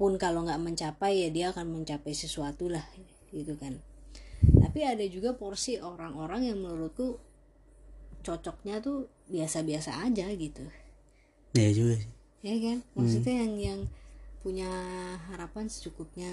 Pun 0.00 0.16
kalau 0.16 0.48
nggak 0.48 0.64
mencapai 0.64 1.12
ya 1.12 1.28
dia 1.28 1.52
akan 1.52 1.76
mencapai 1.76 2.16
sesuatu 2.16 2.72
lah 2.72 2.88
gitu 3.36 3.52
kan. 3.60 3.76
Tapi 4.40 4.80
ada 4.80 5.04
juga 5.04 5.36
porsi 5.36 5.76
orang-orang 5.76 6.48
yang 6.48 6.56
menurutku 6.64 7.20
cocoknya 8.24 8.80
tuh 8.80 9.12
biasa-biasa 9.28 10.00
aja 10.00 10.24
gitu. 10.32 10.64
Ya 11.52 11.68
juga 11.76 12.00
sih. 12.00 12.08
Ya 12.40 12.56
kan? 12.56 12.80
Maksudnya 12.96 13.44
yang 13.44 13.52
yang 13.60 13.80
punya 14.40 14.72
harapan 15.28 15.68
secukupnya 15.68 16.32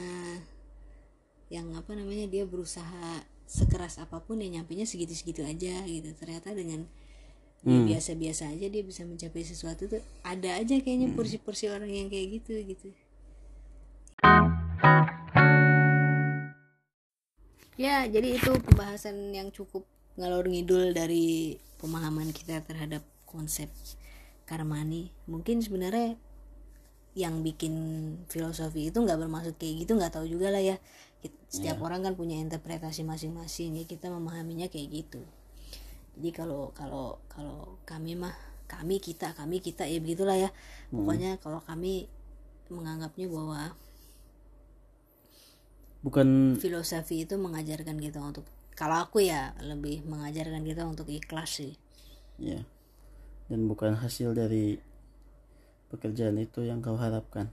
yang 1.51 1.67
apa 1.75 1.91
namanya 1.91 2.23
dia 2.31 2.47
berusaha 2.47 3.27
sekeras 3.51 3.99
apa 3.99 4.23
pun 4.23 4.39
ya 4.39 4.47
nyampenya 4.47 4.87
segitu-segitu 4.87 5.43
aja 5.43 5.83
gitu. 5.83 6.15
Ternyata 6.15 6.55
dengan 6.55 6.87
dia 7.67 7.83
biasa-biasa 7.83 8.47
aja 8.55 8.71
dia 8.71 8.79
bisa 8.79 9.03
mencapai 9.03 9.43
sesuatu 9.43 9.91
tuh 9.91 9.99
ada 10.23 10.55
aja 10.55 10.79
kayaknya 10.79 11.11
porsi-porsi 11.11 11.67
orang 11.67 11.91
yang 11.91 12.07
kayak 12.07 12.39
gitu 12.39 12.55
gitu 12.63 12.95
ya 17.77 18.03
jadi 18.09 18.41
itu 18.41 18.51
pembahasan 18.65 19.31
yang 19.31 19.53
cukup 19.53 19.85
ngalor 20.17 20.49
ngidul 20.49 20.97
dari 20.97 21.61
pemahaman 21.77 22.33
kita 22.33 22.65
terhadap 22.65 23.05
konsep 23.29 23.69
karmani. 24.49 25.13
Mungkin 25.29 25.61
sebenarnya 25.61 26.17
yang 27.13 27.41
bikin 27.41 27.73
filosofi 28.29 28.89
itu 28.89 28.97
nggak 28.97 29.17
bermaksud 29.17 29.57
kayak 29.57 29.85
gitu 29.85 29.97
nggak 29.97 30.17
tahu 30.17 30.25
juga 30.25 30.49
lah 30.49 30.63
ya. 30.63 30.81
Setiap 31.49 31.81
orang 31.81 32.01
kan 32.01 32.13
punya 32.17 32.37
interpretasi 32.41 33.05
masing-masing 33.05 33.77
ya 33.77 33.83
kita 33.85 34.09
memahaminya 34.09 34.71
kayak 34.73 35.05
gitu. 35.05 35.21
Jadi 36.17 36.29
kalau 36.33 36.73
kalau 36.73 37.21
kalau 37.29 37.77
kami 37.85 38.17
mah 38.17 38.33
kami 38.65 38.97
kita 38.97 39.37
kami 39.37 39.61
kita 39.61 39.85
ya 39.85 40.01
begitulah 40.01 40.37
ya. 40.37 40.49
Pokoknya 40.89 41.37
kalau 41.37 41.61
kami 41.61 42.09
menganggapnya 42.73 43.27
bahwa 43.29 43.61
bukan 46.05 46.59
filosofi 46.61 47.25
itu 47.25 47.35
mengajarkan 47.37 47.97
kita 47.97 48.21
untuk 48.21 48.45
kalau 48.77 49.01
aku 49.01 49.25
ya 49.25 49.57
lebih 49.61 50.05
mengajarkan 50.05 50.61
kita 50.61 50.85
untuk 50.85 51.09
ikhlas 51.09 51.61
sih. 51.61 51.73
Ya 52.37 52.65
dan 53.47 53.67
bukan 53.67 53.95
hasil 53.95 54.35
dari 54.35 54.79
pekerjaan 55.87 56.35
itu 56.35 56.67
yang 56.67 56.83
kau 56.83 56.99
harapkan. 56.99 57.47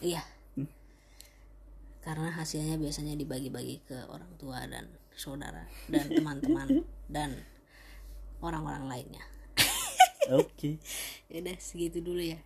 Iya. 0.00 0.24
Karena 2.02 2.34
hasilnya 2.34 2.80
biasanya 2.82 3.14
dibagi-bagi 3.14 3.86
ke 3.86 4.10
orang 4.10 4.32
tua 4.34 4.66
dan 4.66 4.90
saudara 5.14 5.68
dan 5.86 6.10
teman-teman 6.18 6.82
dan 7.06 7.38
orang-orang 8.42 8.88
lainnya. 8.88 9.24
Oke. 10.32 10.76
Ya 11.32 11.40
udah 11.40 11.56
segitu 11.56 12.04
dulu 12.04 12.20
ya. 12.20 12.36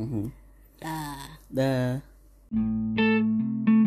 Mhm. 0.00 0.32
dah. 0.80 1.36
Dah 1.52 2.00
Thank 2.50 2.98
you. 3.68 3.77